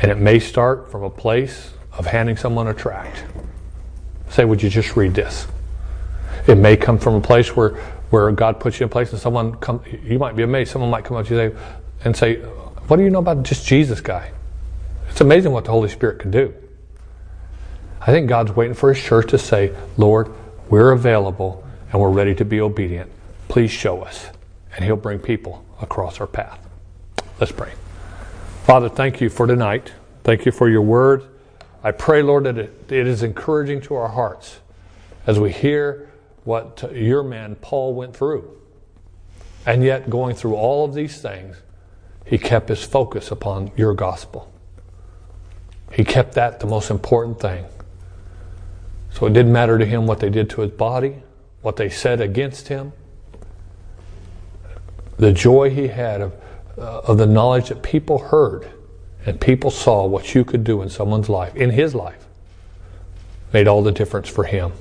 And 0.00 0.10
it 0.10 0.18
may 0.18 0.38
start 0.38 0.90
from 0.90 1.02
a 1.02 1.10
place 1.10 1.72
of 1.92 2.06
handing 2.06 2.36
someone 2.36 2.68
a 2.68 2.74
tract. 2.74 3.24
Say, 4.30 4.44
would 4.44 4.62
you 4.62 4.68
just 4.68 4.96
read 4.96 5.14
this? 5.14 5.46
It 6.46 6.56
may 6.56 6.76
come 6.76 6.98
from 6.98 7.14
a 7.14 7.20
place 7.20 7.56
where, 7.56 7.70
where 8.10 8.30
God 8.32 8.60
puts 8.60 8.78
you 8.78 8.84
in 8.84 8.90
place 8.90 9.12
and 9.12 9.20
someone 9.20 9.54
come 9.56 9.82
you 10.04 10.18
might 10.18 10.36
be 10.36 10.42
amazed, 10.42 10.70
someone 10.70 10.90
might 10.90 11.04
come 11.04 11.16
up 11.16 11.26
to 11.26 11.34
you 11.34 11.58
and 12.04 12.16
say, 12.16 12.36
What 12.36 12.96
do 12.98 13.02
you 13.02 13.10
know 13.10 13.18
about 13.18 13.42
just 13.42 13.66
Jesus 13.66 14.00
guy? 14.00 14.30
It's 15.08 15.20
amazing 15.20 15.52
what 15.52 15.64
the 15.64 15.70
Holy 15.70 15.88
Spirit 15.88 16.20
can 16.20 16.30
do. 16.30 16.54
I 18.00 18.06
think 18.06 18.28
God's 18.28 18.52
waiting 18.52 18.74
for 18.74 18.92
his 18.92 19.02
church 19.02 19.30
to 19.30 19.38
say, 19.38 19.74
Lord, 19.96 20.30
we're 20.68 20.92
available 20.92 21.66
and 21.90 22.00
we're 22.00 22.10
ready 22.10 22.34
to 22.36 22.44
be 22.44 22.60
obedient. 22.60 23.10
Please 23.48 23.70
show 23.70 24.02
us. 24.02 24.26
And 24.74 24.84
he'll 24.84 24.96
bring 24.96 25.18
people 25.18 25.64
across 25.80 26.20
our 26.20 26.26
path. 26.26 26.58
Let's 27.40 27.52
pray. 27.52 27.72
Father, 28.66 28.88
thank 28.88 29.20
you 29.20 29.30
for 29.30 29.46
tonight. 29.46 29.92
Thank 30.24 30.44
you 30.44 30.50
for 30.50 30.68
your 30.68 30.82
word. 30.82 31.22
I 31.84 31.92
pray, 31.92 32.20
Lord, 32.20 32.42
that 32.46 32.58
it, 32.58 32.90
it 32.90 33.06
is 33.06 33.22
encouraging 33.22 33.80
to 33.82 33.94
our 33.94 34.08
hearts 34.08 34.58
as 35.24 35.38
we 35.38 35.52
hear 35.52 36.10
what 36.42 36.90
your 36.92 37.22
man 37.22 37.54
Paul 37.60 37.94
went 37.94 38.16
through. 38.16 38.58
And 39.64 39.84
yet, 39.84 40.10
going 40.10 40.34
through 40.34 40.56
all 40.56 40.84
of 40.84 40.94
these 40.94 41.22
things, 41.22 41.58
he 42.24 42.38
kept 42.38 42.68
his 42.68 42.82
focus 42.82 43.30
upon 43.30 43.70
your 43.76 43.94
gospel. 43.94 44.52
He 45.92 46.02
kept 46.02 46.32
that 46.32 46.58
the 46.58 46.66
most 46.66 46.90
important 46.90 47.38
thing. 47.38 47.66
So 49.12 49.26
it 49.26 49.32
didn't 49.32 49.52
matter 49.52 49.78
to 49.78 49.86
him 49.86 50.08
what 50.08 50.18
they 50.18 50.28
did 50.28 50.50
to 50.50 50.62
his 50.62 50.72
body, 50.72 51.22
what 51.62 51.76
they 51.76 51.88
said 51.88 52.20
against 52.20 52.66
him. 52.66 52.94
The 55.18 55.32
joy 55.32 55.70
he 55.70 55.86
had 55.86 56.20
of 56.20 56.32
uh, 56.78 57.00
of 57.00 57.18
the 57.18 57.26
knowledge 57.26 57.68
that 57.68 57.82
people 57.82 58.18
heard 58.18 58.70
and 59.24 59.40
people 59.40 59.70
saw 59.70 60.06
what 60.06 60.34
you 60.34 60.44
could 60.44 60.62
do 60.62 60.82
in 60.82 60.88
someone's 60.88 61.28
life, 61.28 61.54
in 61.56 61.70
his 61.70 61.94
life, 61.94 62.26
made 63.52 63.66
all 63.66 63.82
the 63.82 63.92
difference 63.92 64.28
for 64.28 64.44
him. 64.44 64.72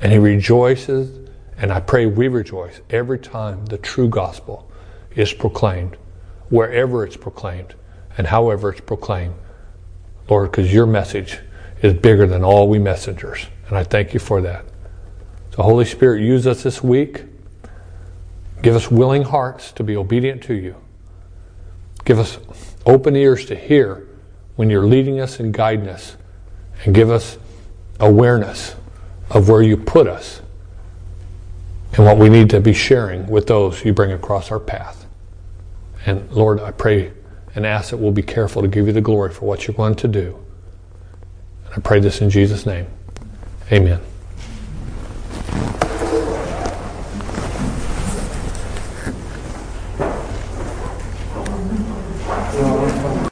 And 0.00 0.12
he 0.12 0.18
rejoices, 0.18 1.28
and 1.56 1.72
I 1.72 1.80
pray 1.80 2.06
we 2.06 2.28
rejoice 2.28 2.80
every 2.90 3.18
time 3.18 3.66
the 3.66 3.78
true 3.78 4.08
gospel 4.08 4.70
is 5.14 5.32
proclaimed, 5.32 5.96
wherever 6.48 7.04
it's 7.04 7.16
proclaimed, 7.16 7.74
and 8.18 8.26
however 8.26 8.70
it's 8.70 8.80
proclaimed. 8.80 9.34
Lord, 10.28 10.50
because 10.50 10.72
your 10.72 10.86
message 10.86 11.38
is 11.82 11.94
bigger 11.94 12.26
than 12.26 12.42
all 12.42 12.68
we 12.68 12.78
messengers. 12.78 13.46
And 13.68 13.76
I 13.76 13.84
thank 13.84 14.14
you 14.14 14.20
for 14.20 14.40
that. 14.42 14.64
So, 15.54 15.62
Holy 15.62 15.84
Spirit, 15.84 16.22
use 16.22 16.46
us 16.46 16.62
this 16.62 16.82
week. 16.82 17.24
Give 18.62 18.74
us 18.74 18.90
willing 18.90 19.22
hearts 19.22 19.72
to 19.72 19.84
be 19.84 19.96
obedient 19.96 20.42
to 20.44 20.54
you. 20.54 20.76
Give 22.10 22.18
us 22.18 22.38
open 22.86 23.14
ears 23.14 23.46
to 23.46 23.54
hear 23.54 24.04
when 24.56 24.68
you're 24.68 24.84
leading 24.84 25.20
us 25.20 25.38
and 25.38 25.54
guiding 25.54 25.86
us, 25.86 26.16
and 26.84 26.92
give 26.92 27.08
us 27.08 27.38
awareness 28.00 28.74
of 29.30 29.48
where 29.48 29.62
you 29.62 29.76
put 29.76 30.08
us 30.08 30.42
and 31.92 32.04
what 32.04 32.18
we 32.18 32.28
need 32.28 32.50
to 32.50 32.58
be 32.58 32.72
sharing 32.72 33.28
with 33.28 33.46
those 33.46 33.84
you 33.84 33.92
bring 33.92 34.10
across 34.10 34.50
our 34.50 34.58
path. 34.58 35.06
And 36.04 36.28
Lord, 36.32 36.58
I 36.58 36.72
pray 36.72 37.12
and 37.54 37.64
ask 37.64 37.90
that 37.90 37.98
we'll 37.98 38.10
be 38.10 38.22
careful 38.22 38.60
to 38.60 38.66
give 38.66 38.88
you 38.88 38.92
the 38.92 39.00
glory 39.00 39.30
for 39.30 39.44
what 39.44 39.68
you're 39.68 39.76
going 39.76 39.94
to 39.94 40.08
do. 40.08 40.36
And 41.66 41.74
I 41.76 41.78
pray 41.78 42.00
this 42.00 42.20
in 42.20 42.28
Jesus' 42.28 42.66
name. 42.66 42.88
Amen. 43.70 44.00